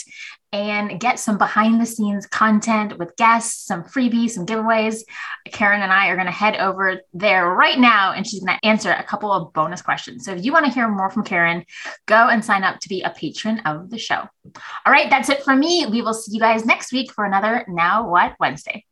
and 0.52 0.98
get 0.98 1.18
some 1.18 1.36
behind 1.36 1.80
the 1.80 1.86
scenes 1.86 2.26
content 2.26 2.98
with 2.98 3.16
guests, 3.16 3.66
some 3.66 3.82
freebies, 3.82 4.30
some 4.30 4.46
giveaways. 4.46 5.02
Karen 5.52 5.82
and 5.82 5.92
I 5.92 6.08
are 6.08 6.16
going 6.16 6.26
to 6.26 6.32
head 6.32 6.56
over 6.56 7.00
there 7.12 7.50
right 7.50 7.78
now 7.78 8.12
and 8.12 8.26
she's 8.26 8.42
going 8.42 8.58
to 8.58 8.66
answer 8.66 8.90
a 8.90 9.02
couple 9.02 9.32
of 9.32 9.52
bonus 9.52 9.82
questions. 9.82 10.24
So 10.24 10.32
if 10.32 10.44
you 10.44 10.52
want 10.52 10.64
to 10.64 10.72
hear 10.72 10.88
more 10.88 11.10
from 11.10 11.24
Karen, 11.24 11.64
go 12.06 12.28
and 12.28 12.44
sign 12.44 12.64
up 12.64 12.80
to 12.80 12.88
be 12.88 13.02
a 13.02 13.10
patron 13.10 13.60
of 13.60 13.90
the 13.90 13.98
show. 13.98 14.26
All 14.86 14.92
right, 14.92 15.10
that's 15.10 15.28
it 15.28 15.42
for 15.42 15.54
me. 15.54 15.86
We 15.86 16.00
will 16.00 16.14
see 16.14 16.32
you 16.32 16.40
guys 16.40 16.64
next 16.64 16.92
week 16.92 17.12
for 17.12 17.24
another 17.24 17.64
Now 17.68 18.08
What 18.08 18.34
Wednesday. 18.40 18.84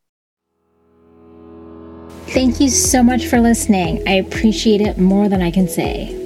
Thank 2.28 2.60
you 2.60 2.68
so 2.68 3.02
much 3.02 3.26
for 3.26 3.40
listening. 3.40 4.06
I 4.06 4.14
appreciate 4.14 4.80
it 4.80 4.98
more 4.98 5.28
than 5.28 5.40
I 5.40 5.50
can 5.50 5.68
say. 5.68 6.25